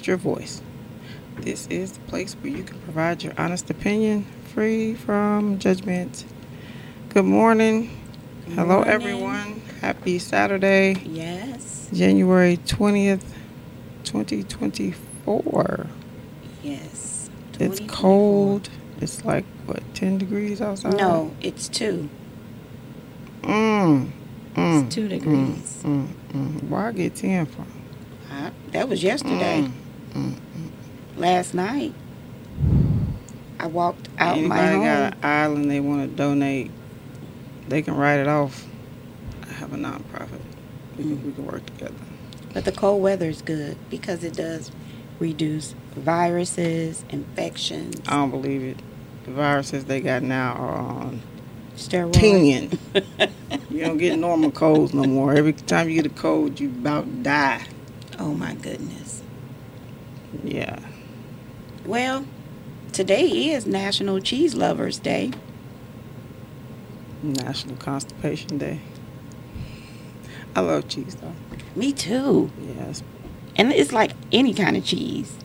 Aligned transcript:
Your 0.00 0.16
voice. 0.16 0.62
This 1.36 1.66
is 1.68 1.92
the 1.92 2.00
place 2.00 2.32
where 2.40 2.50
you 2.50 2.64
can 2.64 2.80
provide 2.80 3.22
your 3.22 3.34
honest 3.36 3.68
opinion 3.68 4.24
free 4.54 4.94
from 4.94 5.58
judgment. 5.58 6.24
Good 7.10 7.26
morning. 7.26 7.90
Good 8.46 8.54
Hello, 8.54 8.76
morning. 8.76 8.88
everyone. 8.90 9.62
Happy 9.82 10.18
Saturday, 10.18 10.94
Yes. 11.04 11.90
January 11.92 12.56
20th, 12.56 13.22
2024. 14.04 15.86
Yes. 16.62 17.30
It's 17.60 17.80
cold. 17.86 18.70
It's 19.02 19.26
like, 19.26 19.44
what, 19.66 19.82
10 19.94 20.16
degrees 20.16 20.62
outside? 20.62 20.96
No, 20.96 21.32
it's 21.42 21.68
two. 21.68 22.08
Mm. 23.42 24.10
mm 24.54 24.84
It's 24.86 24.94
two 24.94 25.06
mm, 25.06 25.10
degrees. 25.10 25.82
Mm, 25.84 26.08
mm. 26.32 26.68
Where 26.70 26.86
I 26.86 26.92
get 26.92 27.14
10 27.14 27.44
from? 27.46 27.66
I, 28.30 28.52
that 28.70 28.88
was 28.88 29.02
yesterday. 29.02 29.70
Mm, 30.14 30.34
mm. 30.34 30.70
Last 31.16 31.54
night, 31.54 31.94
I 33.58 33.66
walked 33.66 34.08
out 34.18 34.36
Anybody 34.38 34.60
my 34.60 34.72
home. 34.72 34.84
got 34.84 35.12
an 35.14 35.18
island 35.22 35.70
they 35.70 35.80
want 35.80 36.10
to 36.10 36.16
donate, 36.16 36.70
they 37.68 37.82
can 37.82 37.96
write 37.96 38.20
it 38.20 38.28
off. 38.28 38.66
I 39.48 39.52
have 39.54 39.72
a 39.72 39.76
nonprofit. 39.76 40.40
We 40.98 41.04
can, 41.04 41.26
we 41.26 41.32
can 41.32 41.46
work 41.46 41.64
together. 41.66 41.94
But 42.52 42.64
the 42.64 42.72
cold 42.72 43.02
weather 43.02 43.28
is 43.28 43.40
good 43.42 43.76
because 43.88 44.24
it 44.24 44.34
does 44.34 44.70
reduce 45.18 45.74
viruses, 45.94 47.04
infections, 47.10 48.00
I 48.08 48.16
don't 48.16 48.30
believe 48.30 48.62
it. 48.62 48.78
The 49.24 49.30
viruses 49.30 49.84
they 49.84 50.00
got 50.00 50.22
now 50.22 50.54
are 50.54 50.74
on 50.76 51.22
steroids. 51.76 52.78
you 53.70 53.80
don't 53.84 53.98
get 53.98 54.18
normal 54.18 54.50
colds 54.50 54.92
no 54.92 55.04
more. 55.04 55.34
Every 55.34 55.52
time 55.52 55.88
you 55.88 55.94
get 56.02 56.06
a 56.10 56.14
cold, 56.14 56.58
you 56.60 56.68
about 56.68 57.22
die. 57.22 57.64
oh 58.18 58.34
my 58.34 58.54
goodness. 58.54 59.01
Yeah. 60.44 60.78
Well, 61.84 62.24
today 62.92 63.50
is 63.50 63.66
National 63.66 64.20
Cheese 64.20 64.54
Lovers 64.54 64.98
Day. 64.98 65.32
National 67.22 67.76
Constipation 67.76 68.58
Day. 68.58 68.80
I 70.54 70.60
love 70.60 70.88
cheese 70.88 71.14
though. 71.16 71.32
Me 71.76 71.92
too. 71.92 72.50
Yes. 72.76 73.02
And 73.56 73.72
it's 73.72 73.92
like 73.92 74.12
any 74.32 74.52
kind 74.54 74.76
of 74.76 74.84
cheese. 74.84 75.36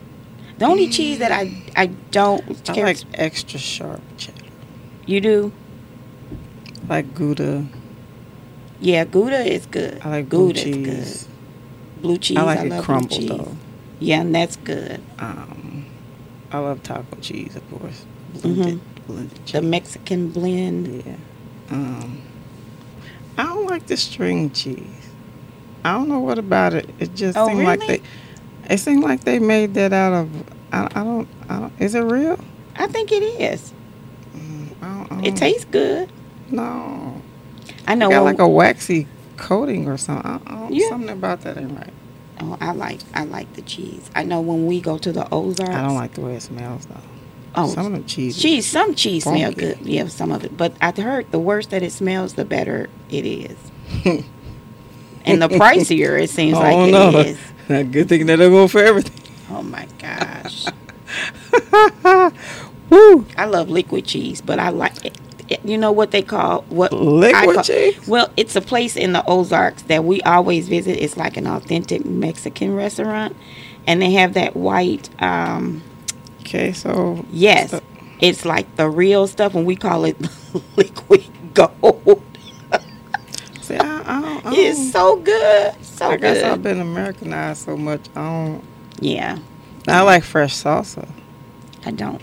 The 0.58 0.66
only 0.66 0.88
cheese 0.88 1.18
that 1.20 1.30
I 1.32 1.62
I 1.76 1.86
don't 2.10 2.42
I 2.68 2.74
care. 2.74 2.84
like 2.86 2.98
extra 3.14 3.58
sharp 3.58 4.00
cheddar. 4.16 4.42
you 5.06 5.20
do? 5.20 5.52
Like 6.88 7.14
Gouda. 7.14 7.66
Yeah, 8.80 9.04
Gouda 9.04 9.38
is 9.44 9.66
good. 9.66 10.00
I 10.04 10.08
like 10.10 10.28
blue 10.28 10.48
Gouda 10.48 10.62
cheese. 10.62 10.76
is 10.88 11.22
good. 11.24 12.02
Blue 12.02 12.18
cheese. 12.18 12.36
I 12.38 12.42
like 12.42 12.60
it 12.60 12.68
love 12.70 12.84
crumbled 12.84 13.28
though. 13.28 13.56
Yeah, 14.00 14.20
and 14.20 14.34
that's 14.34 14.56
good. 14.56 15.00
Um, 15.18 15.86
I 16.52 16.58
love 16.58 16.82
taco 16.82 17.16
cheese, 17.20 17.56
of 17.56 17.70
course. 17.70 18.04
Blended, 18.42 18.80
blended 19.06 19.46
The. 19.46 19.62
Mexican 19.62 20.30
blend. 20.30 21.02
Yeah. 21.04 21.16
Um, 21.70 22.22
I 23.36 23.44
don't 23.44 23.66
like 23.66 23.86
the 23.86 23.96
string 23.96 24.50
cheese. 24.50 24.86
I 25.84 25.92
don't 25.92 26.08
know 26.08 26.20
what 26.20 26.38
about 26.38 26.74
it. 26.74 26.88
It 26.98 27.14
just 27.14 27.36
Oh, 27.38 27.48
seemed 27.48 27.64
like 27.64 27.80
they. 27.86 28.00
It 28.70 28.78
seemed 28.78 29.02
like 29.02 29.24
they 29.24 29.38
made 29.38 29.74
that 29.74 29.92
out 29.92 30.12
of. 30.12 30.30
I, 30.72 30.84
I 30.86 31.04
don't. 31.04 31.28
I 31.48 31.58
don't. 31.60 31.72
Is 31.80 31.94
it 31.94 32.00
real? 32.00 32.38
I 32.76 32.86
think 32.86 33.10
it 33.12 33.22
is. 33.22 33.72
Mm, 34.36 34.68
I 34.82 34.86
don't, 34.86 35.04
I 35.12 35.14
don't, 35.16 35.24
It 35.26 35.36
tastes 35.36 35.64
good. 35.64 36.10
No. 36.50 37.20
I 37.86 37.94
know. 37.94 38.08
It 38.08 38.12
Got 38.12 38.24
when- 38.24 38.34
like 38.34 38.40
a 38.40 38.48
waxy 38.48 39.06
coating 39.36 39.88
or 39.88 39.96
something. 39.96 40.30
I, 40.30 40.36
I 40.46 40.58
don't, 40.60 40.74
Yeah. 40.74 40.88
Something 40.90 41.10
about 41.10 41.40
that 41.42 41.56
ain't 41.58 41.72
right. 41.76 41.92
Oh, 42.40 42.56
I 42.60 42.72
like 42.72 43.00
I 43.14 43.24
like 43.24 43.52
the 43.54 43.62
cheese. 43.62 44.10
I 44.14 44.24
know 44.24 44.40
when 44.40 44.66
we 44.66 44.80
go 44.80 44.98
to 44.98 45.12
the 45.12 45.28
Ozarks. 45.32 45.70
I 45.70 45.82
don't 45.82 45.94
like 45.94 46.14
the 46.14 46.20
way 46.22 46.34
it 46.34 46.42
smells 46.42 46.86
though. 46.86 47.00
Oh, 47.54 47.66
Some 47.68 47.86
of 47.86 47.92
the 47.92 48.08
cheese. 48.08 48.40
cheese. 48.40 48.66
Some 48.66 48.94
cheese 48.94 49.24
smell 49.24 49.52
good. 49.52 49.78
Yeah, 49.82 50.06
some 50.08 50.30
of 50.30 50.44
it. 50.44 50.56
But 50.56 50.74
I 50.80 50.92
heard 50.92 51.30
the 51.32 51.38
worse 51.38 51.66
that 51.68 51.82
it 51.82 51.90
smells, 51.90 52.34
the 52.34 52.44
better 52.44 52.88
it 53.10 53.26
is. 53.26 53.56
and 55.24 55.42
the 55.42 55.48
pricier 55.48 56.22
it 56.22 56.30
seems 56.30 56.56
oh, 56.56 56.60
like 56.60 56.74
oh 56.74 56.84
it 56.86 56.92
no. 56.92 57.18
is. 57.18 57.38
Good 57.90 58.08
thing 58.08 58.26
that 58.26 58.36
they 58.36 58.48
go 58.48 58.68
for 58.68 58.80
everything. 58.80 59.24
Oh 59.50 59.62
my 59.62 59.88
gosh. 59.98 60.66
Woo. 62.90 63.26
I 63.36 63.46
love 63.46 63.68
liquid 63.68 64.06
cheese, 64.06 64.40
but 64.40 64.58
I 64.58 64.68
like 64.68 65.04
it. 65.04 65.18
You 65.64 65.78
know 65.78 65.92
what 65.92 66.10
they 66.10 66.22
call 66.22 66.62
what 66.68 66.92
I 66.92 66.96
Liquid 66.96 67.54
call- 67.54 67.64
cheese? 67.64 68.06
Well, 68.06 68.30
it's 68.36 68.54
a 68.56 68.60
place 68.60 68.96
in 68.96 69.12
the 69.12 69.24
Ozarks 69.26 69.82
that 69.82 70.04
we 70.04 70.20
always 70.22 70.68
visit. 70.68 71.02
It's 71.02 71.16
like 71.16 71.36
an 71.36 71.46
authentic 71.46 72.04
Mexican 72.04 72.74
restaurant, 72.74 73.34
and 73.86 74.02
they 74.02 74.12
have 74.12 74.34
that 74.34 74.54
white. 74.56 75.08
Um, 75.22 75.82
Okay, 76.40 76.72
so 76.72 77.24
yes, 77.30 77.72
so- 77.72 77.80
it's 78.20 78.44
like 78.46 78.76
the 78.76 78.88
real 78.88 79.26
stuff, 79.26 79.54
and 79.54 79.66
we 79.66 79.76
call 79.76 80.04
it 80.06 80.16
liquid 80.76 81.24
gold. 81.54 82.22
see, 83.60 83.76
I, 83.76 84.18
I, 84.18 84.20
don't, 84.22 84.46
I, 84.46 84.52
It's 84.54 84.78
don't- 84.78 84.92
so 84.92 85.16
good, 85.16 85.74
so 85.84 86.10
I 86.10 86.16
guess 86.16 86.42
I've 86.42 86.62
been 86.62 86.80
Americanized 86.80 87.64
so 87.64 87.76
much. 87.76 88.00
I 88.16 88.20
don't. 88.46 88.64
Yeah, 89.00 89.38
I 89.86 90.00
like 90.02 90.24
fresh 90.24 90.54
salsa. 90.54 91.08
I 91.84 91.90
don't. 91.90 92.22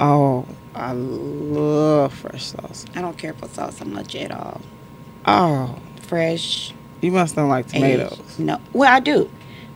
Oh, 0.00 0.46
I 0.76 0.92
love 0.92 2.12
fresh 2.12 2.44
sauce. 2.46 2.84
I 2.94 3.00
don't 3.00 3.16
care 3.18 3.32
for 3.34 3.46
salsa 3.48 3.86
much 3.86 4.14
at 4.14 4.30
all. 4.30 4.60
Oh, 5.26 5.78
Fresh, 6.02 6.72
you 7.00 7.10
must 7.10 7.36
not 7.36 7.48
like 7.48 7.66
tomatoes. 7.66 8.12
aged. 8.20 8.38
No, 8.38 8.60
well 8.72 8.92
I 8.94 9.00
do, 9.00 9.28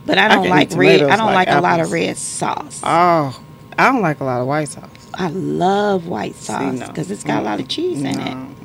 but 0.05 0.17
I 0.17 0.25
I 0.25 0.27
don't 0.29 0.43
can 0.43 0.49
like 0.51 0.69
red. 0.71 1.01
I 1.03 1.15
don't 1.17 1.33
like 1.33 1.47
like, 1.47 1.57
a 1.57 1.59
lot 1.61 1.79
of 1.81 1.91
red 1.91 2.17
sauce. 2.17 2.79
Oh, 2.83 3.37
I 3.77 3.91
don't 3.91 4.01
like 4.01 4.19
a 4.21 4.23
lot 4.23 4.39
of 4.41 4.47
white 4.47 4.69
sauce. 4.69 4.87
I 5.13 5.27
love 5.29 6.07
white 6.07 6.35
sauce 6.35 6.79
no. 6.79 6.87
because 6.87 7.11
it's 7.11 7.23
got 7.25 7.41
a 7.41 7.45
lot 7.45 7.59
of 7.59 7.67
cheese 7.67 8.01
in 8.01 8.15
No, 8.15 8.21
it. 8.21 8.35
mm, 8.35 8.55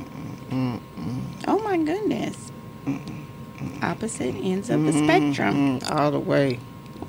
mm, 0.50 0.80
mm, 0.98 1.20
Oh 1.48 1.58
my 1.60 1.76
goodness. 1.78 2.52
Opposite 3.82 4.34
ends 4.36 4.70
of 4.70 4.84
the 4.84 4.92
mm, 4.92 5.04
spectrum. 5.04 5.80
mm, 5.80 5.90
all 5.90 6.10
the 6.10 6.18
way, 6.20 6.58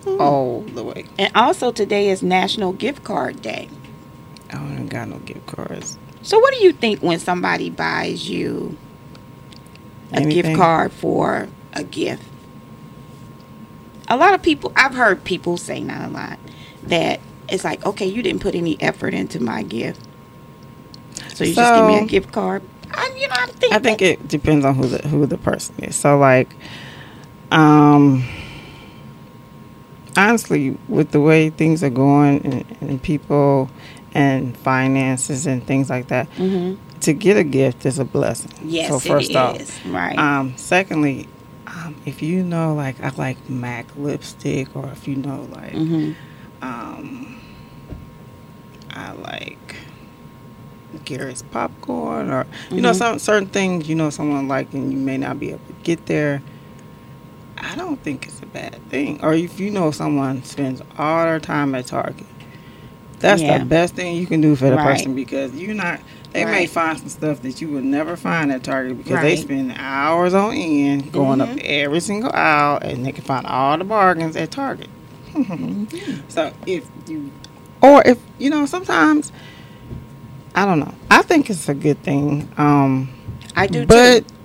Mhm. 0.05 0.19
all 0.19 0.61
the 0.61 0.83
way. 0.83 1.05
And 1.19 1.31
also 1.35 1.71
today 1.71 2.09
is 2.09 2.21
National 2.23 2.73
Gift 2.73 3.03
Card 3.03 3.41
Day. 3.41 3.69
I 4.51 4.55
don't 4.55 4.87
got 4.87 5.07
no 5.09 5.17
gift 5.19 5.45
cards. 5.45 5.97
So 6.21 6.39
what 6.39 6.53
do 6.53 6.63
you 6.63 6.71
think 6.73 7.01
when 7.01 7.19
somebody 7.19 7.69
buys 7.69 8.29
you 8.29 8.77
a 10.11 10.17
Anything. 10.17 10.43
gift 10.43 10.55
card 10.57 10.91
for 10.91 11.47
a 11.73 11.83
gift? 11.83 12.23
A 14.07 14.15
lot 14.15 14.33
of 14.33 14.41
people 14.41 14.71
I've 14.75 14.93
heard 14.95 15.23
people 15.23 15.57
say 15.57 15.81
not 15.81 16.09
a 16.09 16.11
lot 16.11 16.39
that 16.83 17.19
it's 17.49 17.63
like, 17.63 17.85
okay, 17.85 18.05
you 18.05 18.21
didn't 18.21 18.41
put 18.41 18.55
any 18.55 18.81
effort 18.81 19.13
into 19.13 19.41
my 19.41 19.63
gift. 19.63 20.01
So 21.33 21.43
you 21.43 21.53
just 21.53 21.73
give 21.73 21.85
me 21.85 21.97
a 21.97 22.05
gift 22.05 22.31
card. 22.31 22.61
I, 22.91 23.13
you 23.17 23.27
know, 23.27 23.35
I 23.37 23.45
think 23.47 23.73
I 23.73 23.79
think 23.79 24.01
it 24.01 24.27
depends 24.27 24.65
on 24.65 24.75
who 24.75 24.87
the 24.87 25.07
who 25.07 25.25
the 25.25 25.37
person 25.37 25.75
is. 25.83 25.95
So 25.95 26.17
like, 26.17 26.49
um, 27.51 28.23
honestly, 30.15 30.77
with 30.87 31.11
the 31.11 31.21
way 31.21 31.49
things 31.49 31.83
are 31.83 31.89
going 31.89 32.43
and, 32.45 32.77
and 32.81 33.01
people 33.01 33.69
and 34.17 34.57
finances 34.57 35.45
and 35.45 35.65
things 35.65 35.89
like 35.89 36.07
that, 36.07 36.27
Mhm. 36.37 36.77
to 37.01 37.13
get 37.13 37.37
a 37.37 37.43
gift 37.43 37.85
is 37.85 37.99
a 37.99 38.05
blessing. 38.05 38.51
Yes, 38.65 38.87
So 38.89 38.99
first 38.99 39.29
it 39.29 39.35
off, 39.35 39.61
is. 39.61 39.79
Right. 39.85 40.17
um, 40.17 40.53
secondly, 40.57 41.27
um, 41.67 41.95
if 42.05 42.21
you 42.23 42.43
know 42.43 42.73
like 42.73 43.01
I 43.03 43.11
like 43.15 43.37
MAC 43.49 43.85
lipstick, 43.95 44.75
or 44.75 44.87
if 44.89 45.07
you 45.07 45.15
know 45.15 45.47
like 45.53 45.73
hmm 45.73 46.11
um, 46.63 47.35
I 48.95 49.11
like 49.11 49.75
Garrett's 51.05 51.43
popcorn, 51.43 52.31
or 52.31 52.47
you 52.71 52.81
know, 52.81 52.89
Mhm. 52.91 52.95
some 52.95 53.19
certain 53.19 53.47
things 53.49 53.87
you 53.87 53.93
know 53.95 54.09
someone 54.09 54.47
like, 54.47 54.73
and 54.73 54.91
you 54.91 54.97
may 54.97 55.17
not 55.17 55.39
be 55.39 55.49
able 55.49 55.59
to 55.67 55.75
get 55.83 56.07
there. 56.07 56.41
I 57.59 57.75
don't 57.75 58.01
think 58.03 58.25
it's 58.27 58.39
a 58.41 58.45
bad 58.47 58.79
thing. 58.89 59.19
Or 59.21 59.33
if 59.33 59.59
you 59.59 59.69
know 59.69 59.91
someone 59.91 60.43
spends 60.43 60.81
all 60.97 61.25
their 61.25 61.39
time 61.39 61.75
at 61.75 61.85
Target, 61.87 62.25
that's 63.19 63.41
Yeah. 63.41 63.57
the 63.59 63.65
best 63.65 63.95
thing 63.95 64.15
you 64.15 64.25
can 64.27 64.41
do 64.41 64.55
for 64.55 64.69
the 64.69 64.75
Right. 64.75 64.97
person 64.97 65.13
because 65.15 65.53
you're 65.53 65.73
not. 65.73 65.99
They 66.33 66.45
may 66.45 66.67
find 66.67 66.99
some 66.99 67.09
stuff 67.09 67.41
that 67.41 67.61
you 67.61 67.69
would 67.69 67.83
never 67.83 68.15
find 68.15 68.51
at 68.51 68.61
Target 68.63 68.97
because 68.97 69.21
they 69.21 69.35
spend 69.37 69.73
hours 69.77 70.33
on 70.35 70.53
end 70.53 71.11
going 71.11 71.41
up 71.41 71.49
Mhm. 71.49 71.61
every 71.63 71.99
single 71.99 72.31
aisle, 72.31 72.77
and 72.81 73.03
they 73.05 73.11
can 73.11 73.23
find 73.23 73.45
all 73.47 73.77
the 73.77 73.83
bargains 73.83 74.35
at 74.35 74.51
Target. 74.51 74.89
So 76.27 76.51
if 76.67 76.85
you, 77.07 77.31
or 77.81 78.03
if 78.05 78.17
you 78.37 78.49
know, 78.49 78.65
sometimes 78.65 79.31
I 80.55 80.65
don't 80.65 80.79
know. 80.79 80.93
I 81.09 81.21
think 81.21 81.49
it's 81.49 81.69
a 81.69 81.73
good 81.75 82.01
thing. 82.03 82.47
Um, 82.57 83.09
I 83.55 83.67
do 83.67 83.85
but 83.85 84.27
too. 84.27 84.35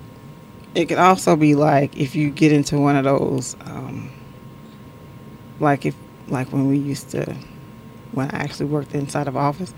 it 0.75 0.85
could 0.85 0.97
also 0.99 1.35
be 1.35 1.53
like 1.55 1.97
if 1.97 2.15
you 2.15 2.29
get 2.29 2.51
into 2.51 2.79
one 2.79 2.95
of 2.95 3.03
those, 3.03 3.55
um, 3.65 4.09
like 5.59 5.85
if 5.85 5.95
like 6.27 6.51
when 6.53 6.67
we 6.67 6.77
used 6.77 7.09
to, 7.11 7.35
when 8.13 8.29
I 8.31 8.37
actually 8.37 8.67
worked 8.67 8.93
inside 8.93 9.27
of 9.27 9.35
office, 9.37 9.73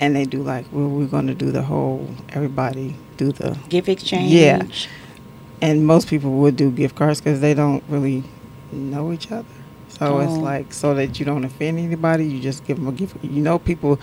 and 0.00 0.16
they 0.16 0.24
do 0.24 0.42
like, 0.42 0.66
well, 0.72 0.88
we're 0.88 1.06
going 1.06 1.26
to 1.28 1.34
do 1.34 1.50
the 1.52 1.62
whole 1.62 2.08
everybody 2.30 2.96
do 3.16 3.30
the 3.32 3.56
Gift 3.68 3.88
exchange. 3.88 4.32
Yeah. 4.32 4.62
and 5.62 5.86
most 5.86 6.08
people 6.08 6.32
would 6.32 6.56
do 6.56 6.70
gift 6.70 6.96
cards 6.96 7.20
because 7.20 7.40
they 7.40 7.54
don't 7.54 7.82
really 7.88 8.24
know 8.72 9.12
each 9.12 9.30
other. 9.30 9.46
So 9.88 10.18
it's 10.18 10.32
Oh. 10.32 10.40
like 10.40 10.72
so 10.74 10.94
that 10.94 11.20
you 11.20 11.24
don't 11.24 11.44
offend 11.44 11.78
anybody. 11.78 12.26
You 12.26 12.40
just 12.40 12.64
give 12.66 12.76
them 12.78 12.88
a 12.88 12.92
gift. 12.92 13.16
You 13.22 13.40
know, 13.40 13.58
people. 13.60 14.00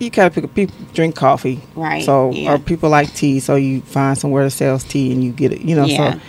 You 0.00 0.10
gotta 0.10 0.30
pick. 0.30 0.52
People 0.54 0.74
drink 0.94 1.14
coffee, 1.14 1.60
Right, 1.76 2.02
So 2.04 2.30
yeah. 2.32 2.54
or 2.54 2.58
people 2.58 2.88
like 2.90 3.14
tea, 3.14 3.38
so 3.38 3.54
you 3.54 3.82
find 3.82 4.16
somewhere 4.18 4.44
that 4.44 4.50
sells 4.50 4.82
tea 4.82 5.12
and 5.12 5.22
you 5.22 5.30
get 5.30 5.52
it. 5.52 5.60
You 5.60 5.76
know, 5.76 5.84
Yeah. 5.84 6.14
so 6.14 6.20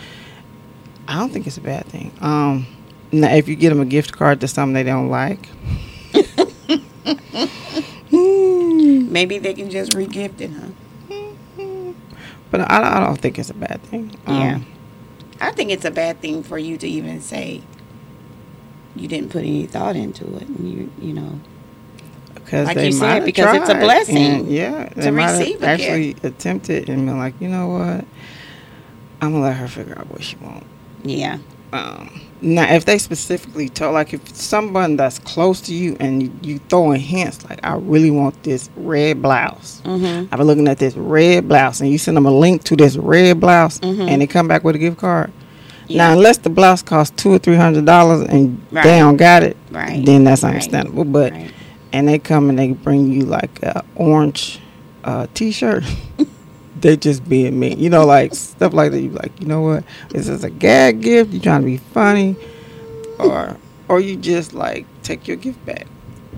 I 1.08 1.18
don't 1.18 1.32
think 1.32 1.46
it's 1.48 1.56
a 1.56 1.62
bad 1.62 1.86
thing. 1.86 2.12
Um, 2.20 2.66
now 3.10 3.34
if 3.34 3.48
you 3.48 3.56
get 3.56 3.70
them 3.70 3.80
a 3.80 3.84
gift 3.86 4.12
card 4.12 4.40
to 4.42 4.46
something 4.48 4.74
they 4.74 4.82
don't 4.84 5.08
like, 5.08 5.48
Maybe 8.10 9.38
they 9.38 9.54
can 9.54 9.70
just 9.70 9.92
regift 9.92 10.40
it, 10.40 10.50
huh? 10.50 10.68
but 12.50 12.60
I, 12.70 12.96
I 12.96 13.00
don't 13.00 13.16
think 13.20 13.38
it's 13.38 13.50
a 13.50 13.54
bad 13.54 13.82
thing. 13.82 14.14
Um, 14.26 14.36
Yeah. 14.40 14.60
I 15.40 15.50
think 15.50 15.70
it's 15.70 15.84
a 15.84 15.90
bad 15.90 16.20
thing 16.20 16.42
for 16.42 16.56
you 16.58 16.76
to 16.78 16.86
even 16.86 17.20
say 17.20 17.62
you 18.94 19.08
didn't 19.08 19.30
put 19.30 19.40
any 19.40 19.66
thought 19.66 19.96
into 19.96 20.24
it. 20.36 20.42
And 20.42 20.70
you, 20.70 20.90
you 21.00 21.14
know, 21.14 21.40
because 22.34 22.66
Like 22.66 22.76
they 22.76 22.86
you 22.86 22.92
said, 22.92 23.24
because 23.24 23.56
it's 23.56 23.68
a 23.70 23.74
blessing 23.74 24.48
yeah, 24.50 24.88
they 24.94 25.06
have 25.06 25.14
receive 25.14 25.62
actually 25.64 26.16
attempted 26.22 26.88
and 26.88 27.06
been 27.06 27.18
like, 27.18 27.34
you 27.40 27.48
know 27.48 27.68
what, 27.68 28.04
I'm 29.20 29.32
gonna 29.32 29.40
let 29.40 29.56
her 29.56 29.68
figure 29.68 29.98
out 29.98 30.08
what 30.10 30.22
she 30.22 30.36
wants. 30.36 30.66
yeah, 31.02 31.38
Um, 31.72 32.20
now, 32.42 32.72
if 32.74 32.84
they 32.84 32.98
specifically 32.98 33.68
told, 33.68 33.94
like, 33.94 34.12
if 34.12 34.28
someone 34.36 34.96
that's 34.96 35.18
close 35.20 35.60
to 35.62 35.74
you 35.74 35.96
and 36.00 36.22
you, 36.22 36.32
you 36.42 36.58
throwing 36.68 37.00
hints, 37.00 37.48
like, 37.48 37.60
I 37.62 37.76
really 37.76 38.10
want 38.10 38.42
this 38.42 38.68
red 38.76 39.22
blouse. 39.22 39.80
mm-hmm. 39.84 40.26
I've 40.32 40.38
been 40.38 40.46
looking 40.46 40.68
at 40.68 40.78
this 40.78 40.96
red 40.96 41.48
blouse, 41.48 41.80
and 41.80 41.88
you 41.90 41.98
send 41.98 42.16
them 42.16 42.26
a 42.26 42.30
link 42.32 42.64
to 42.64 42.76
this 42.76 42.96
red 42.96 43.40
blouse, 43.40 43.78
Mhm. 43.80 44.08
and 44.08 44.20
they 44.20 44.26
come 44.26 44.48
back 44.48 44.64
with 44.64 44.74
a 44.74 44.78
gift 44.78 44.98
card. 44.98 45.30
Yeah. 45.88 46.08
Now, 46.08 46.12
unless 46.14 46.38
the 46.38 46.50
blouse 46.50 46.82
costs 46.82 47.14
two 47.22 47.32
or 47.32 47.38
three 47.38 47.56
hundred 47.56 47.84
dollars 47.86 48.22
and 48.28 48.60
Right. 48.70 48.84
they 48.84 48.98
don't 48.98 49.16
got 49.16 49.42
it, 49.42 49.56
right, 49.70 50.04
then 50.04 50.24
that's 50.24 50.42
Right. 50.42 50.50
understandable. 50.50 51.04
But 51.04 51.32
right. 51.32 51.50
and 51.92 52.06
they 52.08 52.18
come 52.18 52.48
and 52.50 52.58
they 52.58 52.68
bring 52.72 53.12
you 53.12 53.22
like 53.22 53.62
a 53.62 53.82
orange 53.96 54.60
uh, 55.04 55.26
t-shirt. 55.34 55.84
they 56.82 56.96
just 56.96 57.28
being 57.28 57.58
mean. 57.58 57.78
you 57.78 57.88
know, 57.90 58.04
like 58.04 58.34
stuff 58.34 58.72
like 58.74 58.90
that. 58.92 59.00
You 59.00 59.10
like, 59.10 59.40
you 59.40 59.46
know 59.46 59.60
what? 59.62 59.84
This 60.10 60.28
is 60.28 60.44
a 60.44 60.50
gag 60.50 61.00
gift. 61.00 61.32
You 61.32 61.40
trying 61.40 61.62
to 61.62 61.66
be 61.66 61.78
funny, 61.78 62.36
or 63.18 63.56
or 63.88 64.00
you 64.00 64.16
just 64.16 64.52
like 64.52 64.86
take 65.02 65.26
your 65.26 65.36
gift 65.36 65.64
back. 65.64 65.86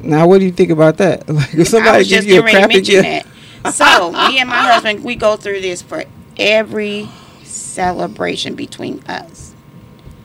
Now, 0.03 0.27
what 0.27 0.39
do 0.39 0.45
you 0.45 0.53
think 0.53 0.71
about 0.71 0.99
that? 0.99 1.29
Like, 1.29 1.55
if 1.55 1.69
somebody 1.69 1.99
gives 2.05 2.11
just 2.11 2.29
you 2.29 2.41
a 2.41 2.43
crappy 2.43 2.81
gift, 2.83 3.27
that. 3.65 3.75
So 3.75 4.13
me 4.13 4.39
and 4.39 4.49
my 4.51 4.57
husband, 4.73 5.03
we 5.03 5.17
go 5.17 5.37
through 5.37 5.61
this 5.63 5.81
for 5.81 6.05
every 6.37 7.09
celebration 7.43 8.55
between 8.55 9.03
us. 9.09 9.55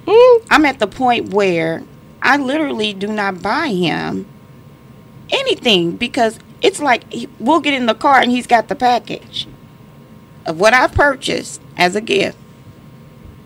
Mm, 0.06 0.46
I'm 0.50 0.66
at 0.66 0.80
the 0.80 0.88
point 0.88 1.34
where 1.34 1.84
I 2.22 2.36
literally 2.38 2.94
do 2.94 3.08
not 3.08 3.42
buy 3.42 3.68
him 3.70 4.28
anything 5.30 5.96
because 5.96 6.40
it's 6.62 6.80
like 6.82 7.12
he- 7.14 7.30
we'll 7.40 7.60
get 7.62 7.74
in 7.74 7.86
the 7.86 7.94
car 7.94 8.20
and 8.20 8.32
he's 8.32 8.48
got 8.48 8.68
the 8.68 8.76
package 8.76 9.48
of 10.50 10.60
what 10.60 10.74
I 10.74 10.88
purchased 10.88 11.62
as 11.78 11.96
a 11.96 12.02
gift. 12.02 12.38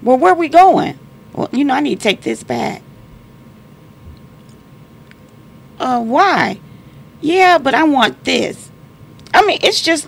Well, 0.01 0.17
where 0.17 0.33
we 0.33 0.47
going? 0.47 0.97
Well, 1.33 1.49
you 1.51 1.65
know, 1.65 1.73
I 1.73 1.81
need 1.81 1.99
to 1.99 2.03
take 2.03 2.21
this 2.21 2.43
back. 2.43 2.81
Uh, 5.79 6.01
why? 6.01 6.59
Yeah, 7.19 7.57
but 7.57 7.75
I 7.75 7.83
want 7.83 8.23
this. 8.23 8.71
I 9.33 9.45
mean, 9.45 9.59
it's 9.61 9.81
just, 9.81 10.07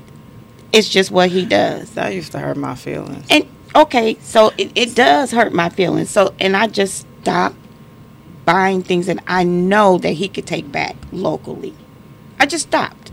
it's 0.71 0.87
just 0.87 1.11
what 1.11 1.31
he 1.31 1.45
does. 1.45 1.91
that 1.91 2.13
used 2.13 2.31
to 2.31 2.39
hurt 2.39 2.55
my 2.55 2.75
feelings. 2.75 3.25
And 3.29 3.45
okay, 3.75 4.17
so 4.21 4.53
it, 4.57 4.71
it 4.75 4.95
does 4.95 5.31
hurt 5.31 5.51
my 5.51 5.67
feelings. 5.67 6.09
So 6.09 6.33
and 6.39 6.55
I 6.55 6.67
just 6.67 7.05
stopped 7.21 7.57
buying 8.45 8.83
things 8.83 9.07
that 9.07 9.21
I 9.27 9.43
know 9.43 9.97
that 9.97 10.11
he 10.11 10.29
could 10.29 10.47
take 10.47 10.71
back 10.71 10.95
locally. 11.11 11.73
I 12.39 12.45
just 12.45 12.67
stopped. 12.67 13.11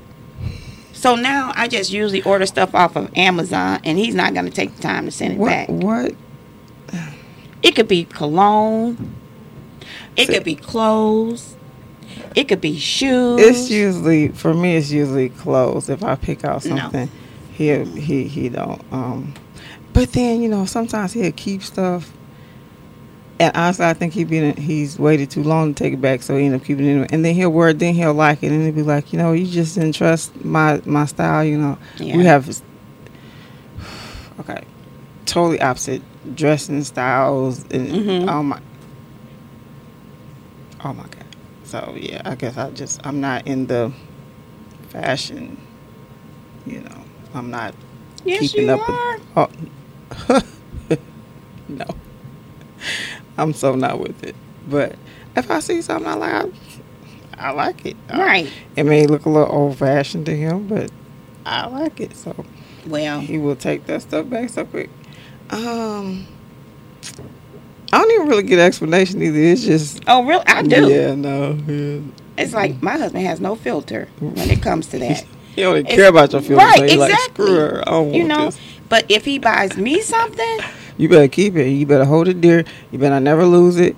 So 1.03 1.17
now 1.17 1.51
I 1.57 1.67
just 1.67 1.91
usually 1.91 2.23
order 2.23 2.47
stuff 2.47 2.77
off 2.77 2.95
of 2.95 3.11
Amazon 3.19 3.81
and 3.83 3.99
he's 3.99 4.15
not 4.15 4.35
gonna 4.35 4.51
take 4.51 4.77
the 4.77 4.83
time 4.83 5.05
to 5.07 5.11
send 5.11 5.33
it 5.33 5.39
What? 5.41 5.49
back. 5.49 5.69
What? 5.69 6.15
It 7.61 7.75
could 7.75 7.89
be 7.89 8.05
cologne. 8.05 9.13
It 10.17 10.27
could 10.29 10.45
be 10.45 10.55
clothes. 10.55 11.57
It 12.37 12.47
could 12.47 12.61
be 12.61 12.79
shoes. 12.79 13.41
It's 13.41 13.69
usually 13.69 14.29
for 14.29 14.55
me. 14.55 14.77
It's 14.77 14.93
usually 14.93 15.31
clothes. 15.31 15.89
If 15.89 16.05
I 16.05 16.15
pick 16.15 16.45
out 16.45 16.65
No. 16.67 16.77
something, 16.77 17.11
he 17.53 17.77
he 18.01 18.29
he 18.29 18.49
don't. 18.49 18.81
Um, 18.93 19.35
but 19.93 20.13
then 20.13 20.41
you 20.41 20.49
know 20.49 20.67
sometimes 20.67 21.15
he'll 21.15 21.33
keep 21.33 21.65
stuff. 21.65 22.13
And 23.43 23.57
honestly, 23.57 23.85
I 23.87 23.93
think 23.95 24.13
he 24.13 24.23
been 24.23 24.57
he's 24.57 24.99
waited 25.01 25.29
too 25.31 25.43
long 25.43 25.75
to 25.75 25.83
take 25.83 25.95
it 25.95 26.01
back, 26.01 26.23
so 26.23 26.37
he 26.37 26.45
ended 26.45 26.61
up 26.61 26.67
keeping 26.67 26.87
it. 26.87 27.11
And 27.13 27.25
then 27.25 27.35
he'll 27.35 27.51
wear 27.51 27.71
it, 27.71 27.81
then 27.81 27.93
he'll 27.95 28.15
like 28.15 28.41
it, 28.45 28.53
and 28.53 28.63
he'll 28.63 28.73
be 28.73 28.83
like, 28.83 29.13
you 29.13 29.19
know, 29.19 29.33
you 29.33 29.47
just 29.47 29.75
didn't 29.75 29.95
trust 29.97 30.45
my 30.45 30.81
my 30.85 31.07
style. 31.07 31.43
You 31.43 31.59
know, 31.59 31.79
Yeah. 31.99 32.17
we 32.17 32.25
have 32.25 32.49
okay, 34.41 34.63
totally 35.27 35.61
opposite 35.61 36.03
dressing 36.37 36.85
styles, 36.85 37.65
and 37.73 37.89
Mhm. 37.89 38.29
oh 38.29 38.43
my, 38.45 38.61
oh 40.85 40.93
my 40.93 41.03
god. 41.03 41.25
So 41.65 41.97
yeah, 41.99 42.23
I 42.25 42.37
guess 42.37 42.57
I 42.57 42.71
just 42.71 43.05
I'm 43.05 43.21
not 43.21 43.47
in 43.49 43.67
the 43.67 43.93
fashion. 44.91 45.57
You 46.65 46.81
know, 46.83 47.05
I'm 47.35 47.51
not 47.51 47.75
yes, 48.25 48.53
keeping 48.53 48.71
up. 48.71 48.89
are. 48.89 49.17
With, 49.17 49.23
oh, 50.29 50.43
no, 51.69 51.87
I'm 53.39 53.53
so 53.53 53.75
not 53.75 53.99
with 53.99 54.23
it. 54.25 54.37
But 54.69 54.97
if 55.37 55.51
I 55.51 55.61
see 55.61 55.83
something 55.83 56.07
I 56.11 56.15
like, 56.15 56.33
I, 57.39 57.49
I 57.49 57.51
like 57.51 57.87
it. 57.87 57.97
Uh, 58.11 58.19
Right. 58.19 58.51
It 58.77 58.85
may 58.85 59.07
look 59.07 59.25
a 59.27 59.31
little 59.31 59.53
old 59.53 59.79
fashioned 59.79 60.27
to 60.27 60.37
him, 60.37 60.67
but 60.69 60.91
I 61.47 61.67
like 61.67 62.01
it. 62.01 62.15
So 62.17 62.45
Well, 62.87 63.21
he 63.21 63.39
will 63.39 63.57
take 63.57 63.87
that 63.87 64.03
stuff 64.03 64.29
back 64.31 64.49
so 64.51 64.65
quick. 64.65 64.91
Um, 65.51 66.27
I 67.93 67.99
don't 67.99 68.11
even 68.13 68.29
really 68.29 68.43
get 68.45 68.59
an 68.59 68.65
explanation 68.67 69.23
either. 69.23 69.39
It's 69.39 69.65
just 69.65 70.03
oh 70.07 70.25
really? 70.25 70.47
I 70.47 70.63
do. 70.63 70.89
Yeah, 70.89 71.15
no. 71.15 71.53
Yeah. 71.67 72.01
It's 72.39 72.55
like 72.55 72.83
my 72.83 72.97
husband 72.97 73.27
has 73.27 73.41
no 73.41 73.55
filter 73.57 74.09
when 74.21 74.51
it 74.51 74.63
comes 74.63 74.87
to 74.89 74.99
that. 75.01 75.25
He 75.55 75.61
don't 75.61 75.87
care 75.87 76.09
about 76.09 76.33
your 76.33 76.41
feelings. 76.41 76.65
right, 76.65 76.79
so 76.79 76.85
he 76.87 76.97
like, 76.97 77.11
exactly. 77.13 77.45
screw 77.45 77.57
her. 77.57 77.83
I 77.87 77.91
don't 77.91 78.15
You 78.15 78.25
know, 78.27 78.47
this. 78.47 78.59
but 78.89 79.05
if 79.11 79.27
he 79.27 79.39
buys 79.39 79.77
me 79.77 80.01
something, 80.01 80.61
You 81.03 81.09
better 81.09 81.27
keep 81.27 81.57
it. 81.57 81.69
You 81.69 81.85
better 81.85 82.05
hold 82.05 82.29
it 82.29 82.41
dear. 82.41 82.65
You 82.93 82.99
better 83.01 83.19
never 83.19 83.45
lose 83.45 83.77
it. 83.77 83.97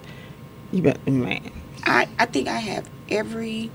You 0.73 0.81
better, 0.81 1.11
man. 1.11 1.53
I, 1.85 2.09
I 2.19 2.25
think 2.25 2.49
I 2.49 2.57
have 2.59 2.89
every 3.11 3.71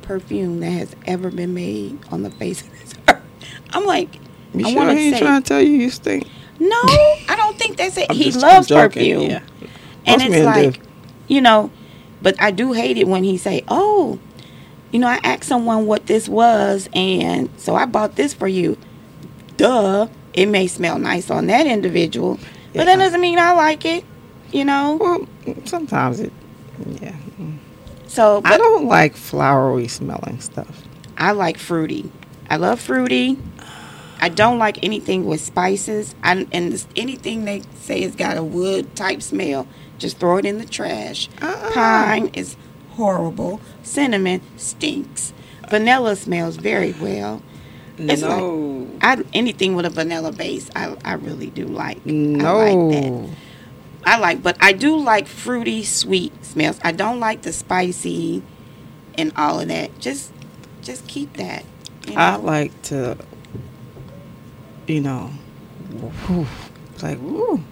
perfume 0.00 0.60
that 0.60 0.70
has 0.70 0.96
ever 1.06 1.30
been 1.30 1.52
made 1.52 1.98
on 2.10 2.22
the 2.22 2.30
face 2.30 2.62
of 2.62 2.70
this 2.70 2.94
earth. 3.08 3.22
I'm 3.74 3.84
like, 3.84 4.14
You 4.54 4.66
I 4.66 4.70
sure 4.70 4.76
want 4.78 4.90
to 4.92 4.96
ain't 4.96 5.16
say, 5.16 5.20
trying 5.20 5.42
to 5.42 5.46
tell 5.46 5.60
you 5.60 5.72
you 5.72 5.90
stink? 5.90 6.26
no, 6.58 6.68
I 7.28 7.34
don't 7.36 7.58
think 7.58 7.76
that's 7.76 7.98
it. 7.98 8.06
I'm 8.08 8.16
he 8.16 8.24
just- 8.30 8.40
loves 8.40 8.68
perfume. 8.68 9.20
yeah. 9.30 9.42
And 10.06 10.22
Most 10.22 10.22
it's 10.22 10.30
men 10.30 10.54
do. 10.54 10.70
like, 10.70 10.80
you 11.28 11.42
know, 11.42 11.70
but 12.22 12.40
I 12.40 12.52
do 12.52 12.72
hate 12.72 12.96
it 12.96 13.06
when 13.06 13.22
he 13.22 13.36
say, 13.36 13.64
oh, 13.68 14.18
you 14.92 14.98
know, 14.98 15.08
I 15.08 15.20
asked 15.24 15.44
someone 15.44 15.84
what 15.84 16.06
this 16.06 16.26
was, 16.26 16.88
and 16.94 17.50
so 17.58 17.74
I 17.74 17.84
bought 17.84 18.16
this 18.16 18.32
for 18.32 18.48
you. 18.48 18.78
Duh. 19.58 20.06
It 20.36 20.46
may 20.46 20.66
smell 20.66 20.98
nice 20.98 21.30
on 21.30 21.46
that 21.46 21.66
individual, 21.66 22.38
but 22.74 22.84
that 22.84 22.96
doesn't 22.96 23.20
mean 23.20 23.38
I 23.38 23.52
like 23.52 23.84
it, 23.84 24.04
you 24.52 24.64
know? 24.64 24.98
Well, 25.00 25.26
sometimes 25.64 26.20
it, 26.20 26.32
yeah. 27.00 27.16
So, 28.06 28.42
I 28.44 28.56
don't 28.58 28.86
like 28.86 29.16
flowery 29.16 29.88
smelling 29.88 30.40
stuff. 30.40 30.82
I 31.16 31.32
like 31.32 31.58
fruity. 31.58 32.10
I 32.48 32.56
love 32.56 32.80
fruity. 32.80 33.38
I 34.20 34.28
don't 34.28 34.58
like 34.58 34.82
anything 34.82 35.26
with 35.26 35.40
spices. 35.40 36.14
I, 36.22 36.46
and 36.52 36.86
anything 36.96 37.44
they 37.44 37.62
say 37.74 38.02
has 38.02 38.14
got 38.14 38.36
a 38.36 38.42
wood 38.42 38.94
type 38.94 39.22
smell, 39.22 39.66
just 39.98 40.18
throw 40.18 40.36
it 40.38 40.44
in 40.44 40.58
the 40.58 40.66
trash. 40.66 41.28
Uh-uh. 41.40 41.72
Pine 41.72 42.30
is 42.34 42.56
horrible. 42.92 43.60
Cinnamon 43.82 44.40
stinks. 44.56 45.32
Vanilla 45.68 46.16
smells 46.16 46.56
very 46.56 46.92
well. 46.92 47.42
It's 47.98 48.22
no. 48.22 48.88
I 49.00 49.22
anything 49.32 49.74
with 49.74 49.86
a 49.86 49.90
vanilla 49.90 50.32
base, 50.32 50.70
I, 50.76 50.96
I 51.04 51.14
really 51.14 51.50
do 51.50 51.66
like. 51.66 52.04
no. 52.04 52.58
I 52.58 52.72
like 52.72 53.02
that. 53.02 53.36
I 54.06 54.18
like, 54.18 54.42
but 54.42 54.56
I 54.60 54.72
do 54.72 54.96
like 54.96 55.26
fruity, 55.26 55.82
sweet 55.82 56.44
smells. 56.44 56.78
I 56.84 56.92
don't 56.92 57.18
like 57.18 57.42
the 57.42 57.52
spicy 57.52 58.42
and 59.18 59.32
all 59.36 59.58
of 59.58 59.68
that. 59.68 59.98
Just, 59.98 60.32
just 60.80 61.08
keep 61.08 61.32
that. 61.34 61.64
you 62.06 62.14
I 62.14 62.36
like 62.36 62.80
to, 62.82 63.18
you 64.86 65.00
know, 65.00 65.32
whew, 66.26 66.46
like, 67.02 67.18
woo. 67.20 67.64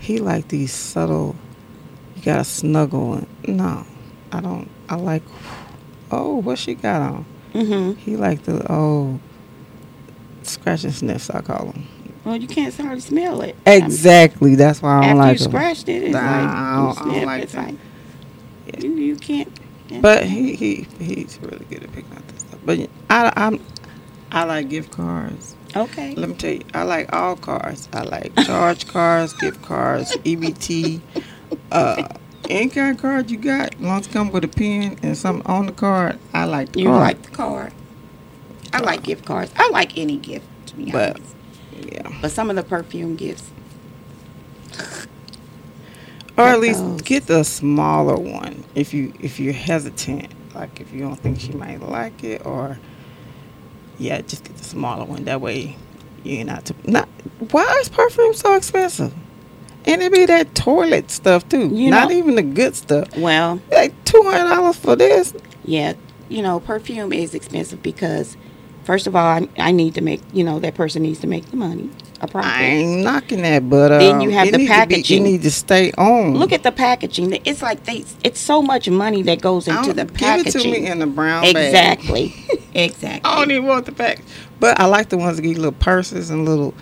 He 0.00 0.18
like 0.18 0.48
these 0.48 0.72
subtle, 0.72 1.36
you 2.16 2.22
gotta 2.22 2.42
snuggle. 2.42 3.14
And, 3.14 3.28
no, 3.56 3.86
I 4.32 4.40
don't. 4.40 4.68
I 4.88 4.96
like, 4.96 5.22
oh, 6.10 6.38
what 6.38 6.58
she 6.58 6.74
got 6.74 7.02
on? 7.02 7.24
Mm-hmm. 7.54 8.00
He 8.00 8.16
like 8.16 8.42
the, 8.42 8.66
oh, 8.68 9.20
scratch 10.50 10.84
and 10.84 10.94
sniffs, 10.94 11.30
I 11.30 11.40
call 11.40 11.66
them. 11.66 11.86
Well, 12.24 12.36
you 12.36 12.46
can't 12.46 12.72
hardly 12.74 13.00
smell 13.00 13.40
it. 13.42 13.56
I 13.66 13.76
mean, 13.76 13.84
Exactly. 13.84 14.54
That's 14.54 14.80
why 14.82 14.98
I 14.98 15.00
don't 15.00 15.10
after 15.10 15.16
like 15.18 15.38
you 15.40 15.44
'em. 15.46 15.50
scratched 15.50 15.88
it, 15.88 16.02
it's 16.04 16.12
Nah, 16.12 16.20
like 16.20 16.28
I 16.28 16.76
you 16.78 16.86
don't- 16.94 16.98
I 17.10 17.14
don't 17.14 17.24
like 17.26 17.42
it's 17.42 17.52
that. 17.52 17.66
like 17.66 18.82
You, 18.84 18.90
you 18.94 19.16
can't. 19.16 19.48
yeah. 19.88 20.00
But 20.00 20.24
he, 20.24 20.54
he 20.54 20.86
he's 21.00 21.38
really 21.42 21.64
good 21.68 21.82
at 21.82 21.92
picking 21.92 22.12
out 22.16 22.26
this 22.28 22.40
stuff. 22.40 22.60
But 22.64 22.88
I 23.10 23.32
I'm 23.36 23.60
I 24.30 24.44
like 24.44 24.68
gift 24.70 24.92
cards. 24.92 25.56
okay. 25.76 26.14
Let 26.14 26.28
me 26.28 26.34
tell 26.36 26.52
you, 26.52 26.62
I 26.74 26.84
like 26.84 27.12
all 27.12 27.36
cards. 27.36 27.88
I 27.92 28.02
like 28.02 28.34
charge 28.46 28.86
cards, 28.86 29.32
gift 29.34 29.60
cards, 29.62 30.16
EBT, 30.24 31.00
uh, 31.72 32.08
any 32.48 32.68
kind 32.70 32.94
of 32.96 33.02
card 33.02 33.30
you 33.30 33.36
got. 33.36 33.74
As 33.74 33.80
long 33.80 34.00
as 34.00 34.06
it 34.06 34.12
come 34.12 34.30
with 34.30 34.44
a 34.44 34.48
pen 34.48 34.96
and 35.02 35.18
something 35.18 35.44
on 35.46 35.66
the 35.66 35.72
card, 35.72 36.18
I 36.32 36.44
like 36.44 36.72
the 36.72 36.80
You 36.80 36.86
card. 36.86 36.96
You 36.96 37.00
like 37.02 37.22
the 37.22 37.30
card. 37.30 37.72
I 38.72 38.80
like 38.80 39.02
gift 39.02 39.24
cards. 39.24 39.52
I 39.56 39.68
like 39.70 39.96
any 39.98 40.16
gift, 40.16 40.46
to 40.66 40.76
be 40.76 40.90
But- 40.90 41.16
honest. 41.16 41.34
yeah. 41.92 42.08
But 42.20 42.30
some 42.30 42.50
of 42.50 42.56
the 42.56 42.62
perfume 42.62 43.16
gifts. 43.16 43.50
Or 46.38 46.44
at 46.44 46.60
least 46.60 46.80
those. 46.80 47.02
get 47.02 47.26
the 47.26 47.44
smaller 47.44 48.16
one 48.16 48.64
if 48.74 48.94
you 48.94 49.12
if 49.20 49.38
you're 49.38 49.52
hesitant, 49.52 50.28
like 50.54 50.80
if 50.80 50.90
you 50.92 51.00
don't 51.00 51.16
think 51.20 51.38
she 51.40 51.52
might 51.52 51.82
like 51.82 52.24
it, 52.24 52.46
or 52.46 52.78
yeah, 53.98 54.20
just 54.22 54.44
get 54.44 54.56
the 54.56 54.64
smaller 54.64 55.04
one. 55.04 55.24
That 55.24 55.42
way, 55.42 55.76
you're 56.24 56.44
not 56.46 56.64
too, 56.64 56.74
not. 56.86 57.06
Why 57.50 57.78
is 57.82 57.90
perfume 57.90 58.32
so 58.32 58.54
expensive? 58.54 59.12
And 59.84 60.00
it 60.02 60.10
be 60.12 60.24
that 60.26 60.54
toilet 60.54 61.10
stuff 61.10 61.46
too. 61.50 61.68
You 61.68 61.90
not 61.90 62.08
know- 62.08 62.16
even 62.16 62.36
the 62.36 62.42
good 62.42 62.74
stuff. 62.76 63.14
Well, 63.16 63.60
Like 63.70 63.92
two 64.06 64.22
hundred 64.24 64.48
dollars 64.48 64.76
for 64.76 64.96
this. 64.96 65.34
yeah, 65.66 65.92
you 66.30 66.40
know, 66.40 66.60
perfume 66.60 67.12
is 67.12 67.34
expensive 67.34 67.82
because, 67.82 68.38
first 68.84 69.06
of 69.06 69.14
all, 69.16 69.24
I, 69.26 69.48
I 69.58 69.72
need 69.72 69.94
to 69.94 70.00
make, 70.00 70.20
you 70.32 70.44
know, 70.44 70.58
that 70.60 70.74
person 70.74 71.02
needs 71.02 71.20
to 71.20 71.26
make 71.26 71.50
the 71.50 71.56
money, 71.56 71.88
a 72.20 72.26
profit. 72.28 72.50
I 72.50 72.62
ain't 72.64 73.02
knocking 73.02 73.42
that, 73.42 73.68
but 73.68 73.92
um, 73.92 73.98
Then 73.98 74.20
you 74.20 74.30
have 74.30 74.46
the 74.46 74.52
to 74.52 74.58
be- 74.58 74.66
packaging. 74.66 75.24
you 75.24 75.32
need 75.32 75.42
to 75.42 75.50
stay 75.50 75.92
on. 75.92 76.34
Look 76.34 76.52
at 76.52 76.62
the 76.62 76.72
packaging. 76.72 77.32
It's 77.44 77.62
like 77.62 77.84
they, 77.84 78.04
it's 78.24 78.40
so 78.40 78.62
much 78.62 78.88
money 78.88 79.22
that 79.22 79.40
goes 79.40 79.68
into 79.68 79.92
the 79.92 80.04
don't- 80.04 80.16
give 80.16 80.46
it 80.46 80.50
to 80.52 80.58
packaging. 80.58 80.70
me 80.72 80.86
in 80.86 81.02
a 81.02 81.06
brown 81.06 81.42
bag. 81.52 81.56
exactly, 81.56 82.34
exactly. 82.74 83.20
I 83.30 83.36
don't 83.38 83.50
even 83.50 83.66
want 83.66 83.86
the 83.86 83.92
pack. 83.92 84.22
But 84.60 84.78
I 84.78 84.86
like 84.86 85.08
the 85.08 85.18
ones 85.18 85.36
that 85.36 85.42
get 85.42 85.56
little 85.56 85.72
purses 85.72 86.30
and 86.30 86.44
little 86.44 86.72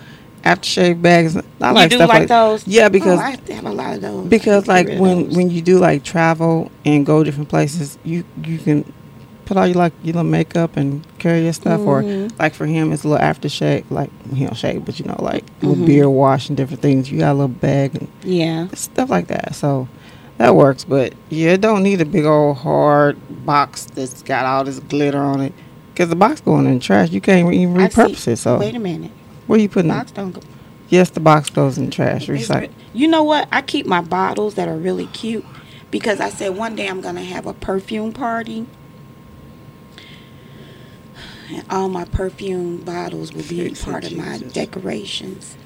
aftershave 0.43 1.01
bags. 1.01 1.35
I 1.37 1.41
you 1.69 1.73
like 1.75 1.89
do 1.89 1.97
stuff 1.97 2.09
like, 2.09 2.27
those? 2.27 2.67
Yeah, 2.67 2.89
because 2.89 3.19
oh, 3.19 3.23
I 3.23 3.31
have 3.31 3.45
to 3.45 3.53
have 3.55 3.65
a 3.65 3.71
lot 3.71 3.93
of 3.95 4.01
those. 4.01 4.27
because 4.27 4.67
like 4.67 4.87
get 4.87 4.93
rid 4.93 4.95
of 4.97 5.01
when 5.01 5.29
when 5.35 5.49
you 5.49 5.61
do 5.61 5.79
like 5.79 6.03
travel 6.03 6.71
and 6.85 7.05
go 7.05 7.23
different 7.23 7.49
places, 7.49 7.97
you 8.03 8.23
you 8.43 8.57
can 8.57 8.91
put 9.45 9.57
all 9.57 9.67
your 9.67 9.75
like 9.77 9.93
your 10.03 10.13
little 10.15 10.29
makeup 10.29 10.77
and 10.77 11.05
carry 11.19 11.43
your 11.43 11.53
stuff. 11.53 11.81
Or 11.81 12.03
Mhm. 12.03 12.31
like 12.39 12.53
for 12.53 12.65
him, 12.65 12.91
it's 12.91 13.03
a 13.03 13.07
little 13.07 13.25
aftershave. 13.25 13.83
Like 13.89 14.09
he 14.33 14.45
don't 14.45 14.55
shave, 14.55 14.85
but 14.85 14.99
you 14.99 15.05
know 15.05 15.17
like 15.19 15.43
little 15.61 15.83
Mhm. 15.83 15.85
beard 15.85 16.09
wash 16.09 16.47
and 16.49 16.57
different 16.57 16.81
things. 16.81 17.11
You 17.11 17.19
got 17.19 17.31
a 17.31 17.33
little 17.33 17.47
bag 17.47 17.95
and 17.95 18.07
yeah, 18.23 18.67
stuff 18.73 19.09
like 19.09 19.27
that. 19.27 19.55
So 19.55 19.87
that 20.37 20.55
works. 20.55 20.83
But 20.83 21.13
yeah, 21.29 21.51
it 21.51 21.61
don't 21.61 21.83
need 21.83 22.01
a 22.01 22.05
big 22.05 22.25
old 22.25 22.57
hard 22.57 23.17
box 23.45 23.85
that's 23.93 24.21
got 24.23 24.45
all 24.45 24.63
this 24.63 24.79
glitter 24.79 25.19
on 25.19 25.41
it. 25.41 25.53
Cause 25.95 26.09
the 26.09 26.15
box 26.15 26.39
going 26.41 26.65
in 26.67 26.75
the 26.75 26.79
trash, 26.79 27.11
you 27.11 27.19
can't 27.21 27.53
even 27.53 27.75
repurpose 27.75 28.27
it. 28.27 28.37
So 28.37 28.57
wait 28.59 28.75
a 28.75 28.79
minute, 28.79 29.11
where 29.47 29.59
you 29.59 29.67
putting 29.69 29.91
box 29.91 30.11
it? 30.11 30.15
don't 30.15 30.31
go. 30.31 30.41
Yes, 30.89 31.09
the 31.09 31.19
box 31.19 31.49
goes 31.49 31.77
in 31.77 31.85
the 31.85 31.91
trash. 31.91 32.27
Recycle. 32.27 32.69
You 32.93 33.07
know 33.07 33.23
what? 33.23 33.47
I 33.51 33.61
keep 33.61 33.85
my 33.85 34.01
bottles 34.01 34.55
that 34.55 34.67
are 34.67 34.75
really 34.77 35.05
cute 35.07 35.45
because 35.89 36.19
I 36.19 36.29
said 36.29 36.57
one 36.57 36.75
day 36.75 36.87
I'm 36.87 37.01
gonna 37.01 37.23
have 37.23 37.45
a 37.45 37.53
perfume 37.53 38.11
party. 38.13 38.65
And 41.53 41.65
all 41.69 41.89
my 41.89 42.05
perfume 42.05 42.77
bottles 42.77 43.33
will 43.33 43.43
be 43.43 43.67
Jesus, 43.69 43.83
part 43.83 44.05
of 44.05 44.15
my 44.15 44.37
Jesus. 44.37 44.53
decorations. 44.53 45.57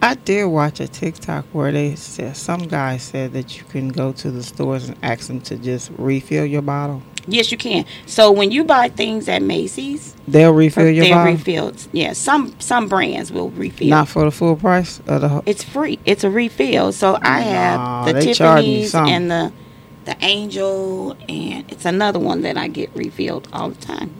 I 0.00 0.14
did 0.14 0.44
watch 0.46 0.80
a 0.80 0.88
TikTok 0.88 1.44
where 1.52 1.72
they 1.72 1.94
said 1.96 2.36
some 2.36 2.62
guy 2.68 2.96
said 2.98 3.32
that 3.32 3.58
you 3.58 3.64
can 3.64 3.88
go 3.88 4.12
to 4.12 4.30
the 4.30 4.42
stores 4.42 4.88
and 4.88 4.96
ask 5.02 5.26
them 5.28 5.40
to 5.42 5.56
just 5.56 5.90
refill 5.98 6.44
your 6.46 6.62
bottle. 6.62 7.02
Yes, 7.26 7.50
you 7.52 7.58
can. 7.58 7.84
So 8.06 8.30
when 8.32 8.50
you 8.50 8.64
buy 8.64 8.88
things 8.88 9.28
at 9.28 9.42
Macy's, 9.42 10.14
They'll 10.26 10.52
refill 10.52 10.88
your 10.88 11.04
bottle. 11.04 11.08
they're 11.08 11.16
bottle, 11.16 11.32
refilled. 11.34 11.88
Yeah, 11.92 12.12
some 12.14 12.54
some 12.60 12.88
brands 12.88 13.30
will 13.32 13.50
refill. 13.50 13.88
not 13.88 14.08
for 14.08 14.24
the 14.24 14.30
full 14.30 14.56
price 14.56 15.00
of 15.06 15.20
the. 15.20 15.28
Whole, 15.28 15.42
It's 15.46 15.62
free. 15.64 15.98
It's 16.06 16.24
a 16.24 16.30
refill. 16.30 16.92
So 16.92 17.18
I 17.20 17.40
have 17.40 17.80
Nah, 17.80 18.04
the 18.06 18.12
they 18.14 18.32
charge 18.34 18.64
you 18.64 18.82
Tiffany's 18.88 18.94
and 18.94 19.30
the 19.30 19.52
the 20.06 20.16
Angel, 20.24 21.12
and 21.28 21.70
it's 21.70 21.84
another 21.84 22.18
one 22.18 22.40
that 22.42 22.56
I 22.56 22.68
get 22.68 22.90
refilled 22.94 23.46
all 23.52 23.68
the 23.70 23.80
time. 23.84 24.14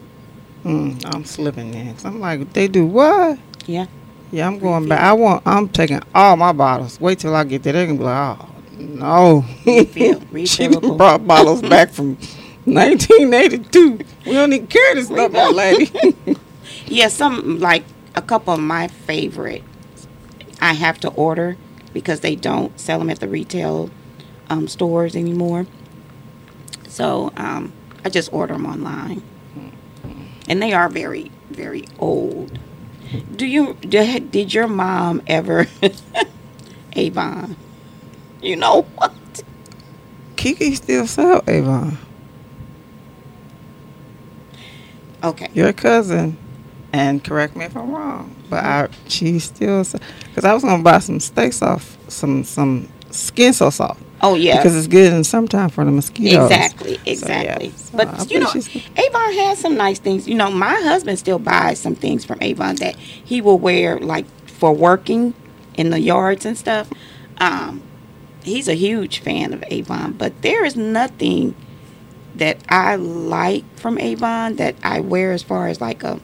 Mm, 0.68 1.14
I'm 1.14 1.24
slipping 1.24 1.70
there. 1.72 1.92
'Cause 1.94 2.04
I'm 2.04 2.20
like, 2.20 2.52
they 2.52 2.68
do 2.68 2.86
what? 2.86 3.38
Yeah. 3.66 3.86
Yeah, 4.30 4.46
I'm 4.46 4.58
going 4.58 4.88
back. 4.88 5.00
I 5.00 5.12
want. 5.14 5.42
I'm 5.46 5.68
taking 5.68 6.00
all 6.14 6.36
my 6.36 6.52
bottles. 6.52 7.00
Wait 7.00 7.18
till 7.18 7.34
I 7.34 7.44
get 7.44 7.62
there. 7.62 7.72
They're 7.72 7.86
gonna 7.86 7.98
be 7.98 8.04
like, 8.04 8.38
oh 8.40 8.48
no. 8.78 9.44
Refill- 9.66 10.22
she 10.46 10.68
brought 10.68 11.26
bottles 11.26 11.62
back 11.74 11.90
from 11.90 12.16
1982. 12.64 13.98
We 14.26 14.32
don't 14.32 14.52
even 14.52 14.66
care 14.66 14.94
this 14.94 15.06
stuff, 15.06 15.34
old 15.34 15.54
lady. 15.56 15.90
Yeah, 16.86 17.08
some 17.08 17.58
like 17.60 17.84
a 18.14 18.22
couple 18.22 18.54
of 18.54 18.60
my 18.60 18.88
favorite. 18.88 19.62
I 20.60 20.72
have 20.72 20.98
to 21.00 21.08
order 21.10 21.56
because 21.92 22.20
they 22.20 22.34
don't 22.34 22.78
sell 22.80 22.98
them 22.98 23.10
at 23.10 23.20
the 23.20 23.28
retail 23.28 23.90
um, 24.48 24.68
stores 24.68 25.14
anymore. 25.14 25.66
So 26.88 27.30
um, 27.36 27.72
I 28.06 28.08
just 28.08 28.32
order 28.32 28.54
them 28.54 28.64
online, 28.64 29.22
and 30.48 30.62
they 30.62 30.72
are 30.72 30.88
very, 30.88 31.30
very 31.50 31.84
old. 31.98 32.58
Do 33.36 33.46
you 33.46 33.74
did 33.74 34.52
your 34.52 34.68
mom 34.68 35.22
ever 35.26 35.66
Avon? 36.94 37.56
You 38.42 38.56
know 38.56 38.82
what? 38.96 39.14
Kiki 40.36 40.74
still 40.74 41.06
sell 41.06 41.42
Avon. 41.46 41.98
Okay. 45.22 45.48
Your 45.52 45.72
cousin, 45.72 46.36
and 46.92 47.24
correct 47.24 47.56
me 47.56 47.64
if 47.64 47.76
I'm 47.76 47.90
wrong, 47.90 48.34
but 48.48 48.64
I 48.64 48.88
she 49.08 49.38
still 49.38 49.84
because 49.84 50.44
I 50.44 50.54
was 50.54 50.62
gonna 50.62 50.82
buy 50.82 50.98
some 51.00 51.20
steaks 51.20 51.62
off 51.62 51.96
some 52.08 52.44
some 52.44 52.88
skin 53.10 53.52
so 53.52 53.70
soft 53.70 54.02
Oh 54.20 54.34
yeah. 54.34 54.56
because 54.56 54.76
it's 54.76 54.86
good 54.88 55.12
in 55.12 55.24
summertime 55.24 55.70
for 55.70 55.84
the 55.84 55.92
mosquitoes. 55.92 56.50
Exactly, 56.50 57.00
So, 57.14 57.28
yeah. 57.28 57.58
exactly. 57.60 57.70
So 57.76 57.98
I 57.98 58.04
but 58.04 58.30
you 58.30 58.40
know, 58.40 58.52
Avon 58.96 59.32
has 59.34 59.58
some 59.58 59.76
nice 59.76 59.98
things. 59.98 60.28
You 60.28 60.34
know, 60.34 60.50
my 60.50 60.74
husband 60.74 61.18
still 61.18 61.38
buys 61.38 61.78
some 61.80 61.94
things 61.94 62.24
from 62.24 62.38
Avon 62.42 62.76
that 62.76 62.96
he 62.96 63.40
will 63.40 63.58
wear 63.58 63.98
like 63.98 64.26
for 64.46 64.72
working 64.72 65.34
in 65.74 65.90
the 65.90 66.00
yards 66.00 66.44
and 66.46 66.58
stuff. 66.58 66.90
Um, 67.38 67.82
he's 68.42 68.68
a 68.68 68.74
huge 68.74 69.20
fan 69.20 69.52
of 69.52 69.62
Avon, 69.68 70.12
but 70.12 70.42
there 70.42 70.64
is 70.64 70.76
nothing 70.76 71.54
that 72.36 72.58
I 72.68 72.96
like 72.96 73.64
from 73.78 73.98
Avon 73.98 74.56
that 74.56 74.76
I 74.82 75.00
wear 75.00 75.32
as 75.32 75.42
far 75.42 75.68
as 75.68 75.80
like 75.80 76.02
a 76.02 76.20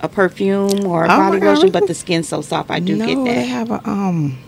a 0.00 0.08
perfume 0.08 0.86
or 0.86 1.06
a 1.06 1.08
Oh 1.10 1.16
body 1.30 1.40
lotion. 1.40 1.70
But 1.70 1.86
the 1.86 1.94
skin's 1.94 2.28
so 2.28 2.42
soft, 2.42 2.70
I 2.70 2.80
do 2.80 2.96
no, 2.96 3.06
get 3.06 3.24
they 3.24 3.34
that. 3.36 3.46
have 3.46 3.70
a 3.70 3.88
um. 3.88 4.38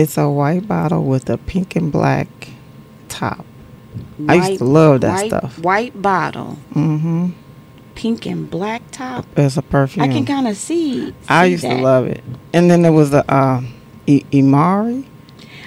It's 0.00 0.16
a 0.16 0.28
white 0.30 0.68
bottle 0.68 1.02
with 1.04 1.28
a 1.28 1.38
pink 1.38 1.74
and 1.76 1.90
black 1.90 2.28
top. 3.08 3.44
I 4.28 4.34
used 4.36 4.58
to 4.58 4.64
love 4.64 5.00
that 5.00 5.14
white, 5.14 5.28
stuff. 5.28 5.58
White 5.58 6.00
bottle, 6.00 6.56
Mm-hmm. 6.74 7.30
pink 7.96 8.26
and 8.26 8.48
black 8.48 8.82
top. 8.92 9.26
It's 9.36 9.56
a 9.56 9.62
perfume. 9.62 10.04
I 10.04 10.08
can 10.08 10.24
kind 10.24 10.46
of 10.46 10.56
see. 10.56 11.12
I 11.28 11.46
used 11.46 11.64
that. 11.64 11.76
to 11.78 11.82
love 11.82 12.06
it. 12.06 12.22
And 12.52 12.70
then 12.70 12.82
there 12.82 12.92
was 12.92 13.10
the 13.10 13.22
um, 13.34 13.74
I- 14.06 14.24
Imari. 14.30 15.04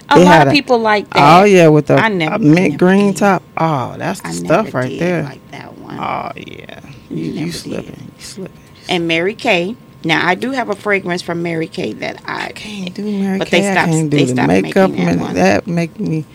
A 0.10 0.20
It 0.20 0.26
lot 0.26 0.42
of 0.48 0.48
a- 0.48 0.56
people 0.56 0.80
like 0.80 1.10
that. 1.10 1.42
Oh 1.42 1.44
yeah, 1.46 1.68
with 1.68 1.88
the 1.88 1.96
I 1.96 2.08
never- 2.10 2.40
mint 2.40 2.78
green 2.78 3.08
did. 3.12 3.18
top. 3.18 3.44
Oh, 3.58 3.96
that's 3.98 4.22
the 4.22 4.28
I 4.30 4.32
stuff 4.32 4.66
never 4.66 4.78
right 4.80 4.90
did 4.90 5.00
there. 5.02 5.24
Like 5.24 5.52
that 5.52 5.78
one. 5.78 6.00
oh 6.00 6.32
yeah, 6.38 6.80
you, 7.10 7.34
Never 7.34 7.46
you 7.48 7.52
slipping, 7.52 8.12
you 8.18 8.22
slipping. 8.24 8.58
and 8.90 9.08
Mary 9.08 9.36
Kay. 9.36 9.76
Now 10.04 10.26
I 10.28 10.36
do 10.36 10.52
have 10.52 10.70
a 10.70 10.76
fragrance 10.76 11.22
from 11.22 11.44
Mary 11.44 11.68
Kay 11.68 11.94
that 11.94 12.22
I 12.26 12.48
I 12.48 12.52
can't 12.54 12.94
do 12.94 13.04
Mary 13.04 13.38
But 13.40 13.48
Kay. 13.50 13.62
they 13.62 13.70
I 13.70 13.72
stopped- 13.74 13.92
can't 13.92 14.10
do 14.10 14.18
they 14.18 14.24
the 14.26 14.34
stopped 14.34 14.48
makeup. 14.48 14.90
making 14.92 15.06
that 15.06 15.18
one. 15.20 15.34
that 15.36 15.68
make 15.68 16.00
me. 16.00 16.26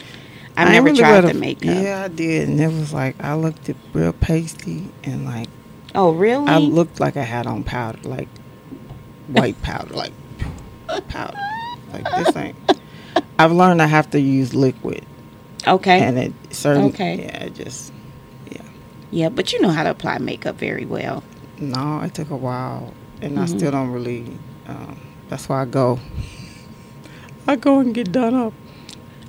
I've 0.56 0.68
I 0.68 0.72
never 0.72 0.92
tried 0.94 1.20
the 1.22 1.34
makeup. 1.34 1.64
Yeah, 1.82 2.02
I 2.04 2.08
did, 2.08 2.48
and 2.48 2.60
it 2.60 2.68
was 2.68 2.92
like 2.92 3.16
I 3.22 3.34
looked 3.34 3.68
real 3.92 4.12
pasty 4.14 4.88
and 5.04 5.24
like 5.26 5.48
Oh 5.94 6.12
really? 6.12 6.46
I 6.46 6.58
looked 6.58 7.00
like 7.00 7.16
I 7.16 7.22
had 7.22 7.46
on 7.46 7.64
powder, 7.64 7.98
like 8.04 8.28
white 9.28 9.60
powder, 9.62 9.94
like 9.94 10.12
powder. 11.08 11.36
Like 11.92 12.04
this 12.16 12.36
ain't. 12.36 12.56
I've 13.38 13.52
learned 13.52 13.82
I 13.82 13.86
have 13.86 14.10
to 14.10 14.20
use 14.20 14.54
liquid, 14.54 15.04
okay. 15.66 16.00
and 16.00 16.18
it 16.18 16.32
certain. 16.50 16.84
Okay. 16.84 17.16
Yeah, 17.24 17.44
it 17.44 17.54
just 17.54 17.92
Yeah. 18.50 18.62
yeah, 19.10 19.28
but 19.28 19.52
you 19.52 19.60
know 19.60 19.68
how 19.70 19.82
to 19.82 19.90
apply 19.90 20.18
makeup 20.18 20.56
very 20.56 20.86
well. 20.86 21.22
no. 21.58 22.00
It 22.00 22.14
took 22.14 22.30
a 22.30 22.36
while, 22.36 22.94
and 23.22 23.38
I 23.38 23.44
Mhm. 23.44 23.48
still 23.48 23.70
don't 23.70 23.90
really. 23.90 24.24
Um, 24.68 24.96
that's 25.28 25.48
why 25.48 25.62
I 25.62 25.64
go. 25.64 25.98
I 27.46 27.56
go 27.56 27.78
and 27.80 27.94
get 27.94 28.12
done 28.12 28.34
up. 28.34 28.52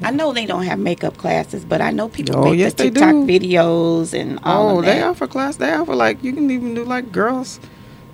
I 0.04 0.12
know 0.12 0.32
they 0.32 0.46
don't 0.46 0.64
have 0.64 0.78
makeup 0.80 1.18
classes, 1.18 1.66
but 1.66 1.82
I 1.82 1.90
know 1.92 2.08
people 2.08 2.38
Oh, 2.38 2.44
make 2.52 2.60
yes, 2.60 2.74
the 2.74 2.86
TikTok 2.86 3.10
do. 3.12 3.26
videos 3.26 4.14
and 4.14 4.40
all 4.44 4.78
Oh, 4.78 4.82
they 4.82 5.02
offer 5.02 5.26
class. 5.28 5.56
They 5.58 5.72
offer 5.74 5.96
like 5.96 6.24
you 6.24 6.34
can 6.34 6.50
even 6.52 6.74
do 6.76 6.84
like 6.84 7.12
girls 7.12 7.60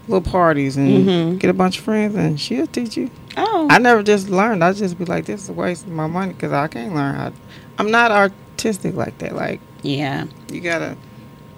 little 0.07 0.21
parties 0.21 0.75
and 0.77 1.07
Mhm. 1.07 1.39
get 1.39 1.49
a 1.49 1.53
bunch 1.53 1.77
of 1.77 1.83
friends, 1.85 2.15
and 2.15 2.39
she'll 2.39 2.67
teach 2.67 2.95
you. 2.97 3.09
Oh, 3.37 3.67
I 3.69 3.79
never 3.79 4.03
just 4.03 4.29
learned. 4.29 4.63
I 4.63 4.73
just 4.73 4.97
be 4.97 5.05
like, 5.05 5.25
this 5.25 5.43
is 5.43 5.49
a 5.49 5.53
waste 5.53 5.85
of 5.85 5.91
my 5.93 6.07
money 6.07 6.33
because 6.33 6.51
I 6.51 6.67
can't 6.67 6.93
learn 6.93 7.15
how. 7.15 7.31
I'm 7.79 7.89
not 7.91 8.11
artistic 8.11 8.95
like 8.95 9.17
that. 9.19 9.35
Like 9.35 9.59
Yeah. 9.81 10.25
you 10.51 10.59
gotta. 10.61 10.95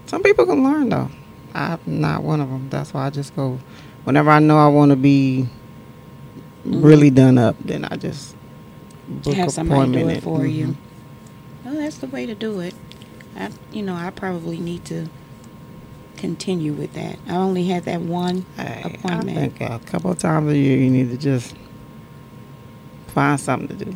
Some 0.07 0.21
people 0.23 0.45
can 0.45 0.63
learn 0.63 0.89
though. 0.89 1.09
I'm 1.55 1.79
not 1.85 2.23
one 2.23 2.39
of 2.41 2.49
them. 2.49 2.67
That's 2.69 2.93
why 2.93 3.07
I 3.07 3.09
just 3.09 3.35
go. 3.35 3.59
Whenever 4.05 4.29
I 4.29 4.39
know 4.39 4.57
I 4.57 4.67
want 4.67 4.91
to 4.91 4.95
be 4.95 5.47
really 6.63 7.09
done 7.09 7.37
up, 7.37 7.55
then 7.59 7.85
I 7.85 7.97
just 7.97 8.35
book 9.07 9.35
Have 9.35 9.51
somebody 9.51 9.91
do 9.91 10.07
it 10.07 10.23
for 10.23 10.45
you. 10.45 10.67
Mhm. 10.67 10.75
Well, 11.65 11.73
that's 11.75 11.97
the 11.97 12.07
way 12.07 12.25
to 12.25 12.35
do 12.35 12.59
it. 12.59 12.75
I, 13.35 13.49
you 13.71 13.81
know, 13.81 13.95
I 13.95 14.11
probably 14.11 14.59
need 14.59 14.85
to 14.85 15.09
continue 16.17 16.73
with 16.73 16.93
that. 16.93 17.17
I 17.27 17.35
only 17.35 17.65
had 17.65 17.83
that 17.85 18.01
one 18.01 18.45
Hey, 18.55 18.97
I 19.03 19.21
think 19.21 19.59
a 19.61 19.79
couple 19.85 20.11
of 20.11 20.19
times 20.19 20.51
a 20.51 20.57
year 20.57 20.77
you 20.77 20.89
need 20.89 21.09
to 21.11 21.17
just 21.17 21.55
find 23.07 23.39
something 23.39 23.75
to 23.77 23.85
do, 23.85 23.95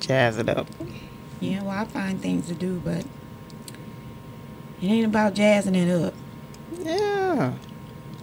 jazz 0.00 0.38
it 0.38 0.48
up. 0.48 0.66
Yeah, 1.40 1.62
well, 1.62 1.70
I 1.70 1.84
find 1.84 2.20
things 2.20 2.46
to 2.48 2.54
do, 2.54 2.80
but 2.84 3.04
it 4.80 4.86
ain't 4.86 5.06
about 5.06 5.34
jazzing 5.34 5.74
it 5.74 5.90
up. 5.90 6.14
Yeah. 6.78 7.52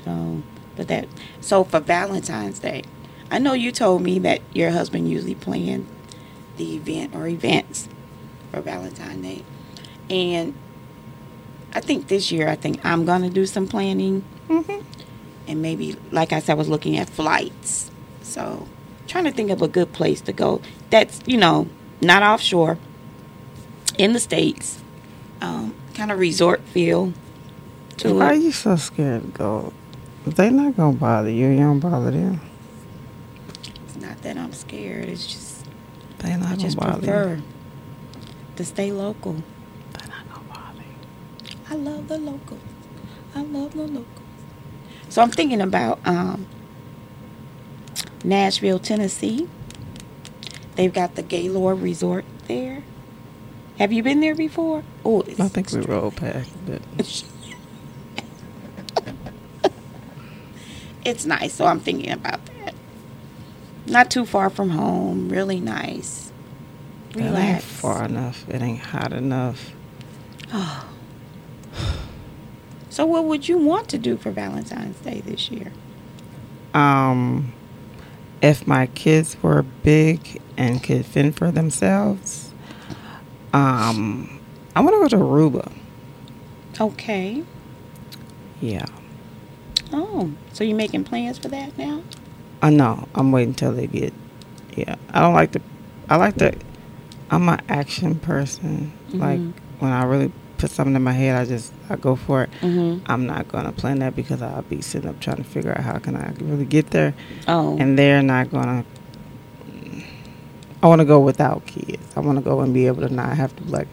So, 0.06 0.42
but 0.80 0.88
that. 0.88 1.08
So 1.42 1.64
for 1.64 1.80
Valentine's 1.80 2.60
Day, 2.60 2.84
I 3.30 3.38
know 3.38 3.54
you 3.54 3.72
told 3.72 4.02
me 4.02 4.18
that 4.20 4.42
your 4.54 4.72
husband 4.72 5.10
usually 5.10 5.36
planned 5.36 5.86
the 6.58 6.76
event 6.76 7.14
or 7.14 7.28
events 7.28 7.90
for 8.52 8.62
Valentine's 8.62 9.22
Day, 9.22 9.44
and 10.10 10.56
I 11.74 11.82
think 11.82 12.08
this 12.08 12.32
year 12.32 12.48
I 12.48 12.56
think 12.56 12.84
I'm 12.84 13.06
gonna 13.06 13.30
do 13.30 13.46
some 13.46 13.68
planning 13.68 14.22
hmm 14.48 14.80
and 15.50 15.64
maybe, 15.64 15.96
like 16.12 16.32
I 16.32 16.40
said, 16.40 16.52
I 16.52 16.56
was 16.56 16.70
looking 16.70 16.96
at 16.98 17.10
flights. 17.10 17.90
So, 18.22 18.68
trying 19.08 19.24
to 19.24 19.32
think 19.32 19.50
of 19.50 19.64
a 19.64 19.68
good 19.68 19.92
place 19.92 20.22
to 20.22 20.32
go. 20.32 20.62
That's 20.92 21.22
you 21.26 21.38
know 21.38 21.68
not 22.02 22.24
offshore, 22.24 22.78
in 23.98 24.14
the 24.14 24.20
states, 24.20 24.80
um, 25.42 25.76
kind 25.96 26.12
of 26.12 26.20
resort 26.20 26.62
feel 26.62 27.14
to 27.98 28.14
Why 28.14 28.28
are 28.28 28.36
you 28.36 28.52
so 28.52 28.76
scared 28.76 29.24
to 29.24 29.28
go? 29.30 29.74
They 30.26 30.50
not 30.52 30.78
gonna 30.78 30.98
bother 30.98 31.30
you. 31.32 31.50
You 31.50 31.58
don't 31.60 31.80
bother 31.80 32.12
them. 32.12 32.42
It's 33.86 33.96
not 33.98 34.22
that 34.24 34.38
I'm 34.38 34.54
scared. 34.54 35.10
It's 35.10 35.28
just 35.28 35.66
They 36.20 36.36
not 36.38 36.52
I 36.54 36.56
gonna 36.56 36.58
just 36.58 36.78
bother 36.78 37.08
you. 37.08 37.26
prefer 37.26 37.42
to 38.58 38.66
stay 38.66 38.92
local. 38.92 39.34
They 39.34 40.08
not 40.08 40.30
gonna 40.34 40.48
bother 40.50 40.84
you. 40.84 41.58
I 41.70 41.76
love 41.76 42.08
the 42.08 42.18
locals. 42.18 42.62
I 43.36 43.44
love 43.44 43.74
the 43.74 43.84
locals. 43.88 44.08
So 45.10 45.22
I'm 45.22 45.32
thinking 45.32 45.62
about 45.62 46.00
um, 46.06 46.48
Nashville, 48.24 48.80
Tennessee. 48.80 49.48
They've 50.76 50.94
got 50.94 51.16
the 51.16 51.24
Gaylord 51.24 51.82
Resort 51.82 52.26
there. 52.48 52.84
Have 53.80 53.94
you 53.94 54.04
been 54.04 54.22
there 54.22 54.36
before? 54.36 54.84
Oh, 55.06 55.22
it's 55.22 55.40
I 55.40 55.48
think 55.50 55.72
we 55.72 55.82
rolled 55.82 56.18
past 56.18 56.52
it. 56.68 56.84
it's 61.10 61.26
nice. 61.26 61.54
So 61.54 61.66
I'm 61.66 61.80
thinking 61.80 62.12
about 62.12 62.46
that. 62.46 62.74
Not 63.86 64.12
too 64.12 64.26
far 64.26 64.50
from 64.50 64.70
home. 64.70 65.30
Really 65.30 65.60
nice. 65.60 66.32
That 67.14 67.38
ain't 67.38 67.64
far 67.64 68.06
enough. 68.06 68.48
It 68.48 68.62
ain't 68.62 68.80
hot 68.80 69.14
enough. 69.14 69.72
Oh. 70.54 70.90
So 72.92 73.06
what 73.06 73.26
would 73.26 73.48
you 73.48 73.58
want 73.60 73.88
to 73.90 74.00
do 74.00 74.18
for 74.18 74.32
Valentine's 74.32 74.98
Day 75.02 75.22
this 75.22 75.52
year? 75.52 75.72
Um, 76.74 77.54
if 78.42 78.68
my 78.68 78.88
kids 78.88 79.42
were 79.44 79.62
big 79.84 80.42
and 80.58 80.84
could 80.84 81.06
fend 81.06 81.38
for 81.38 81.52
themselves, 81.52 82.52
um, 83.54 84.42
I 84.76 84.82
want 84.82 84.96
to 84.96 85.00
go 85.02 85.08
to 85.08 85.24
Aruba. 85.24 85.72
Okay. 86.82 87.44
Yeah. 88.60 88.86
Oh, 89.92 90.32
so 90.54 90.64
you're 90.64 90.78
making 90.78 91.04
plans 91.04 91.38
for 91.38 91.48
that 91.50 91.78
now? 91.78 92.02
I 92.62 92.70
know. 92.70 93.08
I'm 93.16 93.32
waiting 93.32 93.50
until 93.50 93.72
they 93.74 93.88
get. 93.88 94.14
Yeah. 94.76 94.96
I 95.14 95.22
don't 95.22 95.34
like 95.34 95.52
to. 95.54 95.62
I 96.10 96.16
like 96.18 96.36
to. 96.38 96.54
I'm 97.32 97.48
an 97.50 97.62
action 97.70 98.16
person. 98.16 98.92
Like 99.14 99.40
Mhm. 99.40 99.54
when 99.80 99.92
I 99.92 100.04
really 100.04 100.32
put 100.58 100.72
something 100.72 100.96
in 100.96 101.04
my 101.04 101.14
head, 101.14 101.36
I 101.36 101.46
just 101.46 101.72
I 101.90 101.96
go 101.96 102.16
for 102.16 102.44
it. 102.44 102.50
Mm-hmm. 102.62 103.04
I'm 103.12 103.26
not 103.26 103.48
gonna 103.48 103.72
plan 103.72 104.00
that 104.00 104.16
because 104.16 104.42
I'll 104.42 104.62
be 104.64 104.82
sitting 104.82 105.10
up 105.10 105.20
trying 105.20 105.38
to 105.38 105.44
figure 105.44 105.72
out 105.72 105.84
how 105.84 105.98
can 106.00 106.16
I 106.16 106.34
really 106.42 106.66
get 106.66 106.90
there, 106.92 107.14
Oh. 107.48 107.78
and 107.80 107.98
they're 107.98 108.22
not 108.22 108.52
gonna. 108.52 108.84
I 110.82 110.88
want 110.88 111.00
to 111.00 111.06
go 111.06 111.20
without 111.20 111.66
kids. 111.66 111.98
I 112.16 112.22
want 112.22 112.38
to 112.38 112.42
go 112.44 112.62
and 112.62 112.74
be 112.74 112.88
able 112.88 113.06
to 113.08 113.14
not 113.14 113.36
have 113.36 113.54
to 113.58 113.64
be 113.64 113.70
like, 113.70 113.88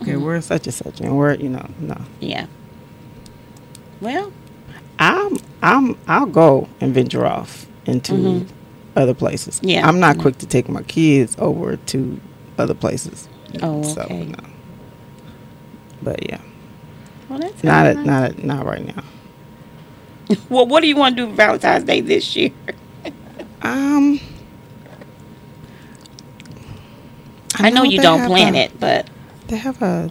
okay, 0.00 0.12
Mhm. 0.12 0.22
we're 0.22 0.40
such 0.40 0.66
and 0.66 0.74
such, 0.74 1.00
and 1.00 1.16
we're 1.16 1.34
you 1.34 1.48
know 1.48 1.66
no. 1.80 1.96
yeah. 2.20 2.46
Well, 4.00 4.32
I'm 5.02 5.36
I'm 5.62 5.96
I'll 6.06 6.26
go 6.26 6.68
and 6.80 6.94
venture 6.94 7.26
off 7.26 7.66
into 7.86 8.12
Mhm. 8.12 8.46
other 8.96 9.14
places. 9.14 9.60
Yeah. 9.62 9.86
I'm 9.86 9.98
not 10.00 10.16
Mhm. 10.16 10.20
quick 10.22 10.38
to 10.38 10.46
take 10.46 10.68
my 10.68 10.82
kids 10.82 11.34
over 11.38 11.76
to 11.76 12.20
other 12.58 12.74
places. 12.74 13.28
Oh, 13.62 13.82
okay. 13.98 14.26
no. 14.26 14.36
But 16.02 16.28
yeah, 16.30 16.38
well, 17.28 17.38
that's 17.38 17.62
not 17.64 17.86
at, 17.86 17.96
nice. 17.96 18.06
not 18.06 18.22
at, 18.24 18.44
not 18.44 18.64
right 18.66 18.84
now. 18.86 19.02
Well, 20.48 20.66
what 20.66 20.80
do 20.82 20.88
you 20.88 20.96
want 20.96 21.16
to 21.16 21.26
do 21.26 21.32
Valentine's 21.34 21.84
Day 21.84 22.00
this 22.00 22.36
year? 22.36 22.50
Um, 23.64 24.18
I 27.56 27.70
know 27.70 27.84
you 27.84 28.00
don't 28.00 28.26
plan 28.26 28.54
a- 28.56 28.58
it, 28.64 28.80
but 28.80 29.08
They 29.48 29.56
have 29.56 29.80
a 29.82 30.10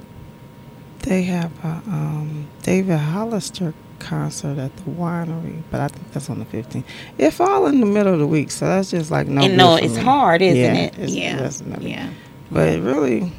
they 1.04 1.24
have 1.24 1.52
a 1.66 1.82
um, 1.88 2.48
David 2.62 2.98
Hollister 3.00 3.74
concert 4.02 4.58
at 4.58 4.76
the 4.78 4.84
winery, 4.92 5.62
but 5.72 5.80
I 5.82 5.88
think 5.88 6.12
that's 6.12 6.30
on 6.30 6.40
the 6.40 6.46
15th. 6.46 6.84
It 7.18 7.32
fall 7.32 7.68
in 7.68 7.80
the 7.80 7.86
middle 7.86 8.14
of 8.14 8.20
the 8.20 8.28
week, 8.28 8.52
so 8.52 8.66
that's 8.66 8.92
just 8.92 9.12
like 9.12 9.28
no. 9.28 9.42
and 9.44 9.56
no, 9.58 9.76
it's 9.76 9.96
me. 9.96 10.02
hard, 10.02 10.42
isn't 10.42 10.58
Yeah, 10.60 10.74
it? 10.82 10.94
it's- 10.94 11.12
yeah. 11.12 11.36
that's 11.38 11.62
yeah. 11.80 12.10
But 12.52 12.82
really, 12.82 13.32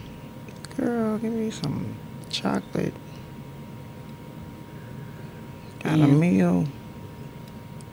girl, 0.76 1.18
give 1.18 1.32
me 1.32 1.50
some 1.50 1.94
chocolate 2.30 2.94
and 5.84 5.98
Yeah. 5.98 6.04
a 6.06 6.08
meal, 6.08 6.66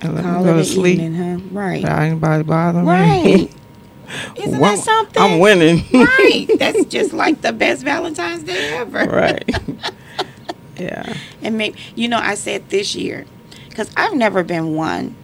and 0.02 0.16
let 0.16 0.24
Call 0.24 0.40
me 0.40 0.46
go 0.46 0.58
to 0.58 0.66
sleep 0.66 1.00
evening, 1.00 1.40
huh? 1.40 1.46
Right. 1.52 1.82
without 1.82 2.02
anybody 2.04 2.44
bothering 2.44 2.86
Right. 2.86 3.24
me. 3.26 3.50
Isn't 4.38 4.60
Well, 4.60 4.76
that 4.76 4.84
something? 4.84 5.22
I'm 5.22 5.40
winning. 5.40 5.84
right. 5.94 6.48
That's 6.60 6.86
just 6.86 7.14
like 7.14 7.42
the 7.42 7.52
best 7.54 7.84
Valentine's 7.84 8.44
Day 8.44 8.74
ever. 8.78 9.06
right. 9.06 9.44
yeah. 10.80 11.16
And 11.42 11.58
maybe 11.58 11.80
you 11.96 12.08
know, 12.08 12.20
I 12.20 12.36
said 12.36 12.70
this 12.70 12.96
year 12.96 13.26
because 13.70 13.90
I've 13.96 14.14
never 14.14 14.44
been 14.44 14.76
one 14.76 15.16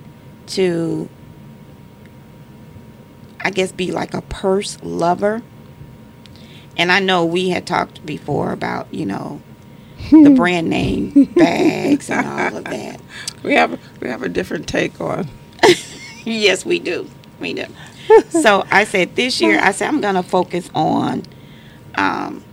to, 0.47 1.09
I 3.41 3.51
guess, 3.51 3.71
be 3.71 3.91
like 3.91 4.13
a 4.13 4.21
purse 4.21 4.77
lover. 4.83 5.41
And 6.77 6.91
I 6.91 6.99
know 6.99 7.25
we 7.25 7.49
had 7.49 7.65
talked 7.65 8.05
before 8.05 8.51
about 8.51 8.93
you 8.93 9.05
know 9.05 9.41
the 10.11 10.29
brand 10.35 10.69
name 10.69 11.25
bags 11.35 12.09
and 12.09 12.27
all 12.27 12.57
of 12.57 12.63
that. 12.65 13.01
We 13.43 13.55
have 13.55 13.79
we 14.01 14.09
have 14.09 14.23
a 14.23 14.29
different 14.29 14.67
take 14.67 14.99
on. 14.99 15.27
yes, 16.25 16.65
we 16.65 16.79
do. 16.79 17.09
We 17.39 17.53
do. 17.53 17.65
so 18.29 18.65
I 18.71 18.83
said 18.83 19.15
this 19.15 19.41
year, 19.41 19.59
I 19.61 19.71
said 19.71 19.87
I'm 19.87 20.01
gonna 20.01 20.23
focus 20.23 20.69
on, 20.75 21.23
um, 21.95 22.43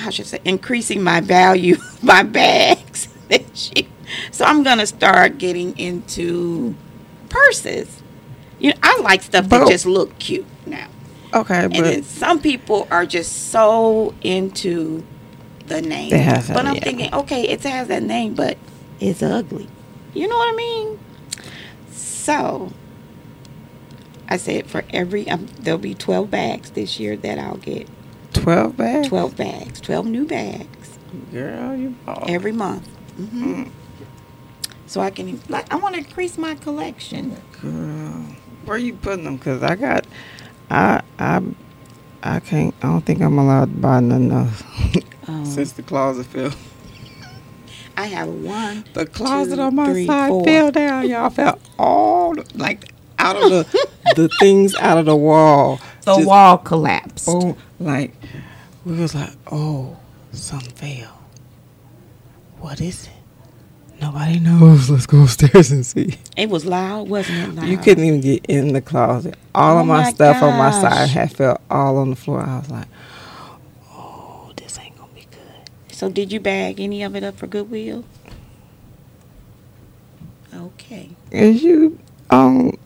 how 0.00 0.10
should 0.10 0.26
I 0.26 0.28
say, 0.28 0.40
increasing 0.44 1.02
my 1.02 1.20
value 1.20 1.76
my 2.02 2.22
bags. 2.22 3.08
So 4.32 4.44
I'm 4.44 4.62
gonna 4.64 4.86
start 4.86 5.38
getting 5.38 5.78
into 5.78 6.74
purses. 7.28 8.02
You 8.58 8.70
know, 8.70 8.76
I 8.82 9.00
like 9.02 9.22
stuff 9.22 9.48
that 9.48 9.68
just 9.68 9.86
look 9.86 10.18
cute 10.18 10.46
now. 10.66 10.88
Okay, 11.32 11.64
And 11.64 11.72
then 11.72 12.00
but 12.00 12.04
some 12.04 12.40
people 12.40 12.88
are 12.90 13.06
just 13.06 13.50
so 13.50 14.14
into 14.22 15.04
the 15.66 15.80
name. 15.80 16.10
They 16.10 16.18
have 16.18 16.48
that, 16.48 16.54
but 16.54 16.66
I'm 16.66 16.74
yeah. 16.74 16.80
thinking, 16.84 17.14
okay, 17.14 17.42
it 17.48 17.62
has 17.62 17.88
that 17.88 18.02
name, 18.02 18.34
but 18.34 18.58
it's 18.98 19.22
ugly. 19.22 19.68
You 20.12 20.28
know 20.28 20.36
what 20.36 20.52
I 20.52 20.56
mean? 20.56 20.98
So 21.92 22.72
I 24.28 24.36
said 24.36 24.66
for 24.66 24.84
every 24.90 25.28
um, 25.30 25.46
there'll 25.58 25.78
be 25.78 25.94
12 25.94 26.30
bags 26.30 26.70
this 26.70 26.98
year 27.00 27.16
that 27.18 27.38
I'll 27.38 27.56
get. 27.58 27.88
Twelve 28.32 28.76
bags. 28.76 29.08
12 29.08 29.36
bags, 29.36 29.80
12 29.80 30.06
new 30.06 30.24
bags 30.24 30.98
Girl, 31.32 31.74
you 31.76 31.90
bought. 32.06 32.28
every 32.30 32.52
month. 32.52 32.86
hmm 33.16 33.62
Mm. 33.64 33.70
So 34.86 35.00
I 35.00 35.10
can 35.10 35.40
like 35.48 35.72
I 35.72 35.76
want 35.76 35.94
to 35.94 36.00
increase 36.00 36.36
my 36.36 36.54
collection. 36.56 37.36
Girl, 37.62 38.24
where 38.64 38.76
you 38.78 38.94
putting 38.94 39.24
them? 39.24 39.38
Cause 39.38 39.62
I 39.62 39.76
got, 39.76 40.04
I 40.70 41.02
I 41.18 41.42
I 42.22 42.40
can't. 42.40 42.74
I 42.82 42.88
don't 42.88 43.04
think 43.06 43.20
I'm 43.22 43.38
allowed 43.38 43.66
to 43.72 43.80
buy 43.80 44.00
none 44.00 44.30
else 44.32 44.62
Um, 45.28 45.44
since 45.46 45.72
the 45.72 45.82
closet 45.82 46.26
fell. 46.26 46.50
I 47.96 48.06
have 48.06 48.28
one. 48.28 48.84
The 48.94 49.06
closet 49.06 49.56
two, 49.56 49.62
on 49.62 49.74
my 49.76 49.92
three, 49.92 50.06
side 50.06 50.28
four. 50.28 50.44
fell 50.44 50.72
down. 50.72 51.08
Y'all 51.08 51.30
fell 51.30 51.58
all 51.78 52.34
like 52.54 52.92
out 53.18 53.36
of 53.36 53.48
the 53.48 53.66
the 54.16 54.28
things 54.40 54.74
out 54.76 54.98
of 54.98 55.04
the 55.06 55.14
wall. 55.16 55.78
The 56.14 56.20
Just 56.20 56.28
wall 56.28 56.58
collapsed. 56.58 57.26
boom, 57.26 57.56
like 57.78 58.14
we 58.84 58.96
was 58.98 59.14
like, 59.14 59.30
oh, 59.50 59.96
something 60.32 60.72
fell. 60.74 61.18
What 62.58 62.80
is 62.80 63.06
it? 63.06 63.12
Nobody 64.00 64.40
knows. 64.40 64.90
Let's 64.90 65.06
go 65.06 65.22
upstairs 65.24 65.70
and 65.70 65.84
see. 65.84 66.16
It 66.36 66.48
was 66.48 66.64
loud, 66.64 67.08
wasn't 67.08 67.38
it? 67.38 67.54
Loud? 67.54 67.66
You 67.66 67.76
couldn't 67.78 68.04
even 68.04 68.20
get 68.20 68.46
in 68.46 68.72
the 68.72 68.80
closet. 68.80 69.36
All 69.54 69.76
Oh 69.76 69.80
of 69.80 69.86
my, 69.86 70.02
my 70.04 70.10
stuff 70.12 70.42
on 70.42 70.56
my 70.58 70.70
side 70.70 71.08
had 71.10 71.32
fell 71.36 71.60
all 71.70 71.98
on 71.98 72.10
the 72.10 72.16
floor. 72.16 72.40
I 72.42 72.58
was 72.58 72.70
like, 72.70 72.88
oh, 73.92 74.52
this 74.56 74.78
ain't 74.78 74.96
gonna 74.96 75.12
be 75.14 75.26
good. 75.30 75.70
So 75.94 76.08
did 76.08 76.32
you 76.32 76.40
bag 76.40 76.80
any 76.80 77.02
of 77.02 77.14
it 77.16 77.22
up 77.24 77.36
for 77.36 77.46
Goodwill? 77.46 78.04
Okay. 80.54 81.10
Is 81.30 81.62
you 81.62 81.98
um 82.30 82.76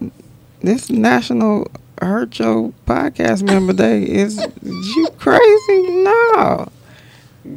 this 0.60 0.90
National 0.90 1.70
Hurt 2.04 2.38
Your 2.38 2.72
Podcast 2.86 3.42
Member 3.42 3.72
Day? 3.72 4.02
Is 4.02 4.36
you 4.62 5.08
crazy? 5.18 6.02
No, 6.04 6.68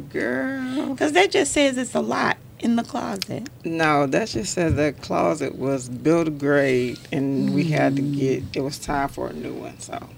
girl. 0.08 0.88
Because 0.92 1.12
that 1.12 1.30
just 1.30 1.52
says 1.52 1.76
it's 1.76 1.94
a 1.94 2.00
lot 2.00 2.38
in 2.58 2.76
the 2.76 2.82
closet. 2.82 3.48
No, 3.64 4.06
that 4.06 4.28
just 4.28 4.54
says 4.54 4.74
the 4.74 4.94
closet 5.00 5.56
was 5.56 5.88
builder 5.88 6.30
grade, 6.30 6.98
and 7.12 7.54
we 7.54 7.64
had 7.64 7.96
to 7.96 8.02
get. 8.02 8.42
It 8.54 8.60
was 8.62 8.78
time 8.78 9.08
for 9.10 9.28
a 9.28 9.32
new 9.34 9.52
one. 9.52 9.78
So, 9.80 10.08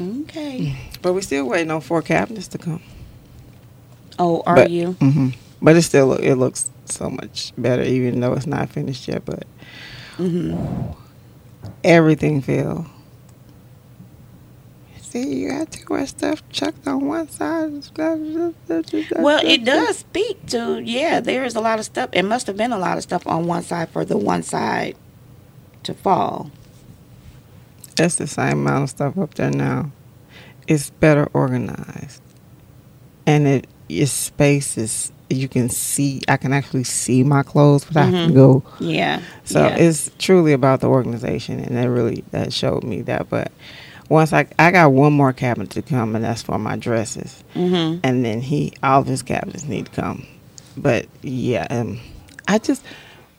Okay. 0.00 0.76
but 1.02 1.12
we 1.12 1.20
still 1.20 1.46
waiting 1.46 1.70
on 1.70 1.80
four 1.82 2.00
cabinets 2.02 2.48
to 2.48 2.58
come. 2.58 2.80
Oh, 4.18 4.42
are 4.46 4.54
But- 4.56 4.70
you? 4.70 4.92
hmm 5.00 5.28
But 5.60 5.76
it 5.76 5.82
still 5.82 6.14
it 6.14 6.36
looks 6.36 6.70
so 6.86 7.10
much 7.10 7.52
better, 7.58 7.82
even 7.82 8.20
though 8.20 8.32
it's 8.32 8.46
not 8.46 8.70
finished 8.70 9.06
yet. 9.06 9.24
But 9.26 9.44
hmm 10.16 10.56
everything 11.84 12.40
fell. 12.40 12.86
See, 15.22 15.34
you 15.42 15.48
got 15.50 15.72
too 15.72 15.84
much 15.90 16.08
stuff 16.10 16.42
chucked 16.50 16.86
on 16.86 17.06
one 17.06 17.28
side. 17.28 17.72
Well, 19.18 19.40
it 19.44 19.64
does 19.64 19.98
speak 19.98 20.46
to, 20.46 20.80
yeah, 20.84 21.18
there 21.20 21.44
is 21.44 21.56
a 21.56 21.60
lot 21.60 21.78
of 21.80 21.84
stuff. 21.84 22.10
It 22.12 22.22
must 22.22 22.46
have 22.46 22.56
been 22.56 22.72
a 22.72 22.78
lot 22.78 22.96
of 22.98 23.02
stuff 23.02 23.26
on 23.26 23.46
one 23.46 23.62
side 23.62 23.88
for 23.88 24.04
the 24.04 24.16
one 24.16 24.42
side 24.42 24.96
to 25.82 25.94
fall. 25.94 26.50
That's 27.96 28.14
the 28.14 28.28
same 28.28 28.52
amount 28.60 28.84
of 28.84 28.90
stuff 28.90 29.18
up 29.18 29.34
there 29.34 29.50
now. 29.50 29.90
It's 30.68 30.90
better 30.90 31.28
organized, 31.32 32.22
and 33.26 33.48
it 33.48 33.66
its 33.88 34.12
space 34.12 34.76
is 34.78 35.10
you 35.30 35.48
can 35.48 35.68
see. 35.68 36.20
I 36.28 36.36
can 36.36 36.52
actually 36.52 36.84
see 36.84 37.24
my 37.24 37.42
clothes 37.42 37.88
without 37.88 38.04
having 38.12 38.28
to 38.28 38.32
Mhm. 38.32 38.36
go. 38.36 38.62
Yeah. 38.78 39.20
So 39.44 39.66
yeah. 39.66 39.76
it's 39.76 40.10
truly 40.18 40.52
about 40.52 40.80
the 40.80 40.88
organization, 40.88 41.58
and 41.58 41.76
that 41.76 41.88
really 41.90 42.22
that 42.30 42.52
showed 42.52 42.84
me 42.84 43.00
that. 43.02 43.28
But 43.30 43.50
once 44.08 44.32
I 44.32 44.46
I 44.58 44.70
got 44.70 44.92
one 44.92 45.12
more 45.12 45.32
cabinet 45.32 45.70
to 45.70 45.82
come, 45.82 46.14
and 46.16 46.24
that's 46.24 46.42
for 46.42 46.58
my 46.58 46.76
dresses, 46.76 47.42
hmm 47.54 47.96
and 48.02 48.24
then 48.24 48.40
he 48.40 48.72
all 48.82 49.00
of 49.00 49.06
his 49.06 49.22
cabinets 49.22 49.64
need 49.64 49.86
to 49.86 49.92
come. 49.92 50.26
But 50.76 51.06
yeah, 51.22 51.66
um, 51.70 52.00
I 52.46 52.58
just 52.58 52.84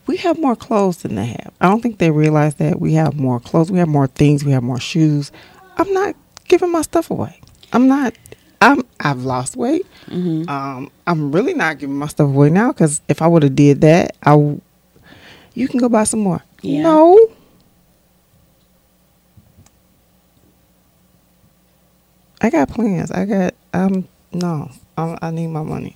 we 0.08 0.18
have 0.18 0.40
more 0.40 0.56
clothes 0.56 0.98
than 0.98 1.16
they 1.16 1.28
have. 1.28 1.52
I 1.62 1.68
don't 1.70 1.82
think 1.82 1.98
they 2.00 2.12
realize 2.12 2.56
that 2.56 2.80
we 2.80 2.94
have 2.94 3.16
more 3.16 3.40
clothes, 3.40 3.72
we 3.72 3.80
have 3.80 3.88
more 3.88 4.08
things, 4.08 4.44
we 4.44 4.52
have 4.52 4.64
more 4.64 4.80
shoes. 4.80 5.32
I'm 5.78 5.92
not 5.94 6.16
giving 6.48 6.72
my 6.72 6.82
stuff 6.82 7.10
away. 7.12 7.40
I'm 7.74 7.88
not. 7.88 8.14
I'm. 8.62 8.82
I've 9.00 9.24
lost 9.24 9.56
weight. 9.56 9.86
hmm 10.08 10.44
Um, 10.50 10.92
I'm 11.08 11.32
really 11.32 11.54
not 11.54 11.78
giving 11.80 11.96
my 11.98 12.08
stuff 12.08 12.28
away 12.28 12.50
now 12.50 12.72
because 12.74 13.00
if 13.08 13.22
I 13.22 13.28
would 13.28 13.44
have 13.44 13.56
did 13.56 13.82
that, 13.82 14.18
I. 14.24 14.32
W- 14.32 14.60
you 15.54 15.68
can 15.68 15.80
go 15.80 15.88
buy 15.90 16.04
some 16.04 16.20
more. 16.20 16.44
Yeah. 16.62 16.84
No. 16.84 17.18
I 22.42 22.50
got 22.50 22.70
plans. 22.70 23.12
I 23.12 23.26
got. 23.26 23.54
Um. 23.74 24.08
No. 24.32 24.72
I, 24.98 25.18
I 25.22 25.32
need 25.32 25.48
my 25.48 25.64
money. 25.64 25.96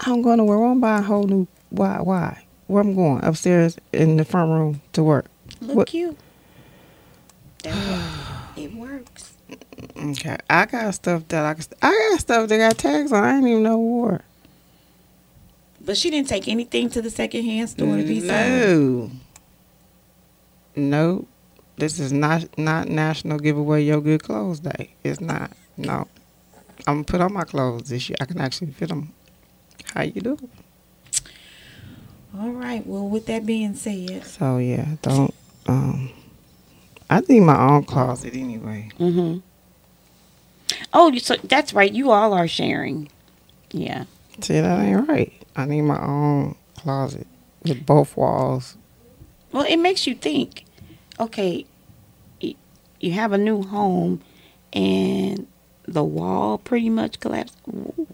I'm 0.00 0.22
going 0.22 0.38
to 0.38 0.44
where 0.44 0.62
I'm 0.62 0.80
buying 0.80 1.04
a 1.04 1.06
whole 1.06 1.24
new. 1.24 1.46
Why? 1.70 2.00
Why? 2.00 2.44
Where 2.66 2.82
I'm 2.82 2.94
going 2.94 3.22
upstairs 3.24 3.76
in 3.92 4.16
the 4.16 4.24
front 4.24 4.50
room 4.50 4.80
to 4.94 5.02
work. 5.02 5.26
Look 5.60 5.76
What-. 5.76 5.90
That 7.62 7.74
works. 7.74 8.56
it 8.56 8.74
works. 8.74 9.36
Okay, 9.96 10.36
I 10.48 10.66
got 10.66 10.94
stuff 10.94 11.28
that 11.28 11.44
I 11.44 11.54
can. 11.54 11.64
I 11.82 12.08
got 12.10 12.20
stuff 12.20 12.48
that 12.48 12.56
got 12.58 12.78
tags 12.78 13.12
on. 13.12 13.22
I 13.22 13.32
didn't 13.34 13.48
even 13.48 13.62
know 13.64 13.78
what. 13.78 14.22
But 15.84 15.96
she 15.96 16.10
didn't 16.10 16.28
take 16.28 16.48
anything 16.48 16.88
to 16.90 17.02
the 17.02 17.10
secondhand 17.10 17.68
store 17.70 17.96
to 17.96 18.02
be 18.04 18.20
sold. 18.20 18.30
No. 18.30 19.10
No. 20.76 21.26
This 21.80 21.98
is 21.98 22.12
not 22.12 22.58
not 22.58 22.88
National 22.88 23.38
Giveaway 23.38 23.82
Your 23.84 24.00
Good 24.02 24.22
Clothes 24.22 24.60
Day. 24.60 24.94
It's 25.02 25.20
not. 25.20 25.50
No. 25.78 26.06
I'm 26.86 26.96
gonna 26.96 27.04
put 27.04 27.20
on 27.22 27.32
my 27.32 27.44
clothes 27.44 27.88
this 27.88 28.08
year. 28.08 28.16
I 28.20 28.26
can 28.26 28.38
actually 28.38 28.70
fit 28.72 28.90
them. 28.90 29.12
How 29.94 30.02
you 30.02 30.20
do? 30.20 30.38
All 32.38 32.50
right. 32.50 32.86
Well, 32.86 33.08
with 33.08 33.26
that 33.26 33.46
being 33.46 33.74
said, 33.74 34.24
So 34.26 34.58
yeah, 34.58 34.96
don't. 35.02 35.34
Um, 35.66 36.10
I 37.08 37.20
need 37.20 37.40
my 37.40 37.58
own 37.58 37.84
closet 37.84 38.34
anyway. 38.34 38.90
mm-hmm. 38.98 39.38
Oh, 40.92 41.16
so 41.18 41.36
that's 41.44 41.72
right. 41.72 41.92
You 41.92 42.10
all 42.10 42.32
are 42.32 42.48
sharing. 42.48 43.08
Yeah. 43.72 44.04
See, 44.40 44.60
that 44.60 44.80
ain't 44.80 45.08
right. 45.08 45.32
I 45.56 45.64
need 45.64 45.82
my 45.82 46.00
own 46.00 46.56
closet 46.76 47.26
with 47.62 47.84
both 47.86 48.16
walls. 48.16 48.76
Well, 49.52 49.64
it 49.68 49.76
makes 49.78 50.06
you 50.06 50.14
think. 50.14 50.64
Okay, 51.18 51.66
y- 51.66 51.69
you 53.00 53.12
have 53.12 53.32
a 53.32 53.38
new 53.38 53.62
home, 53.62 54.20
and 54.72 55.46
the 55.86 56.04
wall 56.04 56.58
pretty 56.58 56.90
much 56.90 57.20
collapsed. 57.20 57.56
Ooh, 57.68 58.06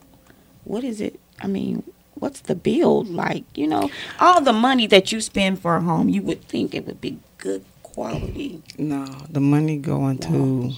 What 0.65 0.85
is 0.85 1.01
it? 1.01 1.21
I 1.41 1.47
mean, 1.47 1.83
what's 2.15 2.41
the 2.41 2.55
build 2.55 3.09
like? 3.09 3.45
You 3.55 3.67
know, 3.67 3.91
all 4.21 4.41
the 4.41 4.53
money 4.53 4.87
that 4.89 5.13
you 5.13 5.21
spend 5.21 5.61
for 5.61 5.77
a 5.77 5.81
home, 5.83 6.09
you 6.09 6.23
would 6.23 6.43
think 6.49 6.75
it 6.75 6.87
would 6.87 7.01
be 7.01 7.19
good 7.39 7.65
quality. 7.83 8.63
No, 8.79 9.05
the 9.29 9.41
money 9.41 9.77
going 9.77 10.19
to 10.19 10.73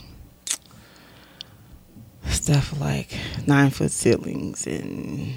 stuff 2.29 2.79
like 2.81 3.17
nine 3.47 3.71
foot 3.71 3.91
ceilings 3.91 4.67
and 4.67 5.33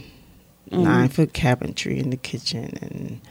Mhm. 0.72 0.80
nine 0.84 1.10
foot 1.10 1.34
cabinetry 1.34 1.98
in 1.98 2.10
the 2.10 2.18
kitchen 2.18 2.78
and 2.82 3.22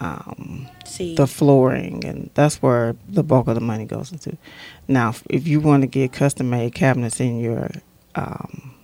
um, 0.00 0.68
See, 0.84 1.14
the 1.14 1.26
flooring, 1.26 2.04
and 2.04 2.30
that's 2.34 2.60
where 2.62 2.96
the 3.08 3.22
bulk 3.22 3.48
of 3.48 3.54
the 3.54 3.60
money 3.60 3.84
goes 3.84 4.12
into. 4.12 4.36
Now, 4.88 5.14
if- 5.30 5.46
you 5.46 5.60
want 5.60 5.82
to 5.82 5.86
get 5.86 6.12
custom 6.12 6.50
made 6.50 6.74
cabinets 6.74 7.20
in 7.20 7.40
your 7.40 7.70
um, 8.14 8.74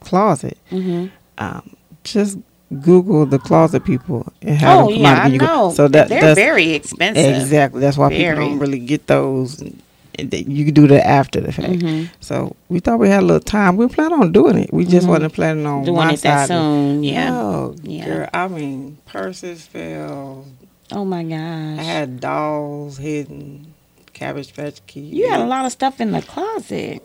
closet, 0.00 0.58
hmm 0.70 1.06
um, 1.38 1.74
just 2.04 2.38
Google 2.82 3.24
the 3.26 3.38
closet 3.38 3.84
people 3.84 4.30
and 4.42 4.56
how 4.58 4.80
oh 4.80 4.84
them 4.90 4.92
come 4.94 5.02
yeah, 5.02 5.12
out 5.12 5.18
I 5.24 5.26
you 5.28 5.38
go- 5.38 5.46
know. 5.46 5.70
So 5.72 5.88
that 5.88 6.08
they're 6.08 6.20
that's 6.20 6.38
very 6.38 6.70
expensive. 6.72 7.36
Exactly. 7.36 7.80
That's 7.80 7.96
why 7.96 8.08
Very. 8.10 8.36
people 8.36 8.50
don't 8.50 8.58
really 8.58 8.78
get 8.78 9.06
those. 9.06 9.60
And, 9.60 9.82
you 10.22 10.64
can 10.64 10.74
do 10.74 10.86
that 10.88 11.06
after 11.06 11.40
the 11.40 11.52
fact. 11.52 11.68
Mhm. 11.70 12.08
So 12.20 12.54
we 12.68 12.80
thought 12.80 12.98
we 12.98 13.08
had 13.08 13.22
a 13.22 13.26
little 13.26 13.40
time. 13.40 13.76
We 13.76 13.86
planned 13.88 14.12
on 14.14 14.32
doing 14.32 14.58
it. 14.58 14.72
We 14.72 14.84
just 14.84 15.06
Mhm. 15.06 15.10
wasn't 15.10 15.32
planning 15.34 15.66
on 15.66 15.84
Doing 15.84 16.10
it 16.10 16.20
that 16.22 16.48
soon, 16.48 17.02
yeah. 17.04 17.30
Oh, 17.34 17.74
Yeah. 17.82 18.04
girl. 18.04 18.28
I 18.34 18.48
mean, 18.48 18.98
purses 19.06 19.62
fell. 19.66 20.44
Oh 20.92 21.04
my 21.04 21.22
gosh. 21.22 21.78
I 21.78 21.82
had 21.82 22.20
dolls 22.20 22.98
hidden. 22.98 23.74
Cabbage 24.12 24.54
Patch 24.54 24.80
Kids. 24.86 25.06
you 25.08 25.28
had 25.30 25.40
a 25.40 25.46
lot 25.46 25.64
of 25.64 25.72
stuff 25.72 26.00
in 26.00 26.10
the 26.12 26.20
closet. 26.22 27.02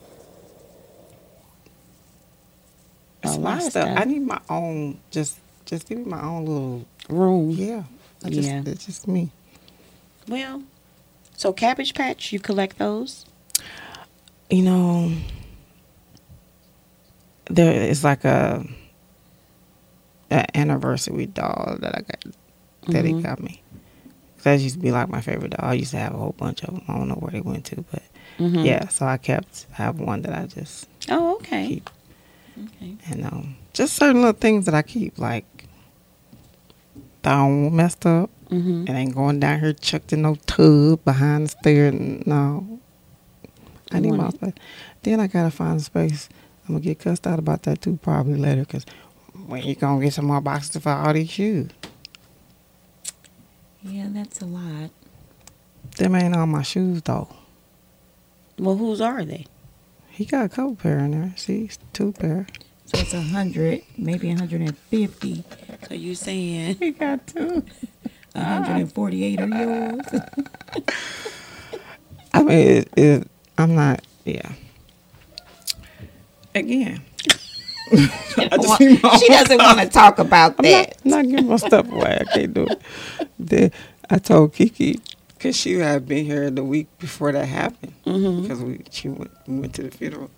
It's 3.23 3.35
a 3.35 3.39
my 3.39 3.49
lot 3.51 3.57
of 3.57 3.71
stuff. 3.71 3.83
stuff. 3.87 3.97
I 3.99 4.03
need 4.05 4.25
my 4.25 4.39
own. 4.49 4.99
Just, 5.11 5.37
just 5.65 5.87
give 5.87 5.97
me 5.99 6.05
my 6.05 6.21
own 6.21 6.45
little. 6.45 6.85
Room. 7.09 7.51
Yeah. 7.51 7.83
I 8.23 8.29
just, 8.29 8.47
Yeah. 8.47 8.61
It's 8.65 8.85
just 8.85 9.07
me. 9.07 9.29
Well, 10.27 10.63
so 11.37 11.51
Cabbage 11.53 11.93
Patch, 11.93 12.31
you 12.33 12.39
collect 12.39 12.77
those? 12.77 13.25
you 14.49 14.61
know, 14.61 15.11
there 17.49 17.73
is 17.89 18.03
like 18.03 18.23
a, 18.25 18.63
a 20.31 20.57
anniversary 20.57 21.25
doll 21.25 21.77
that 21.79 21.95
I 21.95 22.01
got 22.01 22.23
that 22.93 23.05
Mhm. 23.05 23.17
he 23.17 23.23
got 23.23 23.39
me. 23.39 23.61
That 24.43 24.59
used 24.59 24.75
to 24.75 24.81
be 24.81 24.91
like 24.91 25.09
my 25.09 25.21
favorite 25.21 25.51
doll. 25.51 25.67
I 25.69 25.73
used 25.73 25.91
to 25.91 25.97
have 25.97 26.13
a 26.13 26.17
whole 26.17 26.33
bunch 26.37 26.63
of 26.63 26.75
them. 26.75 26.83
I 26.87 26.95
don't 26.95 27.07
know 27.07 27.15
where 27.15 27.31
they 27.31 27.41
went 27.41 27.65
to, 27.65 27.83
but 27.91 28.03
Mhm. 28.37 28.63
yeah. 28.63 28.87
So 28.89 29.07
I 29.07 29.17
kept 29.17 29.65
I 29.73 29.81
have 29.83 29.99
one 29.99 30.21
that 30.23 30.33
I 30.33 30.45
just 30.45 30.87
Oh, 31.09 31.35
okay. 31.37 31.67
keep, 31.67 31.89
Okay. 32.75 32.95
and 33.09 33.25
um, 33.25 33.55
just 33.73 33.95
certain 33.95 34.17
little 34.21 34.39
things 34.39 34.65
that 34.65 34.75
I 34.75 34.83
keep, 34.83 35.17
like 35.17 35.67
that 37.23 37.33
I 37.33 37.37
don't 37.47 37.75
messed 37.75 38.05
up. 38.05 38.29
Mm-hmm. 38.49 38.85
It 38.87 38.89
ain't 38.91 39.15
going 39.15 39.39
down 39.39 39.59
here 39.59 39.73
chucked 39.73 40.13
in 40.13 40.21
no 40.21 40.35
tub 40.45 41.03
behind 41.03 41.45
the 41.45 41.49
stair. 41.49 41.91
No. 41.91 42.79
I 43.91 43.99
need 43.99 44.13
my 44.13 44.29
space. 44.29 44.53
Then 45.03 45.19
I 45.19 45.27
gotta 45.27 45.51
find 45.51 45.79
a 45.79 45.83
space. 45.83 46.29
I'm 46.67 46.75
gonna 46.75 46.83
get 46.83 46.99
cussed 46.99 47.27
out 47.27 47.39
about 47.39 47.63
that 47.63 47.81
too 47.81 47.99
probably 48.01 48.35
later 48.37 48.61
because 48.61 48.85
when 49.45 49.63
you 49.63 49.75
gonna 49.75 50.03
get 50.03 50.13
some 50.13 50.25
more 50.25 50.41
boxes 50.41 50.81
for 50.81 50.89
all 50.89 51.13
these 51.13 51.29
shoes? 51.29 51.69
Yeah, 53.83 54.07
that's 54.09 54.41
a 54.41 54.45
lot. 54.45 54.89
Them 55.97 56.15
ain't 56.15 56.35
all 56.35 56.47
my 56.47 56.63
shoes 56.63 57.01
though. 57.03 57.29
Well, 58.57 58.75
whose 58.77 59.01
are 59.01 59.23
they? 59.23 59.45
He 60.09 60.25
got 60.25 60.45
a 60.45 60.49
couple 60.49 60.75
pair 60.75 60.99
in 60.99 61.11
there. 61.11 61.33
See, 61.35 61.69
two 61.93 62.13
pair. 62.13 62.47
So 62.85 62.99
it's 62.99 63.13
a 63.13 63.21
hundred, 63.21 63.81
maybe 63.97 64.31
a 64.31 64.35
hundred 64.35 64.61
and 64.61 64.77
fifty. 64.77 65.43
So 65.87 65.93
you 65.93 66.15
saying 66.15 66.75
He 66.79 66.91
got 66.91 67.27
two. 67.27 67.63
A 68.35 68.43
hundred 68.43 68.75
and 68.77 68.91
forty-eight 68.93 69.39
are 69.41 69.47
yours? 69.47 70.05
I 72.33 72.43
mean, 72.43 72.57
it, 72.57 72.89
it, 72.97 73.27
I'm 73.57 73.75
not. 73.75 74.01
Yeah. 74.25 74.51
Again, 76.53 77.01
I 77.91 78.57
just 78.61 78.77
see 78.77 78.99
my- 79.01 79.17
she 79.17 79.27
doesn't 79.27 79.57
want 79.57 79.79
to 79.79 79.87
talk 79.89 80.19
about 80.19 80.57
that. 80.57 80.97
I'm 81.03 81.11
not, 81.11 81.25
not 81.25 81.29
giving 81.29 81.47
my 81.47 81.57
stuff 81.57 81.91
away. 81.91 82.17
I 82.21 82.23
can't 82.33 82.53
do 82.53 82.67
it. 82.67 82.81
Then 83.37 83.71
I 84.09 84.17
told 84.19 84.53
Kiki 84.53 84.99
because 85.29 85.55
she 85.57 85.73
had 85.73 86.07
been 86.07 86.25
here 86.25 86.49
the 86.49 86.63
week 86.63 86.87
before 86.97 87.31
that 87.33 87.45
happened 87.45 87.93
Mhm. 88.05 88.41
because 88.43 88.61
we 88.63 88.81
she 88.89 89.09
went, 89.09 89.31
we 89.47 89.59
went 89.59 89.75
to 89.75 89.83
the 89.83 89.91
funeral. 89.91 90.31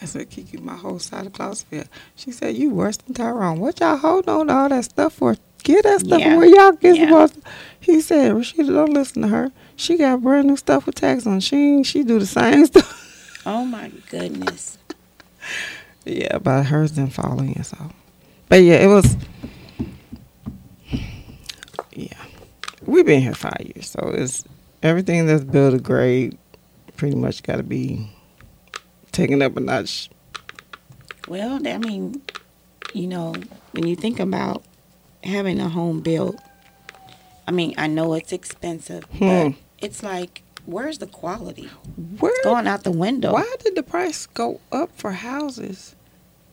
I 0.00 0.06
said, 0.06 0.30
Kiki, 0.30 0.56
my 0.56 0.76
whole 0.76 0.98
side 0.98 1.26
of 1.26 1.34
Clarksville. 1.34 1.84
She 2.16 2.32
said, 2.32 2.56
"You 2.56 2.70
worse 2.70 2.96
than 2.96 3.12
Tyrone. 3.14 3.60
What 3.60 3.80
y'all 3.80 3.98
holding 3.98 4.30
on 4.34 4.46
to 4.46 4.54
all 4.54 4.68
that 4.70 4.84
stuff 4.84 5.12
for? 5.14 5.36
Get 5.62 5.82
that 5.84 6.00
stuff 6.00 6.20
Yeah. 6.20 6.36
where 6.36 6.46
y'all 6.46 6.72
get 6.72 6.96
Yeah. 6.96 7.04
supposed." 7.06 7.34
to-" 7.34 7.40
He 7.80 8.00
said, 8.00 8.32
"Rashida, 8.32 8.66
don't 8.68 8.92
listen 8.92 9.22
to 9.22 9.28
her. 9.28 9.50
She 9.76 9.96
got 9.96 10.22
brand 10.22 10.46
new 10.48 10.56
stuff 10.56 10.86
with 10.86 10.94
tax 10.96 11.26
on. 11.26 11.40
She 11.40 11.82
she 11.84 12.02
do 12.02 12.18
the 12.18 12.26
same 12.26 12.66
stuff." 12.70 13.42
Oh 13.46 13.64
my 13.64 13.90
goodness. 14.10 14.78
Yeah, 16.04 16.38
but 16.38 16.64
hers 16.64 16.92
didn't 16.92 17.12
fall 17.14 17.40
in, 17.40 17.62
so. 17.64 17.76
But 18.48 18.62
yeah, 18.62 18.74
it 18.76 18.86
was. 18.88 19.16
Yeah, 21.94 22.16
we've 22.86 23.04
been 23.06 23.20
here 23.20 23.34
five 23.34 23.60
years, 23.74 23.88
so 23.90 24.10
it's 24.14 24.44
everything 24.82 25.26
that's 25.26 25.44
builder 25.44 25.78
grade 25.78 26.38
pretty 26.96 27.16
much 27.16 27.42
got 27.42 27.56
to 27.56 27.62
be 27.62 28.10
taken 29.12 29.42
up 29.42 29.56
a 29.56 29.60
notch. 29.60 30.08
Well, 31.28 31.60
I 31.66 31.78
mean, 31.78 32.22
you 32.94 33.06
know, 33.06 33.34
when 33.72 33.86
you 33.86 33.96
think 33.96 34.20
about 34.20 34.62
having 35.24 35.60
a 35.60 35.68
home 35.68 36.00
built, 36.00 36.36
I 37.46 37.52
mean, 37.52 37.74
I 37.78 37.86
know 37.86 38.14
it's 38.14 38.32
expensive, 38.32 39.04
but 39.18 39.18
Hmm. 39.46 39.50
it's 39.78 40.02
like, 40.02 40.42
where's 40.66 40.98
the 40.98 41.06
quality? 41.06 41.68
Where? 42.18 42.30
It's 42.32 42.44
going 42.44 42.66
out 42.66 42.84
the 42.84 42.90
window. 42.92 43.32
Why 43.32 43.54
did 43.64 43.74
the 43.74 43.82
price 43.82 44.26
go 44.26 44.60
up 44.70 44.90
for 44.94 45.12
houses, 45.12 45.94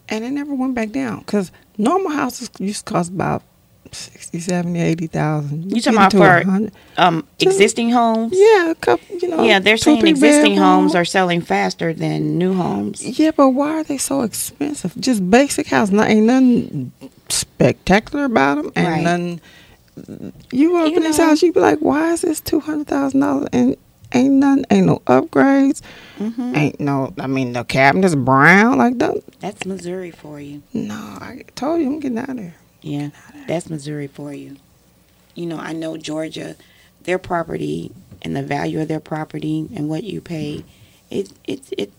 and 0.09 0.23
it 0.25 0.31
never 0.31 0.53
went 0.55 0.73
back 0.75 0.91
down? 0.91 1.19
Because 1.19 1.51
normal 1.77 2.11
houses 2.11 2.49
used 2.59 2.85
to 2.87 2.93
cost 2.93 3.11
about 3.11 3.43
60, 3.95 4.39
70, 4.39 4.79
80,000. 4.79 5.75
You 5.75 5.81
talking 5.81 5.97
about 5.97 6.11
for- 6.11 6.19
100. 6.19 6.71
Um, 6.97 7.27
existing 7.39 7.89
homes? 7.91 8.33
Yeah, 8.35 8.71
a 8.71 8.75
couple. 8.75 9.15
You 9.17 9.27
know. 9.29 9.43
Yeah, 9.43 9.59
they're 9.59 9.77
saying 9.77 10.05
existing 10.07 10.57
homes 10.57 10.95
are 10.95 11.05
selling 11.05 11.41
faster 11.41 11.93
than 11.93 12.37
new 12.37 12.53
homes. 12.53 13.03
Yeah, 13.19 13.31
but 13.35 13.49
why 13.49 13.71
are 13.79 13.83
they 13.83 13.97
so 13.97 14.21
expensive? 14.21 14.93
Just 14.99 15.29
basic 15.29 15.67
house. 15.67 15.89
Not 15.91 16.09
ain't 16.09 16.25
nothing 16.25 16.91
spectacular 17.29 18.25
about 18.25 18.55
them. 18.55 18.71
Ain't 18.75 18.87
Right. 18.87 19.03
nothing. 19.03 19.41
You 20.51 20.77
open 20.77 20.91
You 20.91 20.97
in 20.97 21.03
this 21.03 21.17
know- 21.17 21.25
house, 21.25 21.41
you 21.41 21.51
be 21.51 21.59
like, 21.59 21.79
why 21.79 22.13
is 22.13 22.21
this 22.21 22.39
two 22.39 22.59
hundred 22.59 22.87
thousand 22.87 23.19
dollars? 23.21 23.47
And 23.51 23.75
ain't 24.13 24.35
nothing. 24.35 24.65
Ain't 24.69 24.85
no 24.87 25.01
upgrades. 25.07 25.81
hmm 26.17 26.55
Ain't 26.55 26.79
no. 26.79 27.13
I 27.19 27.27
mean, 27.27 27.53
the 27.53 27.63
cabinet's 27.63 28.15
brown. 28.15 28.77
Like 28.77 28.99
that. 28.99 29.15
That's 29.39 29.65
Missouri 29.65 30.11
for 30.11 30.39
you. 30.39 30.61
No, 30.73 30.95
I 30.95 31.43
told 31.55 31.81
you 31.81 31.87
I'm 31.87 31.99
getting 31.99 32.17
out 32.19 32.29
of 32.29 32.37
there. 32.37 32.55
Yeah, 32.81 33.09
that's 33.47 33.69
Missouri 33.69 34.07
for 34.07 34.33
you. 34.33 34.57
You 35.35 35.45
know, 35.47 35.57
I 35.57 35.73
know 35.73 35.97
Georgia, 35.97 36.55
their 37.03 37.19
property 37.19 37.91
and 38.21 38.35
the 38.35 38.43
value 38.43 38.81
of 38.81 38.87
their 38.87 38.99
property 38.99 39.67
and 39.75 39.89
what 39.89 40.03
you 40.03 40.21
pay, 40.21 40.63
it 41.09 41.31
it 41.45 41.61
it 41.77 41.91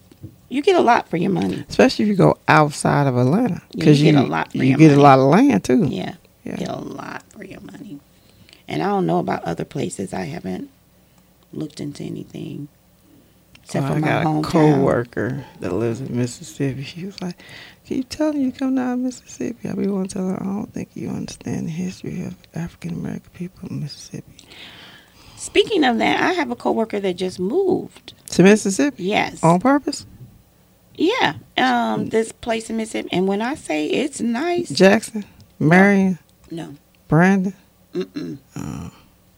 you 0.49 0.62
get 0.62 0.77
a 0.77 0.81
lot 0.81 1.09
for 1.09 1.17
your 1.17 1.31
money. 1.31 1.64
Especially 1.69 2.05
if 2.05 2.09
you 2.09 2.17
go 2.17 2.38
outside 2.49 3.07
of 3.07 3.17
Atlanta, 3.17 3.62
Yeah, 3.73 3.79
because 3.81 4.01
you 4.01 4.07
you 4.09 4.12
get 4.12 4.25
a 4.25 4.27
lot 4.27 4.53
for 4.53 4.59
you 4.59 4.77
get 4.77 4.88
money. 4.91 5.01
a 5.01 5.03
lot 5.03 5.19
of 5.19 5.27
land 5.27 5.64
too. 5.64 5.87
Yeah, 5.87 6.14
Yeah. 6.45 6.57
get 6.57 6.69
a 6.69 6.77
lot 6.79 7.23
for 7.31 7.45
your 7.45 7.61
money. 7.61 8.01
And 8.69 8.83
I 8.83 8.87
don't 8.87 9.07
know 9.07 9.19
about 9.19 9.45
other 9.45 9.64
places. 9.64 10.12
I 10.14 10.25
haven't 10.25 10.71
looked 11.53 11.81
into 11.81 12.05
anything 12.05 12.69
except 13.62 13.85
Well, 13.85 13.93
for 13.93 13.99
I 13.99 14.01
my 14.01 14.09
got 14.09 14.27
hometown. 14.27 14.45
co-worker 14.45 15.45
that 15.61 15.73
lives 15.73 16.01
in 16.01 16.17
Mississippi. 16.17 16.83
She 16.85 17.05
was 17.07 17.21
like, 17.23 17.37
"Can 17.88 18.03
telling 18.05 18.42
you 18.42 18.53
come 18.53 18.74
down 18.77 18.98
to 18.98 19.05
Mississippi?" 19.05 19.68
I 19.68 19.72
be 19.74 19.87
want 19.88 20.11
to 20.11 20.14
tell 20.18 20.29
her, 20.29 20.40
"I 20.42 20.44
don't 20.46 20.72
think 20.72 20.90
you 20.94 21.09
understand 21.09 21.66
the 21.66 21.72
history 21.72 22.22
of 22.24 22.37
African 22.55 22.92
American 22.92 23.31
people 23.35 23.68
in 23.68 23.81
Mississippi." 23.81 24.33
Speaking 25.37 25.85
of 25.85 25.98
that, 25.98 26.20
I 26.20 26.33
have 26.35 26.51
a 26.51 26.57
coworker 26.57 27.01
that 27.01 27.14
just 27.14 27.38
moved. 27.40 28.12
To 28.31 28.42
Mississippi 28.42 29.05
Yes. 29.05 29.42
on 29.42 29.61
purpose, 29.61 30.05
Yeah. 30.96 31.35
Um, 31.57 32.07
this 32.09 32.33
place 32.33 32.68
in 32.70 32.77
Mississippi, 32.77 33.09
and 33.12 33.27
when 33.29 33.40
I 33.40 33.55
say 33.55 33.87
it's 33.87 34.20
nice, 34.20 34.68
Jackson, 34.68 35.24
Marion, 35.59 36.18
no, 36.51 36.74
Brandon. 37.09 37.55
mm-mm, 37.94 38.38
Uh 38.55 38.90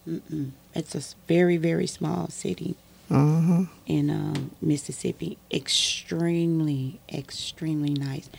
mm-mm. 0.09 0.51
It's 0.75 0.95
a 0.95 1.03
very, 1.29 1.57
very 1.57 1.87
small 1.87 2.29
city 2.31 2.77
huh. 3.17 3.65
in 3.87 4.11
um, 4.11 4.51
Mississippi. 4.61 5.39
Extremely, 5.53 7.01
extremely 7.13 7.91
nice, 7.91 8.31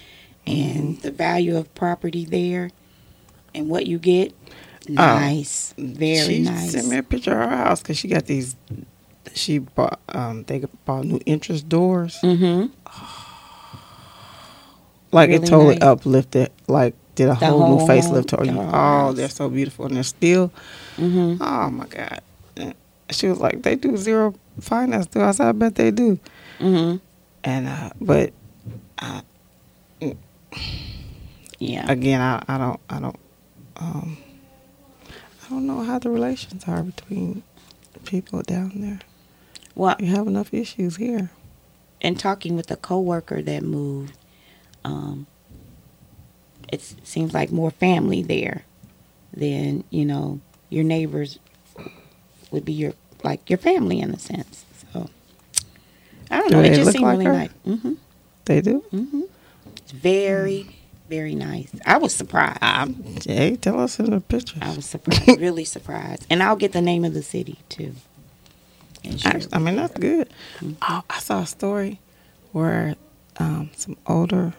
and 0.45 0.99
the 1.01 1.11
value 1.11 1.57
of 1.57 1.73
property 1.75 2.25
there, 2.25 2.71
and 3.53 3.69
what 3.69 3.87
you 3.87 3.99
get, 3.99 4.33
nice, 4.87 5.73
very 5.77 6.35
she 6.35 6.39
nice. 6.41 6.71
sent 6.71 6.87
me 6.87 6.97
a 6.97 7.03
picture 7.03 7.31
of 7.31 7.49
her 7.49 7.55
house 7.55 7.81
because 7.81 7.97
she 7.97 8.07
got 8.07 8.25
these. 8.25 8.55
She 9.33 9.59
bought. 9.59 9.99
Um, 10.09 10.43
they 10.43 10.63
bought 10.85 11.05
new 11.05 11.19
entrance 11.27 11.61
doors. 11.61 12.17
mm-hmm. 12.23 12.67
Like 15.13 15.29
it 15.29 15.39
totally 15.45 15.75
nice. 15.75 15.83
uplifted. 15.83 16.51
Like 16.67 16.95
did 17.15 17.27
a 17.29 17.35
whole, 17.35 17.59
whole 17.61 17.79
new 17.79 17.85
facelift 17.85 18.27
to 18.27 18.37
her. 18.37 18.45
the 18.45 18.69
Oh, 18.73 19.13
they're 19.13 19.29
so 19.29 19.49
beautiful 19.49 19.85
and 19.85 19.95
they're 19.95 20.03
still. 20.03 20.51
Mm-hmm. 20.97 21.41
Oh 21.41 21.69
my 21.69 21.85
god. 21.87 22.21
And 22.55 22.73
She 23.09 23.27
was 23.27 23.39
like, 23.39 23.63
they 23.63 23.75
do 23.75 23.97
zero 23.97 24.33
finance. 24.59 25.07
Do 25.07 25.21
I 25.21 25.31
said, 25.31 25.47
I 25.47 25.51
bet 25.53 25.75
they 25.75 25.91
do. 25.91 26.19
Mm-hmm. 26.59 26.97
And 27.43 27.67
uh, 27.67 27.89
but 27.99 28.33
I, 28.99 29.21
Yeah. 31.59 31.91
again, 31.91 32.21
I, 32.21 32.43
I 32.47 32.57
don't 32.57 32.79
I 32.89 32.99
don't 32.99 33.19
um 33.77 34.17
I 35.45 35.49
don't 35.49 35.65
know 35.67 35.81
how 35.83 35.99
the 35.99 36.09
relations 36.09 36.63
are 36.67 36.83
between 36.83 37.43
people 38.05 38.41
down 38.41 38.71
there. 38.75 38.99
Well, 39.75 39.95
You 39.99 40.07
have 40.07 40.27
enough 40.27 40.53
issues 40.53 40.97
here. 40.97 41.31
and 42.01 42.19
talking 42.19 42.55
with 42.55 42.69
a 42.71 42.75
coworker 42.75 43.41
that 43.43 43.63
moved, 43.63 44.17
um, 44.83 45.27
it 46.71 46.81
seems 47.03 47.33
like 47.33 47.51
more 47.51 47.71
family 47.71 48.21
there 48.23 48.63
than 49.33 49.83
you 49.89 50.05
know 50.05 50.39
your 50.69 50.83
neighbors 50.83 51.39
would 52.51 52.65
be 52.65 52.73
your 52.73 52.93
like 53.23 53.49
your 53.49 53.57
family 53.57 53.99
in 53.99 54.11
a 54.11 54.19
sense. 54.19 54.65
So 54.93 55.09
I 56.29 56.39
don't 56.39 56.49
Do 56.49 56.55
know. 56.57 56.61
It 56.63 56.69
they 56.69 56.75
just 56.75 56.85
look 56.85 56.93
seemed 56.93 57.03
like 57.05 57.17
really 57.19 57.25
her? 57.25 57.33
nice. 57.33 57.49
hmm 57.79 57.93
They 58.45 58.61
do. 58.61 58.79
hmm 58.91 59.21
It's 59.77 59.91
very 59.91 60.67
very 61.09 61.35
nice. 61.35 61.69
I 61.85 61.97
was 61.97 62.13
surprised. 62.15 62.59
I'm, 62.61 63.03
hey, 63.25 63.57
tell 63.57 63.81
us 63.81 63.99
in 63.99 64.11
the 64.11 64.21
picture. 64.21 64.57
I 64.61 64.73
was 64.73 64.85
surprised, 64.85 65.27
really 65.41 65.65
surprised, 65.65 66.25
and 66.29 66.41
I'll 66.41 66.55
get 66.55 66.71
the 66.71 66.81
name 66.81 67.03
of 67.03 67.13
the 67.13 67.21
city 67.23 67.59
too. 67.67 67.95
Actually, 69.25 69.47
I 69.51 69.59
mean, 69.59 69.75
that's 69.75 69.97
good. 69.99 70.29
Mhm. 70.59 70.75
Oh, 70.87 71.01
I 71.09 71.19
saw 71.19 71.41
a 71.41 71.45
story 71.45 71.99
where 72.53 72.95
um, 73.37 73.71
some 73.75 73.97
older 74.07 74.53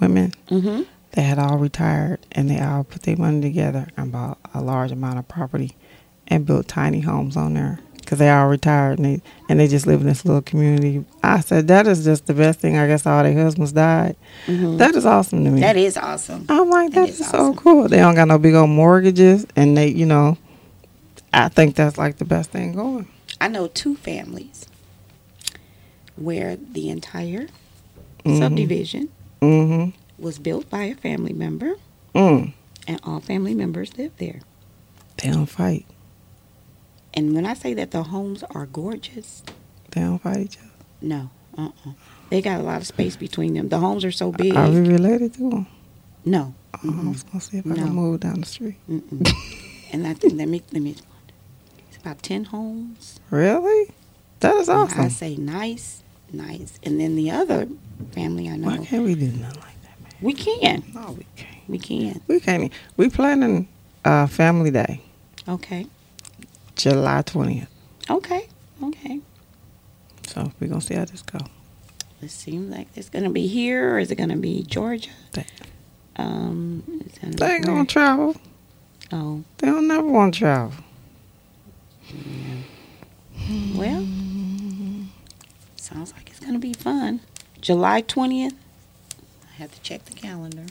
women 0.00 0.32
hmm 0.48 0.82
they 1.12 1.22
had 1.22 1.38
all 1.38 1.56
retired 1.56 2.20
and 2.32 2.50
they 2.50 2.60
all 2.60 2.84
put 2.84 3.02
their 3.02 3.16
money 3.16 3.40
together 3.40 3.88
and 3.96 4.12
bought 4.12 4.38
a 4.52 4.60
large 4.62 4.92
amount 4.92 5.18
of 5.18 5.26
property 5.26 5.74
and 6.28 6.44
built 6.46 6.68
tiny 6.68 7.00
homes 7.00 7.36
on 7.36 7.54
there 7.54 7.80
because 7.96 8.18
they 8.18 8.30
all 8.30 8.46
retired 8.48 8.98
and 8.98 9.04
they 9.06 9.22
and 9.48 9.58
they 9.60 9.66
just 9.68 9.86
live 9.86 10.00
in 10.00 10.06
this 10.06 10.24
little 10.24 10.42
community. 10.42 11.04
I 11.22 11.40
said 11.40 11.68
that 11.68 11.86
is 11.86 12.04
just 12.04 12.26
the 12.26 12.34
best 12.34 12.60
thing. 12.60 12.76
I 12.76 12.86
guess 12.86 13.06
all 13.06 13.22
their 13.22 13.32
husbands 13.34 13.72
died. 13.72 14.16
hmm 14.46 14.76
That 14.76 14.94
is 14.94 15.04
awesome 15.06 15.44
to 15.44 15.50
me. 15.50 15.60
That 15.60 15.76
is 15.76 15.96
awesome. 15.96 16.46
I'm 16.48 16.70
like 16.70 16.90
that 16.92 17.00
that 17.02 17.08
is 17.08 17.20
is 17.20 17.28
so 17.28 17.54
cool. 17.54 17.88
They 17.88 17.98
don't 17.98 18.14
got 18.14 18.28
no 18.28 18.38
big 18.38 18.54
old 18.54 18.70
mortgages 18.70 19.46
and 19.56 19.76
they, 19.76 19.88
you 19.88 20.06
know, 20.06 20.38
I 21.32 21.48
think 21.48 21.74
that's 21.76 21.98
like 21.98 22.16
the 22.18 22.24
best 22.24 22.50
thing 22.50 22.72
going. 22.72 23.08
I 23.40 23.48
know 23.48 23.66
two 23.68 23.96
families 23.96 24.66
where 26.16 26.56
the 26.56 26.88
entire 26.88 27.46
Mhm. 28.24 28.38
subdivision 28.38 29.08
Mm-hmm. 29.42 29.90
was 30.22 30.38
built 30.38 30.70
by 30.70 30.84
a 30.84 30.94
family 30.94 31.32
member 31.34 31.74
Mm. 32.14 32.52
and 32.88 33.00
all 33.04 33.20
family 33.20 33.54
members 33.54 33.96
live 33.98 34.12
there. 34.16 34.40
They 35.18 35.30
don't 35.30 35.46
fight. 35.46 35.84
And 37.16 37.34
when 37.34 37.46
I 37.46 37.54
say 37.54 37.72
that 37.74 37.90
the 37.90 38.02
homes 38.04 38.42
are 38.50 38.66
gorgeous, 38.66 39.42
They 39.92 40.02
don't 40.02 40.18
fight 40.18 40.38
each 40.38 40.58
other. 40.58 40.70
no, 41.00 41.30
uh-uh. 41.56 41.92
They 42.28 42.42
got 42.42 42.60
a 42.60 42.62
lot 42.62 42.80
of 42.80 42.86
space 42.86 43.16
between 43.16 43.54
them. 43.54 43.68
The 43.68 43.78
homes 43.78 44.04
are 44.04 44.10
so 44.12 44.32
big. 44.32 44.54
Are 44.56 44.68
we 44.68 44.80
related 44.80 45.34
to 45.34 45.50
them? 45.50 45.66
no. 46.24 46.54
Oh, 46.84 47.00
I 47.06 47.08
was 47.08 47.22
gonna 47.22 47.40
see 47.40 47.56
if 47.58 47.66
I 47.66 47.74
can 47.74 47.88
move 47.94 48.20
down 48.20 48.40
the 48.40 48.46
street. 48.46 48.76
And 49.92 50.06
I 50.06 50.12
think 50.14 50.34
let 50.34 50.48
me 50.48 50.60
let 50.72 50.82
me 50.82 50.94
it's 51.88 51.96
about 51.96 52.22
ten 52.22 52.44
homes. 52.44 53.18
Really? 53.30 53.90
That 54.40 54.56
is 54.56 54.68
And 54.68 54.90
I 54.92 55.08
say 55.08 55.36
nice. 55.36 56.02
nice. 56.32 56.78
And 56.82 57.00
then 57.00 57.16
the 57.16 57.30
other 57.30 57.66
family 58.12 58.50
I 58.50 58.56
know, 58.56 58.66
Why 58.68 58.84
can't 58.84 59.04
we 59.04 59.14
do 59.14 59.28
nothing 59.28 59.60
like 59.62 59.80
that, 59.84 60.00
man? 60.02 60.12
we 60.20 60.34
can, 60.34 60.82
No, 60.94 61.12
we 61.12 61.24
can't. 61.36 61.68
we 61.68 61.78
can. 61.78 62.20
We 62.28 62.40
can't. 62.40 62.72
We 62.98 63.08
planning 63.08 63.68
a 64.04 64.26
Family 64.28 64.70
Day, 64.70 65.00
Okay, 65.48 65.86
July 66.76 67.22
twentieth. 67.22 67.68
okay, 68.10 68.48
okay. 68.82 69.20
So 70.26 70.52
we're 70.60 70.68
gonna 70.68 70.80
see 70.80 70.94
how 70.94 71.04
this 71.06 71.22
go. 71.22 71.38
It 72.22 72.30
seems 72.30 72.70
like 72.74 72.88
it's 72.94 73.08
gonna 73.08 73.30
be 73.30 73.46
here, 73.46 73.94
or 73.94 73.98
is 73.98 74.10
it 74.10 74.16
gonna 74.16 74.36
be 74.36 74.62
Georgia? 74.62 75.10
They, 75.32 75.44
Um, 76.16 76.82
they 77.22 77.54
ain't 77.56 77.64
gonna 77.66 77.84
travel. 77.86 78.36
Oh, 79.12 79.44
They 79.58 79.66
don't 79.68 79.86
never 79.88 80.06
want 80.08 80.34
to 80.34 80.40
travel. 80.40 80.72
well, 83.74 84.06
sounds 85.76 86.12
like 86.12 86.28
it's 86.30 86.40
gonna 86.40 86.58
be 86.58 86.72
fun. 86.72 87.20
July 87.60 88.00
twentieth. 88.02 88.54
I 89.50 89.52
have 89.62 89.72
to 89.74 89.80
check 89.80 90.04
the 90.04 90.14
calendar. 90.14 90.66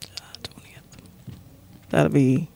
July 0.00 0.32
twentieth. 0.42 0.82
That'll 1.90 2.12
be 2.12 2.48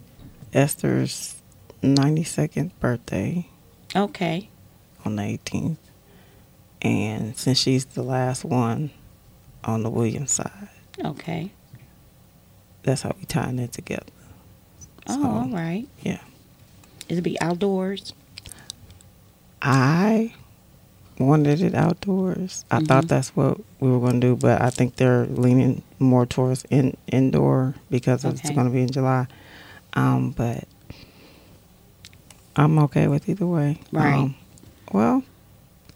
Esther's 0.53 1.37
ninety 1.83 2.25
second 2.25 2.79
birthday 2.81 3.47
Okay. 3.95 4.49
on 5.05 5.17
the 5.17 5.23
eighteenth, 5.23 5.79
and 6.81 7.37
since 7.37 7.59
she's 7.59 7.85
the 7.85 8.03
last 8.03 8.45
one 8.45 8.91
on 9.65 9.83
the 9.83 9.91
Williams 9.91 10.33
side, 10.33 10.69
Okay. 11.05 11.51
that's 12.83 13.03
how 13.03 13.15
we 13.19 13.25
tying 13.25 13.59
it 13.59 13.73
together. 13.73 14.07
Oh, 15.07 15.41
all 15.43 15.49
right. 15.49 15.87
yeah. 16.03 16.21
It'll 17.09 17.23
be 17.23 17.41
outdoors. 17.41 18.13
I 19.61 20.35
wanted 21.19 21.61
it 21.61 21.75
outdoors. 21.75 22.65
I 22.71 22.81
Mhm. 22.81 22.89
thought 22.89 23.09
that's 23.09 23.35
what 23.37 23.59
we 23.81 23.91
were 23.91 24.01
going 24.01 24.21
to 24.21 24.29
do, 24.29 24.37
but 24.37 24.61
I 24.63 24.71
think 24.71 24.97
they're 24.97 25.27
leaning 25.27 25.83
more 25.99 26.27
towards 26.27 26.65
in 26.71 26.97
indoor 27.07 27.75
because 27.91 28.25
it's 28.25 28.41
going 28.51 28.67
to 28.67 28.73
be 28.73 28.83
in 28.83 28.91
July. 28.91 29.27
Um, 29.95 30.31
but 30.31 30.65
I'm 32.57 32.79
okay 32.81 33.09
with 33.09 33.29
either 33.29 33.47
way. 33.47 33.81
Right. 33.93 34.15
Um, 34.15 34.35
well, 34.93 35.23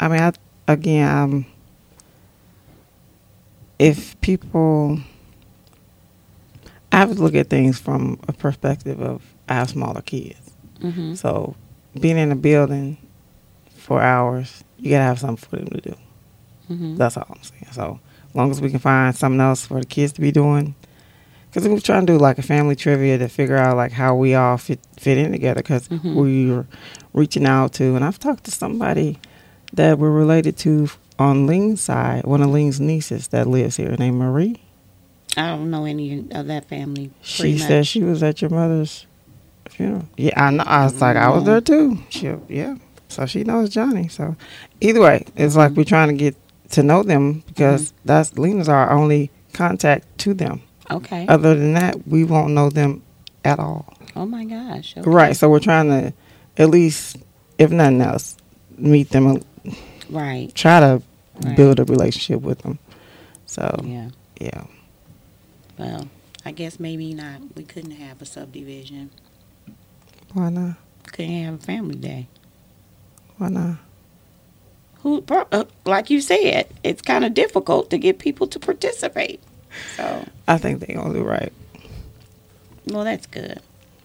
I 0.01 0.09
mean, 0.09 0.21
I, 0.21 0.33
again, 0.69 1.09
um, 1.09 1.47
if 3.79 4.19
people, 4.21 4.99
I 6.93 6.99
have 6.99 7.15
to 7.15 7.23
look 7.23 7.35
at 7.35 7.51
things 7.51 7.79
from 7.79 8.19
a 8.29 8.33
perspective 8.33 9.01
of 9.01 9.23
I 9.49 9.55
have 9.55 9.71
smaller 9.71 10.03
kids. 10.03 10.53
Mm-hmm. 10.81 11.15
So 11.15 11.55
being 11.99 12.19
in 12.19 12.33
a 12.33 12.37
building 12.37 12.97
for 13.71 14.01
hours, 14.01 14.65
you 14.79 14.91
gotta 14.91 15.05
have 15.05 15.19
something 15.19 15.37
for 15.37 15.57
them 15.57 15.69
to 15.69 15.81
do. 15.81 15.97
Mm-hmm. 16.71 16.97
That's 16.97 17.17
all 17.17 17.27
I'm 17.29 17.43
saying. 17.43 17.69
So 17.73 18.01
as 18.29 18.35
long 18.35 18.51
as 18.51 18.61
we 18.61 18.71
can 18.71 18.79
find 18.79 19.15
something 19.15 19.41
else 19.41 19.67
for 19.67 19.81
the 19.81 19.87
kids 19.87 20.13
to 20.15 20.21
be 20.21 20.33
doing, 20.33 20.75
because 21.57 21.71
we're 21.71 21.81
trying 21.81 22.05
to 22.05 22.13
do 22.13 22.19
like 22.19 22.37
a 22.37 22.43
family 22.43 22.77
trivia 22.77 23.17
to 23.17 23.29
figure 23.29 23.57
out 23.57 23.79
like 23.79 23.91
how 23.91 24.15
we 24.15 24.35
all 24.35 24.59
fit 24.59 24.79
fit 24.99 25.17
in 25.17 25.33
together. 25.33 25.63
Because 25.63 25.89
Mhm. 25.89 26.15
we're 26.15 26.67
reaching 27.15 27.47
out 27.47 27.73
to, 27.75 27.97
and 27.97 28.05
I've 28.05 28.19
talked 28.19 28.45
to 28.45 28.51
somebody 28.51 29.19
that 29.73 29.99
we're 29.99 30.11
related 30.11 30.59
to 30.59 30.91
on 31.19 31.47
Ling's 31.47 31.81
side, 31.81 32.27
one 32.27 32.43
of 32.43 32.51
Ling's 32.51 32.79
nieces 32.79 33.29
that 33.29 33.47
lives 33.47 33.79
here, 33.79 33.97
named 33.99 34.19
Marie. 34.19 34.61
I 35.39 35.49
don't 35.49 35.71
know 35.71 35.87
any 35.87 36.27
of 36.31 36.47
that 36.47 36.69
family. 36.69 37.11
She 37.23 37.43
pretty 37.43 37.59
said 37.59 37.87
she 37.87 38.03
was 38.03 38.23
at 38.23 38.43
your 38.43 38.51
mother's 38.51 39.07
funeral. 39.71 40.05
Yeah, 40.19 40.33
I 40.37 40.51
know. 40.51 40.65
I 40.67 40.85
was 40.85 41.01
like, 41.01 41.17
I 41.17 41.31
was 41.31 41.45
there 41.45 41.63
mm-hmm. 41.63 41.97
too. 41.97 42.05
She, 42.11 42.55
yeah. 42.55 42.77
So 43.09 43.25
she 43.25 43.45
knows 43.45 43.71
Johnny. 43.71 44.09
So 44.09 44.37
either 44.83 45.01
way, 45.01 45.25
it's 45.37 45.57
like 45.57 45.71
mm-hmm. 45.71 45.79
we're 45.79 45.85
trying 45.85 46.09
to 46.09 46.15
get 46.17 46.37
to 46.73 46.83
know 46.83 47.03
them 47.03 47.45
because 47.47 47.93
mm-hmm. 47.93 48.01
that's 48.05 48.37
Lena's 48.37 48.69
our 48.69 48.91
only 48.91 49.31
contact 49.55 50.19
to 50.19 50.35
them. 50.35 50.61
Okay. 50.91 51.27
Other 51.27 51.55
than 51.55 51.75
that, 51.75 52.07
we 52.07 52.25
won't 52.25 52.53
know 52.53 52.71
them 52.71 53.03
at 53.45 53.59
all. 53.59 53.93
oh 54.15 54.27
my 54.27 54.45
gosh. 54.45 54.95
Okay. 54.97 55.09
Right. 55.09 55.37
So 55.37 55.49
we're 55.51 55.61
trying 55.61 55.89
to 55.89 56.13
at 56.57 56.71
least, 56.71 57.17
if 57.59 57.71
nothing 57.71 58.01
else, 58.01 58.37
meet 58.79 59.11
them 59.11 59.43
Right. 60.11 60.55
try 60.55 60.81
to 60.81 61.03
Right. 61.43 61.57
build 61.57 61.79
a 61.81 61.85
relationship 61.85 62.41
with 62.43 62.61
them. 62.61 62.79
So 63.47 63.79
Yeah. 63.85 64.09
yeah. 64.41 64.65
Well, 65.79 66.09
I 66.45 66.53
guess 66.53 66.81
maybe 66.81 67.13
not. 67.13 67.41
We 67.57 67.65
couldn't 67.65 67.91
have 67.93 68.23
a 68.23 68.25
subdivision. 68.27 69.11
Why 70.33 70.49
not? 70.51 70.77
Couldn't 71.13 71.43
have 71.45 71.55
a 71.55 71.59
family 71.59 71.97
day. 71.97 72.29
Why 73.39 73.49
not? 73.49 73.77
Who, 75.03 75.23
uh, 75.29 75.65
like 75.85 76.09
you 76.11 76.21
said, 76.21 76.67
it's 76.83 77.03
kind 77.03 77.25
of 77.25 77.35
difficult 77.35 77.91
to 77.91 77.99
get 77.99 78.19
people 78.19 78.47
to 78.49 78.59
participate. 78.59 79.41
So, 79.97 80.27
I 80.49 80.59
think 80.59 80.81
they're 80.81 80.97
gonna 80.97 81.15
do 81.15 81.23
right. 81.25 81.53
well, 82.87 83.05
that's 83.05 83.27
good. 83.27 83.61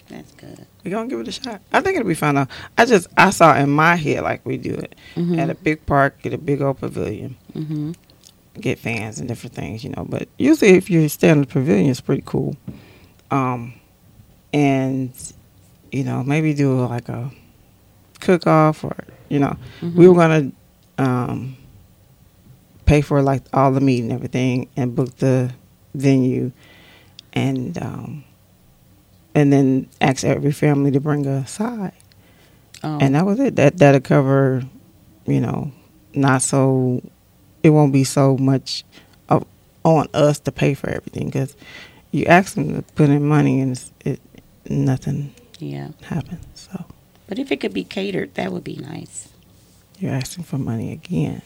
That's 0.09 0.31
good. 0.33 0.65
We're 0.83 0.91
gonna 0.91 1.07
give 1.09 1.19
it 1.21 1.27
a 1.27 1.31
shot. 1.31 1.61
I 1.71 1.79
think 1.81 1.95
it'll 1.97 2.07
be 2.07 2.13
fun. 2.15 2.35
Though. 2.35 2.47
I 2.77 2.85
just 2.85 3.07
I 3.17 3.29
saw 3.29 3.55
in 3.55 3.69
my 3.69 3.95
head 3.95 4.23
like 4.23 4.45
we 4.45 4.57
do 4.57 4.73
it 4.73 4.95
Mhm. 5.15 5.37
at 5.39 5.49
a 5.49 5.55
big 5.55 5.85
park, 5.85 6.21
get 6.21 6.33
a 6.33 6.37
big 6.37 6.61
old 6.61 6.79
pavilion, 6.79 7.37
Mm-hmm. 7.55 7.91
get 8.59 8.79
fans 8.79 9.19
and 9.19 9.27
different 9.29 9.55
things, 9.55 9.83
you 9.83 9.91
know. 9.91 10.05
But 10.07 10.27
usually, 10.37 10.71
if 10.71 10.89
you're 10.89 11.07
stay 11.09 11.29
in 11.29 11.41
the 11.41 11.47
pavilion, 11.47 11.89
it's 11.89 12.01
pretty 12.01 12.23
cool. 12.25 12.55
Um, 13.29 13.73
and 14.53 15.11
you 15.93 16.03
know 16.03 16.23
maybe 16.23 16.53
do 16.53 16.85
like 16.85 17.07
a 17.07 17.31
cook 18.19 18.45
off 18.47 18.83
or 18.83 18.95
you 19.29 19.39
know 19.39 19.55
we 19.95 20.07
were 20.09 20.15
gonna 20.15 20.51
um 20.97 21.55
pay 22.85 22.99
for 23.01 23.21
like 23.21 23.43
all 23.53 23.71
the 23.71 23.79
meat 23.81 24.01
and 24.01 24.11
everything 24.11 24.67
and 24.75 24.93
book 24.95 25.15
the 25.17 25.51
venue 25.93 26.51
and 27.33 27.77
um 27.81 28.23
and 29.33 29.51
then 29.53 29.87
ask 30.01 30.23
every 30.23 30.51
family 30.51 30.91
to 30.91 30.99
bring 30.99 31.25
a 31.25 31.45
side 31.47 31.93
Oh, 32.83 32.97
and 32.99 33.13
that 33.15 33.25
was 33.25 33.39
it 33.39 33.55
that 33.57 33.77
that'll 33.77 34.01
cover 34.01 34.63
you 35.27 35.39
know 35.39 35.71
not 36.15 36.41
so 36.41 37.01
it 37.63 37.69
won't 37.69 37.93
be 37.93 38.03
so 38.03 38.37
much 38.37 38.83
of 39.29 39.45
on 39.83 40.07
us 40.13 40.39
to 40.39 40.51
pay 40.51 40.73
for 40.73 40.89
everything 40.89 41.27
because 41.27 41.55
you 42.11 42.25
ask 42.25 42.55
them 42.55 42.73
to 42.75 42.81
put 42.93 43.09
in 43.09 43.23
money 43.23 43.61
and 43.61 43.71
it's, 43.73 43.91
it 44.03 44.19
nothing 44.69 45.33
yeah. 45.59 45.89
happens 46.03 46.45
so 46.55 46.85
But 47.27 47.37
if 47.39 47.51
it 47.51 47.59
could 47.61 47.73
be 47.73 47.83
catered, 47.83 48.33
that 48.35 48.51
would 48.51 48.63
be 48.63 48.75
nice. 48.77 49.29
you're 49.99 50.11
asking 50.13 50.43
for 50.45 50.57
money 50.57 50.91
again 50.91 51.41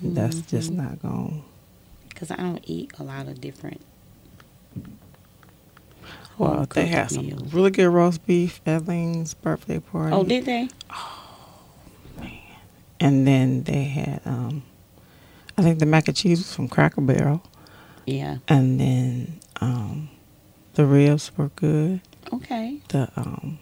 and 0.00 0.16
that's 0.16 0.40
just 0.40 0.72
Mhm. 0.72 0.76
not 0.76 1.02
going 1.02 1.44
Because 2.08 2.30
I 2.30 2.36
don't 2.36 2.64
eat 2.66 2.92
a 2.98 3.02
lot 3.04 3.28
of 3.28 3.40
different. 3.42 3.80
Well 6.38 6.60
they 6.60 6.82
cooked 6.82 6.88
had 6.88 7.10
some 7.10 7.26
meals. 7.26 7.52
really 7.52 7.70
good 7.70 7.88
roast 7.88 8.24
beef 8.26 8.60
at 8.66 8.86
Lane's 8.86 9.34
birthday 9.34 9.78
party 9.80 10.14
Oh, 10.14 10.24
did 10.24 10.44
they? 10.44 10.68
Oh 10.90 11.64
man! 12.20 12.30
And 13.00 13.26
then 13.26 13.62
they 13.64 13.84
had 13.84 14.20
um 14.24 14.62
i 15.56 15.62
think 15.62 15.78
the 15.80 15.86
mac 15.86 16.06
and 16.06 16.16
cheese 16.16 16.38
was 16.38 16.54
from 16.54 16.68
cracker 16.68 17.00
barrel 17.00 17.42
Yeah. 18.06 18.38
and 18.46 18.78
then 18.80 19.40
um 19.60 20.08
the 20.74 20.84
ribs 20.86 21.32
were 21.36 21.48
good 21.56 22.00
Okay. 22.32 22.80
the 22.88 23.08
um 23.16 23.58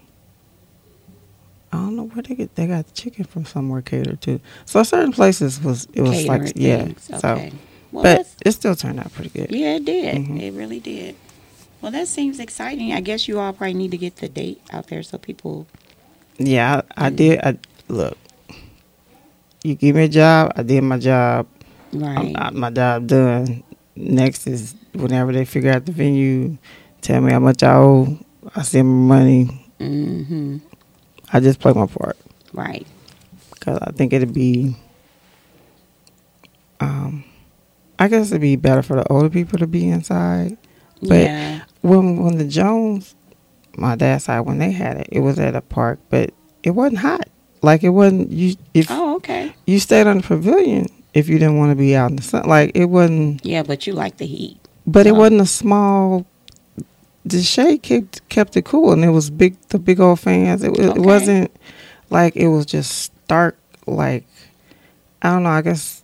I 1.73 1.79
don't 1.79 1.97
know 1.97 2.05
where 2.05 2.23
they 2.23 2.35
get 2.35 2.55
they 2.55 2.67
got 2.67 2.87
the 2.87 2.93
chicken 2.93 3.25
from 3.25 3.45
somewhere 3.45 3.83
catered 3.83 4.21
to. 4.23 4.41
So 4.65 4.83
certain 4.83 5.13
places 5.13 5.61
was 5.61 5.87
it 5.93 6.01
was 6.01 6.13
Catering 6.13 6.43
like 6.45 6.53
yeah. 6.57 6.85
things. 6.85 7.11
So 7.21 7.29
Okay. 7.29 7.53
Well, 7.97 8.17
but 8.19 8.27
it 8.45 8.53
still 8.53 8.77
turned 8.77 9.01
out 9.01 9.13
pretty 9.15 9.31
good. 9.31 9.51
yeah, 9.51 9.77
it 9.77 9.85
did. 9.85 10.17
Mhm. 10.17 10.41
It 10.41 10.53
really 10.53 10.81
did. 10.81 11.17
Well, 11.81 11.93
that 11.93 12.09
seems 12.09 12.41
exciting. 12.41 12.93
I 12.93 13.01
guess 13.01 13.27
you 13.29 13.39
all 13.39 13.53
probably 13.53 13.75
need 13.75 13.91
to 13.93 13.97
get 13.99 14.17
the 14.17 14.29
date 14.29 14.61
out 14.71 14.89
there 14.89 15.03
so 15.03 15.19
people. 15.19 15.67
Yeah, 16.39 16.83
I, 16.97 17.07
I 17.07 17.11
did 17.11 17.41
I 17.41 17.59
look. 17.89 18.19
You 19.65 19.75
give 19.75 19.97
me 19.97 20.05
a 20.05 20.09
job, 20.09 20.53
I 20.57 20.63
did 20.63 20.83
my 20.83 20.99
job. 20.99 21.47
Right. 21.93 22.35
I, 22.37 22.51
my 22.51 22.71
job 22.71 23.07
done. 23.07 23.63
Next 23.97 24.47
is 24.47 24.75
whenever 24.93 25.33
they 25.33 25.45
figure 25.47 25.73
out 25.73 25.87
the 25.87 25.93
venue, 25.93 26.59
tell 27.01 27.21
me 27.23 27.33
how 27.33 27.41
much 27.41 27.63
I 27.63 27.75
owe. 27.77 28.19
I 28.55 28.63
send 28.63 28.87
my 28.89 29.19
money. 29.19 29.67
mm-hmm. 29.81 30.59
I 31.33 31.41
just 31.41 31.59
play 31.61 31.73
my 31.73 31.87
part. 31.87 32.17
Right. 32.53 32.87
because 33.55 33.79
I 33.83 33.91
think 33.93 34.13
it'd 34.13 34.33
be, 34.35 34.77
um, 36.81 37.25
I 37.99 38.09
guess 38.09 38.29
it'd 38.31 38.41
be 38.41 38.57
better 38.57 38.83
for 38.83 38.97
the 38.97 39.07
older 39.09 39.31
people 39.31 39.59
to 39.59 39.67
be 39.67 39.89
inside. 39.89 40.57
But 41.03 41.25
yeah. 41.25 41.63
when 41.83 42.23
when 42.23 42.37
the 42.39 42.45
Jones, 42.47 43.15
my 43.77 43.97
dad's 43.97 44.25
side, 44.25 44.41
when 44.41 44.59
they 44.59 44.71
had 44.73 44.97
it, 44.99 45.09
it 45.13 45.21
was 45.21 45.39
at 45.39 45.55
a 45.57 45.61
park, 45.61 45.99
but 46.11 46.33
it 46.63 46.71
wasn't 46.71 46.99
hot. 46.99 47.29
Like 47.63 47.83
it 47.83 47.91
wasn't 47.91 48.31
you 48.31 48.57
if 48.75 48.87
Oh, 48.91 49.17
okay. 49.17 49.55
you 49.67 49.79
stayed 49.81 50.07
on 50.07 50.19
the 50.19 50.23
pavilion 50.23 50.87
if 51.15 51.29
you 51.29 51.39
didn't 51.39 51.59
want 51.59 51.71
to 51.73 51.77
be 51.77 51.97
out 51.97 52.11
in 52.11 52.17
the 52.17 52.23
sun. 52.23 52.47
Like 52.49 52.73
it 52.75 52.87
wasn't, 52.87 53.45
Yeah, 53.45 53.63
but 53.63 53.87
you 53.87 53.93
like 53.95 54.19
the 54.19 54.27
heat. 54.27 54.59
but 54.87 55.07
it 55.07 55.13
Oh. 55.13 55.19
wasn't 55.21 55.41
a 55.41 55.47
small. 55.47 56.27
The 57.25 57.43
shade 57.43 57.83
kept 57.83 58.29
kept 58.29 58.57
it 58.57 58.65
cool, 58.65 58.93
and 58.93 59.05
it 59.05 59.11
was 59.11 59.31
big. 59.31 59.61
The 59.69 59.79
big 59.81 59.99
old 60.01 60.21
fans. 60.21 60.63
It, 60.63 60.79
it 60.79 60.99
wasn't 60.99 61.51
like 62.11 62.37
it 62.37 62.49
was 62.49 62.67
just 62.67 62.91
stark. 62.93 63.59
Like 63.87 64.25
I 65.23 65.31
don't 65.33 65.43
know. 65.43 65.51
I 65.51 65.63
guess 65.63 66.03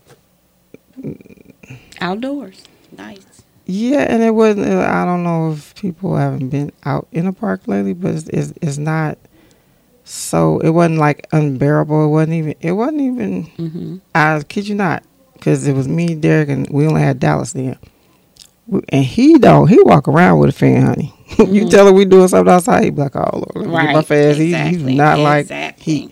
Outdoors. 2.02 2.62
Nice. 2.96 3.24
Yeah, 3.64 4.00
and 4.08 4.22
it 4.22 4.32
wasn't. 4.34 4.66
uh, 4.66 4.80
I 4.80 5.04
don't 5.04 5.22
know 5.22 5.52
if 5.52 5.74
people 5.76 6.16
haven't 6.16 6.48
been 6.50 6.72
out 6.84 7.06
in 7.12 7.26
the 7.26 7.32
park 7.32 7.62
lately, 7.68 7.94
but 7.94 8.14
it's 8.14 8.28
it's, 8.28 8.52
it's 8.60 8.78
not. 8.78 9.16
So 10.04 10.58
it 10.58 10.70
wasn't 10.70 10.98
like 10.98 11.26
unbearable. 11.32 12.04
It 12.06 12.08
wasn't 12.08 12.32
even. 12.34 12.54
It 12.60 12.72
wasn't 12.72 13.00
even. 13.02 13.44
Mm-hmm. 13.56 13.96
I 14.14 14.42
kid 14.48 14.66
you 14.68 14.74
not, 14.74 15.04
because 15.34 15.66
it 15.66 15.74
was 15.74 15.86
me, 15.88 16.14
Derek, 16.16 16.48
and 16.48 16.68
we 16.70 16.86
only 16.86 17.02
had 17.02 17.20
Dallas 17.20 17.52
then. 17.52 17.78
And 18.88 19.04
he 19.04 19.38
don't. 19.38 19.68
He 19.68 19.80
walk 19.82 20.08
around 20.08 20.38
with 20.40 20.50
a 20.50 20.52
fan, 20.52 20.82
honey. 20.82 21.14
you 21.38 21.64
Mhm. 21.66 21.70
tell 21.70 21.86
him 21.88 21.94
we 21.94 22.04
doing 22.04 22.28
something 22.28 22.52
outside, 22.52 22.84
he 22.84 22.90
be 22.90 23.00
like, 23.02 23.14
"Oh 23.16 23.30
Lord, 23.32 23.52
let 23.54 23.66
me 23.66 23.70
get 23.70 23.76
Right. 23.76 23.94
my 23.94 24.02
fast." 24.02 24.38
He, 24.38 24.54
he's 24.54 24.82
not 24.82 25.18
like 25.20 25.42
exactly. 25.42 25.84
he. 25.84 26.10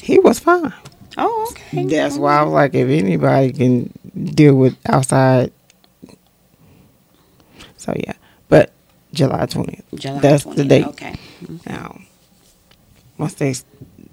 He 0.00 0.18
was 0.18 0.38
fine. 0.38 0.72
Oh, 1.18 1.48
okay. 1.50 1.84
That's 1.84 2.16
why 2.16 2.38
I 2.38 2.42
was 2.42 2.52
like, 2.52 2.74
if 2.74 2.88
anybody 2.88 3.52
can 3.52 3.92
deal 4.24 4.54
with 4.54 4.76
outside. 4.86 5.52
So 7.76 7.92
yeah, 7.96 8.14
but 8.48 8.72
July 9.12 9.46
twentieth. 9.46 9.84
July 9.94 10.18
that's 10.20 10.44
the 10.44 10.64
date. 10.64 10.86
Okay. 10.86 11.14
Now, 11.66 12.00
once 13.18 13.34
they, 13.34 13.54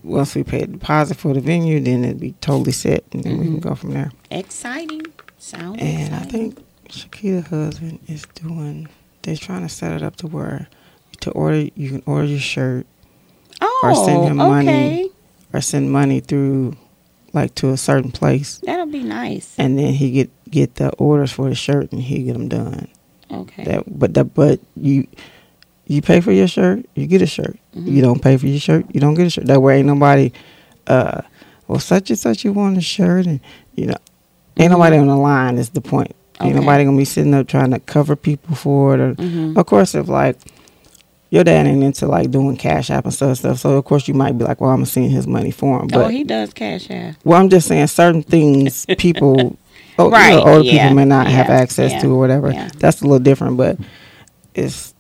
once 0.04 0.36
we 0.36 0.44
pay 0.44 0.62
a 0.62 0.68
deposit 0.68 1.18
for 1.18 1.34
the 1.34 1.40
venue, 1.42 1.80
then 1.80 2.04
it'd 2.04 2.20
be 2.20 2.34
totally 2.42 2.72
set, 2.72 3.04
and 3.12 3.24
then 3.24 3.40
we 3.40 3.46
can 3.46 3.58
Mhm. 3.58 3.62
go 3.62 3.76
from 3.76 3.92
there. 3.94 4.12
Exciting. 4.30 5.06
Sounds 5.40 5.78
And 5.82 6.16
I 6.16 6.20
think 6.20 6.58
Shakita's 6.90 7.48
husband 7.48 8.00
is 8.08 8.26
doing. 8.36 8.88
They're 9.24 9.36
trying 9.36 9.62
to 9.64 9.70
set 9.70 9.92
it 9.94 10.04
up 10.04 10.16
to 10.18 10.28
where 10.28 10.68
to 11.22 11.32
order 11.32 11.68
you 11.76 11.90
can 11.90 12.04
order 12.06 12.28
your 12.28 12.40
shirt 12.40 12.86
oh, 13.62 13.80
or 13.84 13.96
send 14.06 14.24
him 14.26 14.38
money. 14.38 15.10
or 15.54 15.62
send 15.62 15.92
money 15.92 16.20
through, 16.20 16.76
like 17.34 17.56
to 17.56 17.70
a 17.72 17.78
certain 17.78 18.12
place, 18.12 18.60
That'll 18.64 18.86
be 18.86 19.04
nice. 19.04 19.54
and 19.58 19.78
then 19.78 19.94
he 19.94 20.12
get 20.12 20.30
get 20.50 20.76
the 20.76 20.92
orders 20.94 21.32
for 21.32 21.50
the 21.50 21.56
shirt 21.56 21.92
and 21.92 22.02
he 22.02 22.24
get 22.24 22.34
them 22.34 22.48
done. 22.48 22.88
Okay. 23.32 23.64
That 23.64 24.00
but 24.00 24.14
that 24.14 24.34
but 24.36 24.60
you 24.78 25.08
you 25.88 26.02
pay 26.02 26.22
for 26.22 26.32
your 26.32 26.48
shirt, 26.48 26.86
you 26.96 27.08
get 27.08 27.22
a 27.22 27.26
shirt. 27.26 27.58
Mhm. 27.76 27.92
You 27.92 28.02
don't 28.02 28.22
pay 28.22 28.38
for 28.38 28.48
your 28.48 28.60
shirt, 28.60 28.86
you 28.94 29.00
don't 29.02 29.16
get 29.16 29.28
a 29.28 29.30
shirt. 29.30 29.46
That 29.48 29.62
way 29.62 29.78
ain't 29.80 29.88
nobody 29.88 30.32
uh 30.88 31.22
well 31.68 31.80
such 31.80 32.10
and 32.10 32.20
such 32.20 32.44
you 32.44 32.54
want 32.54 32.78
a 32.78 32.82
shirt 32.82 33.26
and 33.26 33.40
you 33.76 33.88
know 33.88 33.96
ain't 34.58 34.70
Mhm. 34.70 34.76
nobody 34.78 34.98
on 34.98 35.08
the 35.08 35.18
line 35.18 35.58
is 35.58 35.70
the 35.70 35.82
point. 35.82 36.16
Ain't 36.42 36.56
nobody 36.56 36.84
gonna 36.84 36.98
be 36.98 37.06
sitting 37.06 37.34
up 37.34 37.48
trying 37.48 37.72
to 37.72 37.80
cover 37.80 38.16
people 38.16 38.56
for 38.56 38.94
it 38.96 39.00
or 39.00 39.16
Mhm. 39.16 39.58
of 39.58 39.66
course 39.66 39.96
if 39.96 40.08
like 40.10 40.38
your 41.34 41.44
dad 41.44 41.66
ain't 41.66 41.82
into 41.82 42.06
like 42.06 42.30
doing 42.30 42.56
cash 42.56 42.92
app 42.92 43.06
and 43.06 43.14
stuff 43.14 43.40
stuff, 43.40 43.58
so 43.58 43.76
of 43.76 43.86
course 43.86 44.08
you 44.08 44.14
might 44.14 44.38
be 44.38 44.46
like, 44.46 44.62
Well 44.62 44.70
I'm 44.70 44.84
gonna 44.84 44.86
his 45.10 45.26
money 45.26 45.50
for 45.50 45.80
him. 45.80 45.86
Oh, 45.86 45.98
but 45.98 46.06
oh, 46.06 46.08
he 46.10 46.24
does 46.24 46.54
cash 46.54 46.92
app. 46.92 47.16
well 47.24 47.42
I'm 47.42 47.50
just 47.50 47.68
saying 47.68 47.88
certain 47.88 48.22
things 48.22 48.86
people 49.00 49.58
oh, 49.98 50.06
you 50.06 50.12
know, 50.12 50.44
older 50.44 50.64
yeah, 50.64 50.84
people 50.84 50.96
may 50.96 51.06
not 51.06 51.26
have 51.26 51.50
access 51.50 51.92
yeah, 51.94 52.02
to 52.02 52.14
or 52.14 52.20
whatever. 52.20 52.52
yeah. 52.52 52.70
That's 52.78 53.02
a 53.02 53.06
little 53.06 53.18
different, 53.18 53.58
but 53.58 53.80
it's 54.54 54.94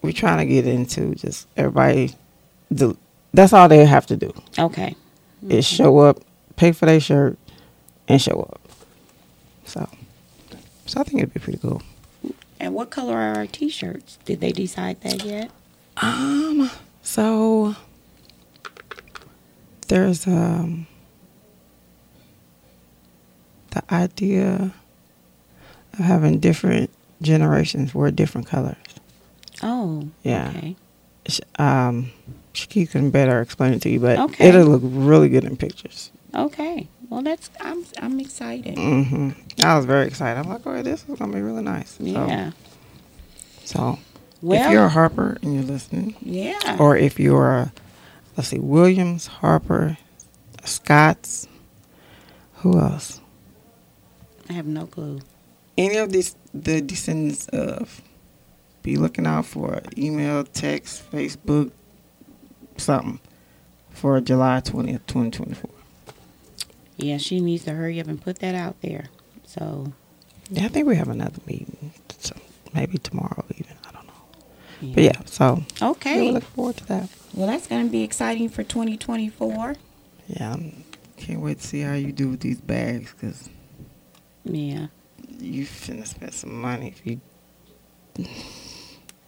we're 0.00 0.14
trying 0.14 0.38
to 0.38 0.46
get 0.46 0.66
into 0.66 1.14
just 1.14 1.46
everybody. 1.58 2.14
The, 2.70 2.96
that's 3.34 3.52
all 3.52 3.68
they 3.68 3.84
have 3.84 4.06
to 4.06 4.16
do 4.16 4.32
Okay. 4.58 4.94
is 5.46 5.66
mm-hmm. 5.66 5.76
show 5.76 5.98
up, 5.98 6.20
pay 6.56 6.72
for 6.72 6.86
their 6.86 7.00
shirt, 7.00 7.36
and 8.08 8.22
show 8.22 8.48
up. 8.50 8.62
So, 9.66 9.86
so 10.86 11.00
I 11.00 11.04
think 11.04 11.18
it'd 11.18 11.34
be 11.34 11.40
pretty 11.40 11.58
cool. 11.58 11.82
And 12.60 12.74
what 12.74 12.90
color 12.90 13.14
are 13.16 13.36
our 13.36 13.46
T-shirts? 13.46 14.18
Did 14.26 14.40
they 14.40 14.52
decide 14.52 15.00
that 15.00 15.24
yet? 15.24 15.50
Um, 15.96 16.70
so 17.02 17.74
there's 19.88 20.26
um 20.26 20.86
the 23.70 23.82
idea 23.94 24.72
of 25.94 25.98
having 25.98 26.38
different 26.38 26.90
generations 27.22 27.94
wear 27.94 28.10
different 28.10 28.46
colors. 28.46 28.76
Oh. 29.62 30.08
Yeah. 30.22 30.48
Okay. 30.56 30.76
Um, 31.58 32.10
Shakita 32.54 32.90
can 32.90 33.10
better 33.10 33.40
explain 33.40 33.74
it 33.74 33.82
to 33.82 33.90
you, 33.90 34.00
but 34.00 34.18
Okay. 34.18 34.48
it'll 34.48 34.66
look 34.66 34.82
really 34.84 35.28
good 35.28 35.44
in 35.44 35.56
pictures. 35.56 36.10
Okay. 36.34 36.88
Well, 37.10 37.22
that's 37.22 37.50
I'm 37.60 37.84
I'm 38.00 38.18
excited. 38.20 38.76
Mm-hmm. 38.76 39.30
I 39.64 39.76
was 39.76 39.84
very 39.84 40.06
excited. 40.06 40.38
I'm 40.40 40.48
like, 40.48 40.64
oh, 40.66 40.80
this 40.82 41.04
is 41.08 41.18
gonna 41.18 41.32
be 41.34 41.42
really 41.42 41.62
nice. 41.62 41.90
So- 41.98 42.04
Yeah. 42.04 42.52
So, 43.64 43.98
Well. 44.42 44.64
if 44.66 44.72
you're 44.72 44.84
a 44.84 44.88
Harper 44.88 45.36
and 45.42 45.54
you're 45.54 45.62
listening, 45.64 46.16
yeah. 46.22 46.76
or 46.80 46.96
if 46.96 47.20
you're 47.20 47.50
a, 47.52 47.72
let's 48.36 48.48
see, 48.48 48.58
Williams, 48.58 49.26
Harper, 49.28 49.96
Scott's, 50.64 51.46
who 52.54 52.78
else? 52.80 53.20
I 54.48 54.54
have 54.54 54.66
no 54.66 54.86
clue. 54.86 55.20
Any 55.78 55.96
of 55.98 56.10
these 56.12 56.34
the 56.52 56.80
descendants 56.80 57.48
of, 57.48 58.00
be 58.82 58.96
looking 58.96 59.26
out 59.26 59.46
for 59.46 59.82
email, 59.96 60.42
text, 60.44 61.08
Facebook, 61.12 61.70
something 62.76 63.20
for 63.90 64.20
July 64.20 64.60
twentieth, 64.60 65.06
twenty 65.06 65.30
twenty 65.30 65.54
four. 65.54 65.70
Yeah, 67.02 67.18
she 67.18 67.40
needs 67.40 67.64
to 67.64 67.72
hurry 67.72 68.00
up 68.00 68.06
and 68.08 68.20
put 68.20 68.38
that 68.40 68.54
out 68.54 68.80
there. 68.82 69.06
So. 69.46 69.92
Yeah, 70.50 70.64
I 70.64 70.68
think 70.68 70.86
we 70.86 70.96
have 70.96 71.08
another 71.08 71.40
meeting, 71.46 71.92
so 72.18 72.34
maybe 72.74 72.98
tomorrow 72.98 73.44
even. 73.56 73.76
I 73.88 73.92
don't 73.92 74.06
know, 74.06 74.92
but 74.94 75.02
yeah. 75.04 75.20
So 75.24 75.62
Okay. 75.80 76.20
we 76.20 76.30
look 76.32 76.42
forward 76.42 76.76
to 76.78 76.86
that. 76.86 77.08
Well, 77.34 77.46
that's 77.46 77.68
going 77.68 77.84
to 77.86 77.90
be 77.90 78.02
exciting 78.02 78.48
for 78.48 78.64
2024. 78.64 79.76
Yeah, 80.26 80.54
I 80.54 80.72
can't 81.16 81.40
wait 81.40 81.60
to 81.60 81.66
see 81.66 81.80
how 81.82 81.94
you 81.94 82.10
do 82.10 82.30
with 82.30 82.40
these 82.40 82.60
bags 82.60 83.12
because 83.12 83.48
Yeah. 84.44 84.88
you 85.38 85.64
finna 85.66 86.04
spend 86.06 86.34
some 86.34 86.60
money 86.60 86.88
if 86.88 87.06
you 87.06 87.20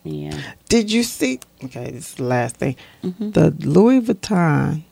Yeah. 0.05 0.37
Did 0.69 0.91
you 0.91 1.05
see? 1.05 1.39
Okay, 1.63 1.93
this 1.93 2.09
is 2.11 2.15
the 2.15 2.25
last 2.25 2.57
thing. 2.57 2.75
hmm 3.03 3.31
The 3.31 3.51
Louis 3.61 4.01
Vuitton 4.01 4.83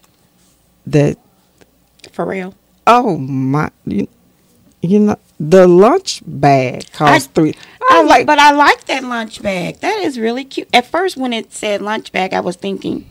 that 0.86 1.18
For 2.12 2.24
real. 2.24 2.54
Oh 2.92 3.16
my 3.18 3.70
you, 3.86 4.08
you 4.82 4.98
know 4.98 5.16
the 5.38 5.66
lunch 5.68 6.22
bag 6.26 6.90
costs 6.92 7.28
I- 7.28 7.32
three. 7.34 7.54
I 7.82 7.98
I'm 8.00 8.06
like, 8.06 8.18
like, 8.20 8.26
but 8.26 8.38
I 8.38 8.50
like 8.52 8.84
that 8.86 9.02
lunch 9.04 9.42
bag. 9.42 9.80
That 9.80 9.98
is 10.00 10.18
really 10.18 10.44
cute. 10.44 10.68
At 10.74 10.86
first, 10.86 11.16
when 11.16 11.32
it 11.32 11.52
said 11.52 11.80
lunch 11.82 12.12
bag, 12.12 12.32
I 12.34 12.40
was 12.40 12.56
thinking, 12.56 13.06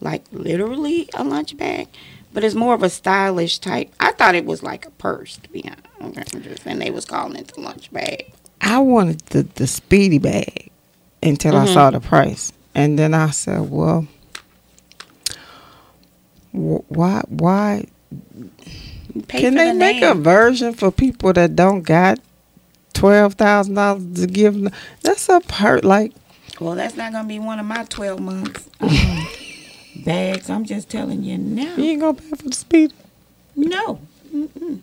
like 0.00 0.24
literally 0.32 1.08
a 1.14 1.24
lunch 1.24 1.56
bag, 1.56 1.88
but 2.32 2.42
it's 2.44 2.54
more 2.54 2.74
of 2.74 2.82
a 2.82 2.88
stylish 2.90 3.58
type. 3.58 3.92
I 4.00 4.12
thought 4.12 4.34
it 4.34 4.44
was 4.46 4.62
like 4.62 4.86
a 4.86 4.90
purse, 4.92 5.36
to 5.38 5.48
be 5.50 5.64
honest. 6.00 6.34
Okay, 6.36 6.56
and 6.66 6.80
they 6.80 6.90
was 6.90 7.04
calling 7.04 7.36
it 7.36 7.48
the 7.48 7.60
lunch 7.60 7.90
bag. 7.92 8.32
I 8.60 8.78
wanted 8.78 9.20
the 9.26 9.42
the 9.56 9.66
speedy 9.66 10.18
bag 10.18 10.70
until 11.22 11.56
I 11.56 11.66
Mhm. 11.66 11.74
saw 11.74 11.90
the 11.90 12.00
price, 12.00 12.52
and 12.74 12.98
then 12.98 13.12
I 13.14 13.30
said, 13.30 13.68
well, 13.70 14.06
wh- 16.52 16.84
why 16.90 17.22
why 17.28 17.86
pay 19.22 19.40
can 19.40 19.54
they 19.54 19.68
the 19.68 19.74
make 19.74 20.02
a 20.02 20.14
version 20.14 20.74
for 20.74 20.90
people 20.90 21.32
that 21.32 21.56
don't 21.56 21.82
got 21.82 22.18
twelve 22.92 23.34
thousand 23.34 23.74
dollars 23.74 24.20
to 24.20 24.26
give? 24.26 24.54
them? 24.54 24.72
That's 25.02 25.28
a 25.28 25.40
part 25.40 25.84
like. 25.84 26.12
Well, 26.60 26.74
that's 26.74 26.96
not 26.96 27.12
gonna 27.12 27.28
be 27.28 27.38
one 27.38 27.58
of 27.58 27.66
my 27.66 27.84
twelve 27.84 28.20
months 28.20 28.68
bags. 30.04 30.48
I'm 30.50 30.64
just 30.64 30.88
telling 30.88 31.22
you 31.24 31.38
now. 31.38 31.74
You 31.76 31.84
ain't 31.84 32.00
gonna 32.00 32.14
pay 32.14 32.28
for 32.30 32.48
the 32.48 32.54
speed. 32.54 32.92
No. 33.56 34.00
Mm-mm. 34.34 34.80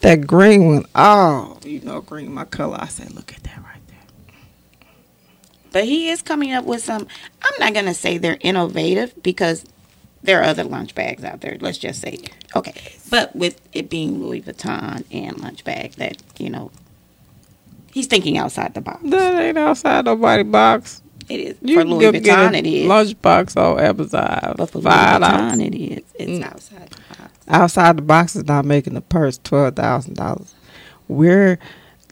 That 0.00 0.26
green 0.26 0.66
one, 0.66 0.84
oh, 0.94 1.58
you 1.62 1.80
know, 1.80 2.00
green, 2.00 2.32
my 2.32 2.46
color. 2.46 2.78
I 2.80 2.86
said, 2.88 3.12
look 3.12 3.34
at 3.34 3.42
that 3.42 3.58
right 3.58 3.82
there. 3.86 3.98
But 5.72 5.84
he 5.84 6.08
is 6.08 6.22
coming 6.22 6.52
up 6.52 6.64
with 6.64 6.82
some. 6.82 7.06
I'm 7.42 7.52
not 7.58 7.74
gonna 7.74 7.92
say 7.92 8.16
they're 8.16 8.38
innovative 8.40 9.22
because 9.22 9.64
there 10.22 10.40
are 10.40 10.44
other 10.44 10.64
lunch 10.64 10.94
bags 10.94 11.24
out 11.24 11.40
there. 11.40 11.56
Let's 11.60 11.78
just 11.78 12.00
say, 12.00 12.18
okay. 12.56 12.74
But 13.10 13.34
with 13.36 13.60
it 13.72 13.88
being 13.90 14.22
Louis 14.22 14.42
Vuitton 14.42 15.04
and 15.12 15.38
lunch 15.38 15.64
bag, 15.64 15.92
that 15.92 16.16
you 16.38 16.50
know, 16.50 16.70
he's 17.92 18.06
thinking 18.06 18.38
outside 18.38 18.74
the 18.74 18.80
box. 18.80 19.00
That 19.04 19.42
ain't 19.42 19.58
outside 19.58 20.04
nobody 20.04 20.42
box. 20.42 21.02
It 21.28 21.40
is 21.40 21.56
You 21.60 21.74
for 21.76 21.84
Louis 21.84 22.12
Vuitton. 22.20 22.54
It 22.56 22.66
is. 22.66 22.86
lunch 22.86 23.20
box 23.22 23.56
on 23.56 23.78
Amazon. 23.80 24.54
but 24.56 24.70
for 24.70 24.78
Louis 24.78 24.90
Vuitton, 24.90 25.66
it 25.66 25.74
is. 25.74 26.02
It's 26.14 26.30
Mm. 26.30 26.44
outside 26.52 26.88
the 26.90 26.96
box. 27.16 27.32
Outside 27.48 27.96
the 27.98 28.02
box 28.02 28.36
is 28.36 28.44
not 28.46 28.64
making 28.64 28.94
the 28.94 29.00
purse 29.02 29.38
twelve 29.42 29.76
thousand 29.76 30.14
dollars. 30.14 30.54
We're 31.06 31.58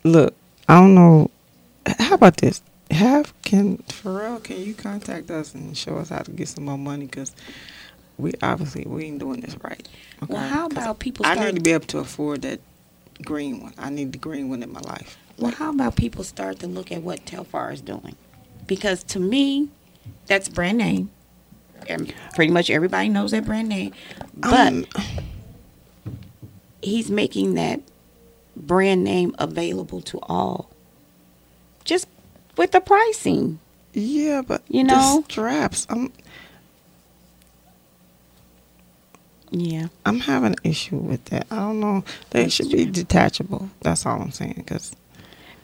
look. 0.04 0.34
I 0.68 0.74
don't 0.80 0.94
know. 0.94 1.30
How 1.98 2.14
about 2.14 2.38
this? 2.38 2.61
Have 2.90 3.32
can 3.42 3.78
Pharrell? 3.88 4.42
Can 4.42 4.61
you 4.62 4.74
contact 4.74 5.30
us 5.30 5.54
and 5.54 5.76
show 5.76 5.96
us 5.98 6.09
how 6.11 6.20
to 6.20 6.30
get 6.30 6.48
some 6.48 6.64
more 6.64 6.78
money? 6.78 7.07
Because 7.07 7.32
we 8.19 8.33
obviously 8.43 8.85
we 8.87 9.05
ain't 9.05 9.19
doing 9.19 9.41
this 9.41 9.57
right. 9.62 9.87
Well, 10.29 10.39
okay? 10.39 10.49
how 10.49 10.69
'Cause 10.69 10.79
about 10.85 10.99
people 10.99 11.27
I 11.27 11.35
need 11.35 11.57
to 11.57 11.61
be 11.61 11.73
able 11.73 11.87
to 11.87 11.99
afford 11.99 12.43
that 12.43 12.61
green 13.23 13.61
one. 13.61 13.75
I 13.79 13.91
need 13.91 14.12
the 14.12 14.19
green 14.19 14.49
one 14.49 14.62
in 14.62 14.73
my 14.73 14.81
life. 14.81 15.17
Well, 15.39 15.53
how 15.53 15.71
about 15.71 15.97
people 15.97 16.25
start 16.25 16.59
to 16.61 16.67
look 16.67 16.91
at 16.91 17.03
what 17.03 17.25
Telfar 17.27 17.73
is 17.73 17.81
doing? 17.83 18.17
Because 18.67 19.03
to 19.05 19.21
me, 19.21 19.69
that's 20.27 20.49
brand 20.49 20.79
name. 20.79 21.11
And 21.89 22.12
pretty 22.35 22.51
much 22.53 22.71
everybody 22.71 23.09
knows 23.09 23.31
that 23.33 23.45
brand 23.45 23.69
name. 23.69 23.93
But 24.35 24.73
Um, 24.73 24.87
he's 26.83 27.11
making 27.11 27.55
that 27.55 27.81
brand 28.57 29.05
name 29.05 29.35
available 29.39 30.01
to 30.03 30.19
all. 30.23 30.71
Just 31.85 32.09
with 32.57 32.73
the 32.73 32.81
pricing. 32.81 33.61
Yeah, 33.93 34.43
but 34.43 34.62
You 34.69 34.83
the 34.85 34.95
know? 34.95 35.25
straps. 35.29 35.87
I'm 35.89 36.12
Yeah. 39.59 39.88
I'm 40.04 40.20
having 40.20 40.52
an 40.52 40.57
issue 40.64 40.96
with 40.98 41.24
that. 41.26 41.46
I 41.50 41.57
don't 41.57 41.80
know. 41.80 42.04
They 42.30 42.48
should 42.48 42.70
be 42.70 42.86
detachable. 42.86 43.70
That's 43.82 44.07
all 44.07 44.20
I'm 44.22 44.32
saying. 44.32 44.54
Because 44.59 44.92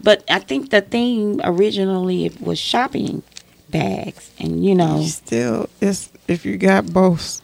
But 0.03 0.25
I 0.31 0.41
think 0.41 0.71
the 0.71 0.81
theme 0.83 1.41
originally 1.45 2.27
it 2.27 2.41
was 2.41 2.59
shopping 2.59 3.23
bags, 3.71 4.31
and 4.39 4.65
you 4.65 4.75
know, 4.75 5.03
still, 5.05 5.69
it's 5.81 6.11
if 6.29 6.47
you 6.47 6.59
got 6.59 6.87
both. 6.93 7.43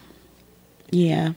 yeah. 0.90 1.32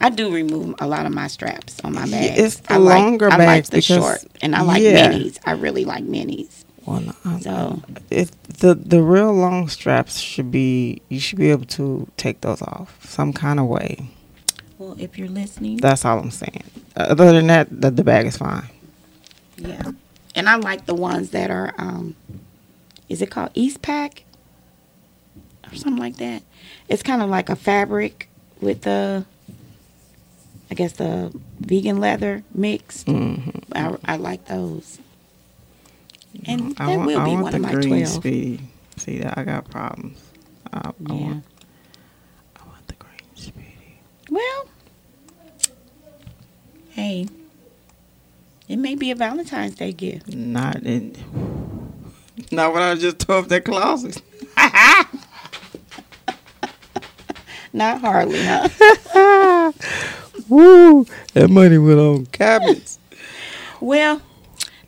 I 0.00 0.10
do 0.10 0.32
remove 0.32 0.74
a 0.80 0.86
lot 0.86 1.06
of 1.06 1.12
my 1.14 1.26
straps 1.28 1.80
on 1.82 1.94
my 1.94 2.04
Yeah, 2.04 2.36
bags. 2.36 2.38
it's 2.38 2.56
the 2.68 2.74
I 2.74 2.76
like, 2.78 2.98
longer 3.02 3.32
I 3.32 3.38
like 3.38 3.38
bags 3.38 3.70
the 3.70 3.80
short, 3.82 4.24
and 4.42 4.54
I 4.54 4.62
like 4.62 4.82
yeah. 4.82 5.10
minis. 5.12 5.38
I 5.46 5.52
really 5.52 5.86
like 5.86 6.04
minis. 6.04 6.65
Well, 6.86 7.00
no, 7.00 7.12
I'm- 7.24 7.40
So- 7.40 7.82
it, 8.10 8.30
the 8.46 8.74
the 8.74 9.02
real 9.02 9.32
long 9.34 9.68
straps 9.68 10.18
should 10.20 10.50
be. 10.50 11.02
You 11.08 11.18
should 11.20 11.38
be 11.38 11.50
able 11.50 11.66
to 11.66 12.06
take 12.16 12.40
those 12.42 12.62
off 12.62 13.04
some 13.06 13.32
kind 13.32 13.58
of 13.60 13.66
way. 13.66 14.08
Well, 14.78 14.94
if 14.98 15.18
you're 15.18 15.28
listening, 15.28 15.78
That's 15.78 16.04
all 16.04 16.18
I'm 16.18 16.30
saying. 16.30 16.62
Other 16.96 17.32
than 17.32 17.46
that, 17.48 17.68
the, 17.70 17.90
the 17.90 18.04
bag 18.04 18.26
is 18.26 18.36
fine. 18.36 18.68
yeah. 19.56 19.92
And 20.34 20.48
I 20.50 20.56
like 20.56 20.84
the 20.84 20.94
ones 20.94 21.30
that 21.30 21.50
are, 21.50 21.72
um, 21.78 22.14
is 23.08 23.22
it 23.22 23.30
called 23.30 23.54
Eastpak 23.54 24.20
or 25.70 25.74
something 25.74 25.96
like 25.98 26.16
that? 26.18 26.42
It's 26.90 27.02
kind 27.02 27.22
of 27.22 27.30
like 27.30 27.48
a 27.48 27.56
fabric 27.56 28.28
with 28.60 28.82
the, 28.82 29.24
I 30.70 30.74
guess 30.74 30.92
the 30.92 31.32
vegan 31.58 31.98
leather 32.00 32.44
mix. 32.54 33.02
hmm 33.04 33.48
I, 33.72 33.96
I 34.04 34.16
like 34.16 34.44
those. 34.44 34.98
And 36.44 36.74
I 36.78 36.86
that 36.86 36.96
want, 36.96 37.06
will 37.06 37.18
I 37.20 37.24
be 37.24 37.30
want 37.32 37.42
one 37.44 37.50
the 37.52 37.56
of 37.58 37.62
my 37.62 37.72
green 37.72 37.88
12. 38.06 38.08
speedy. 38.08 38.60
See 38.96 39.18
that 39.18 39.38
I 39.38 39.44
got 39.44 39.68
problems. 39.70 40.18
I, 40.72 40.78
I 40.78 40.92
Yeah. 41.00 41.14
want. 41.14 41.44
I 42.56 42.66
want 42.68 42.86
the 42.88 42.94
green 42.94 43.34
speedy. 43.34 44.00
Well, 44.30 44.68
hey, 46.90 47.28
it 48.68 48.76
may 48.76 48.94
be 48.94 49.10
a 49.10 49.14
Valentine's 49.14 49.74
Day 49.76 49.92
gift. 49.92 50.28
Not 50.34 50.82
in. 50.82 51.14
Not 52.52 52.72
what 52.72 52.82
I 52.82 52.94
just 52.96 53.18
tore 53.20 53.36
up 53.38 53.48
that 53.48 53.64
closet. 53.64 54.20
Not 57.72 58.00
hardly, 58.00 58.40
huh? 58.42 58.68
Woo! 60.48 61.06
That 61.34 61.50
money 61.50 61.76
went 61.78 61.98
on 61.98 62.26
cabinets. 62.26 62.98
well, 63.80 64.22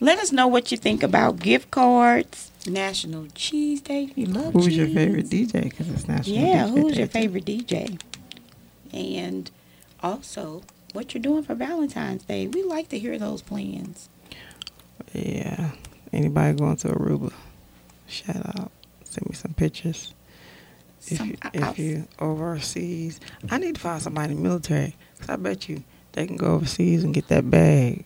let 0.01 0.18
us 0.18 0.32
know 0.32 0.46
what 0.46 0.70
you 0.70 0.78
think 0.78 1.03
about 1.03 1.38
gift 1.40 1.70
cards, 1.70 2.51
National 2.66 3.26
Cheese 3.34 3.80
Day. 3.80 4.11
You 4.14 4.26
love 4.26 4.53
Who's 4.53 4.76
your 4.76 4.86
favorite 4.88 5.26
DJ? 5.26 5.64
Because 5.64 5.88
it's 5.90 6.07
national. 6.09 6.36
Cheese. 6.36 6.44
Yeah, 6.44 6.66
DJ 6.66 6.70
who's 6.70 6.92
Day, 6.92 6.99
your 6.99 7.07
too. 7.07 7.12
favorite 7.12 7.44
DJ? 7.44 8.01
And 8.92 9.51
also, 10.03 10.62
what 10.92 11.12
you're 11.14 11.22
doing 11.22 11.42
for 11.42 11.55
Valentine's 11.55 12.22
Day. 12.24 12.46
We 12.46 12.62
like 12.62 12.88
to 12.90 12.99
hear 12.99 13.18
those 13.18 13.42
plans. 13.42 14.09
Yeah. 15.12 15.70
Anybody 16.12 16.57
going 16.59 16.76
to 16.78 16.88
Aruba? 16.88 17.32
Shout 18.07 18.36
out. 18.59 18.70
Send 19.05 19.28
me 19.28 19.34
some 19.34 19.55
pictures. 19.55 20.14
If 21.07 21.18
Some- 21.18 21.28
you, 21.30 21.36
I- 21.42 21.51
if 21.70 21.78
you 21.78 22.09
overseas, 22.18 23.20
I 23.51 23.59
need 23.59 23.74
to 23.76 23.80
find 23.80 24.01
somebody 24.03 24.32
in 24.32 24.36
the 24.38 24.42
military. 24.42 24.96
Cause 25.20 25.28
I 25.30 25.36
bet 25.36 25.68
you 25.68 25.82
they 26.12 26.26
can 26.26 26.36
go 26.36 26.55
overseas 26.55 27.05
and 27.05 27.12
get 27.14 27.28
that 27.28 27.51
bag. 27.51 28.05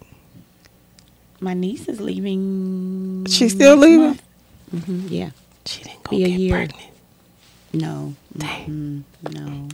My 1.42 1.54
niece 1.54 1.88
is 1.88 2.00
leaving. 2.00 3.26
She's 3.28 3.52
still 3.52 3.76
leaving? 3.76 4.18
hmm 4.70 5.06
yeah. 5.08 5.30
She 5.66 5.82
didn't 5.82 6.02
go 6.04 6.10
Be 6.16 6.24
a 6.24 6.28
get 6.28 6.38
year. 6.38 6.54
pregnant. 6.56 6.90
No. 7.72 8.14
Dang. 8.36 9.04
Mm, 9.24 9.32
no. 9.34 9.68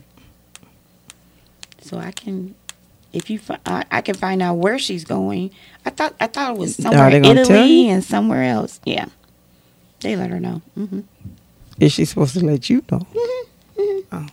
So 1.82 1.98
I 1.98 2.10
can, 2.10 2.54
if 3.12 3.28
you, 3.30 3.38
fi- 3.38 3.58
I, 3.66 3.84
I 3.90 4.00
can 4.00 4.14
find 4.14 4.40
out 4.42 4.54
where 4.54 4.78
she's 4.78 5.04
going. 5.04 5.50
I 5.84 5.90
thought 5.90 6.14
I 6.20 6.26
thought 6.26 6.54
it 6.54 6.58
was 6.58 6.76
somewhere 6.76 7.08
in 7.10 7.24
Italy 7.24 7.88
and 7.88 8.02
somewhere 8.04 8.44
else. 8.44 8.80
Yeah, 8.84 9.06
they 10.00 10.16
let 10.16 10.30
her 10.30 10.40
know. 10.40 10.60
hmm 10.74 11.00
Is 11.80 11.92
she 11.92 12.04
supposed 12.04 12.34
to 12.34 12.44
let 12.44 12.68
you 12.68 12.82
know? 12.90 13.06
Oh, 14.12 14.26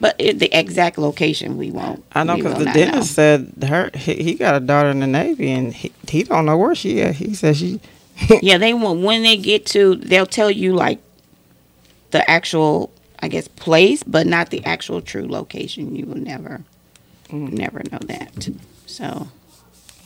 But 0.00 0.16
it, 0.18 0.38
the 0.38 0.52
exact 0.58 0.98
location 0.98 1.56
we 1.56 1.70
won't. 1.70 2.04
I 2.12 2.24
know 2.24 2.36
because 2.36 2.58
the 2.58 2.66
dentist 2.66 3.14
said 3.14 3.52
her 3.66 3.90
he, 3.94 4.14
he 4.22 4.34
got 4.34 4.54
a 4.54 4.60
daughter 4.60 4.90
in 4.90 5.00
the 5.00 5.06
Navy 5.06 5.50
and 5.50 5.72
he, 5.72 5.92
he 6.08 6.22
don't 6.24 6.44
know 6.46 6.56
where 6.58 6.74
she 6.74 6.98
is. 7.00 7.16
He 7.16 7.34
said 7.34 7.56
she. 7.56 7.80
Yeah, 8.42 8.58
they 8.58 8.72
will 8.74 8.96
when 8.96 9.22
they 9.22 9.36
get 9.36 9.66
to. 9.66 9.94
They'll 9.96 10.26
tell 10.26 10.50
you 10.50 10.74
like 10.74 11.00
the 12.10 12.28
actual, 12.30 12.92
I 13.20 13.28
guess, 13.28 13.46
place, 13.48 14.02
but 14.02 14.26
not 14.26 14.50
the 14.50 14.64
actual 14.64 15.00
true 15.02 15.26
location. 15.26 15.94
You 15.96 16.06
will 16.06 16.16
never, 16.18 16.62
Mm. 17.28 17.52
never 17.52 17.82
know 17.90 17.98
that. 18.02 18.48
So 18.86 19.28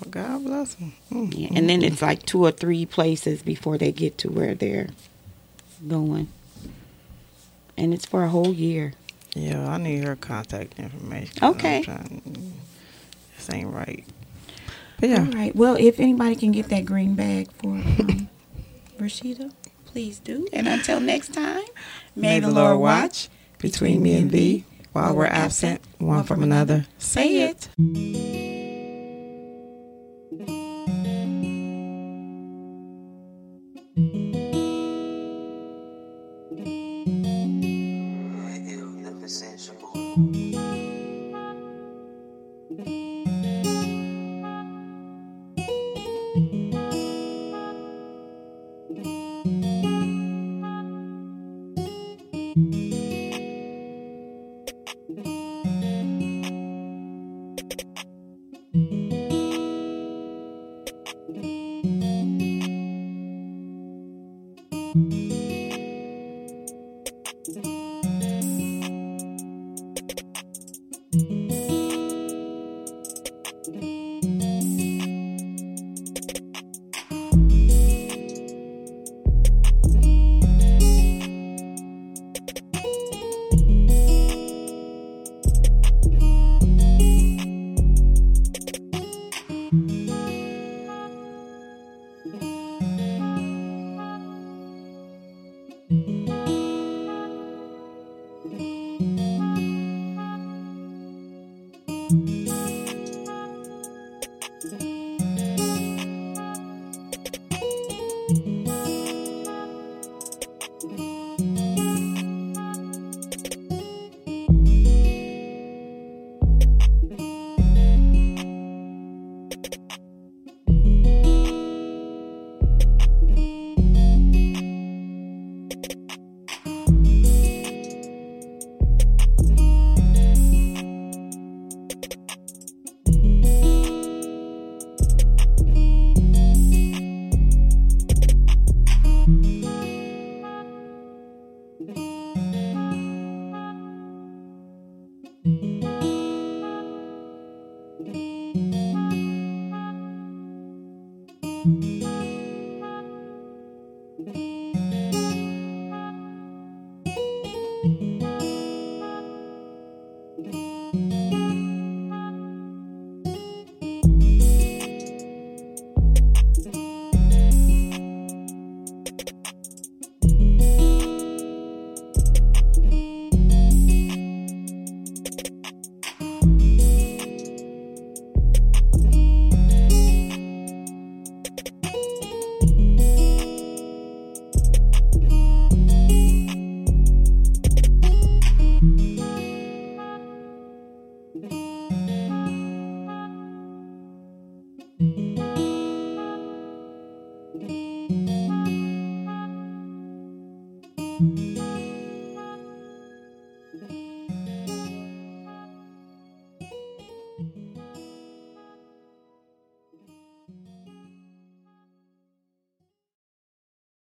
Well, 0.00 0.10
God 0.10 0.44
bless 0.44 0.74
him. 0.74 0.92
Mm. 1.12 1.34
Yeah, 1.36 1.48
and 1.54 1.68
then 1.68 1.82
it's 1.82 2.00
like 2.02 2.24
two 2.26 2.42
or 2.44 2.50
three 2.50 2.86
places 2.86 3.42
before 3.42 3.76
they 3.78 3.92
get 3.92 4.18
to 4.18 4.28
where 4.30 4.54
they're 4.54 4.88
going. 5.86 6.28
And 7.76 7.94
it's 7.94 8.06
for 8.06 8.24
a 8.24 8.28
whole 8.28 8.52
year. 8.52 8.94
Yeah, 9.34 9.68
I 9.68 9.78
need 9.78 10.04
her 10.04 10.16
contact 10.16 10.78
information. 10.78 11.42
Okay. 11.44 11.78
I'm 11.78 11.82
trying- 11.84 12.54
this 13.36 13.50
ain't 13.52 13.72
right. 13.72 14.04
But 14.98 15.08
yeah, 15.08 15.20
All 15.20 15.32
right. 15.32 15.54
Well, 15.56 15.76
if 15.78 15.98
anybody 15.98 16.34
can 16.36 16.52
get 16.52 16.68
that 16.68 16.84
green 16.84 17.14
bag 17.14 17.50
for 17.52 17.68
um, 17.68 18.28
Rashida, 18.98 19.50
please 19.86 20.18
do. 20.18 20.46
And 20.52 20.68
until 20.68 21.00
next 21.00 21.32
time, 21.32 21.62
may 22.14 22.40
the 22.40 22.50
Lord 22.50 22.78
watch 22.80 23.28
between 23.58 24.02
me 24.02 24.16
and 24.16 24.30
thee 24.30 24.64
while 24.92 25.14
we're 25.16 25.24
absent 25.26 25.80
one 25.98 26.24
from 26.24 26.42
another. 26.42 26.86
Say 26.98 27.48
it. 27.48 28.69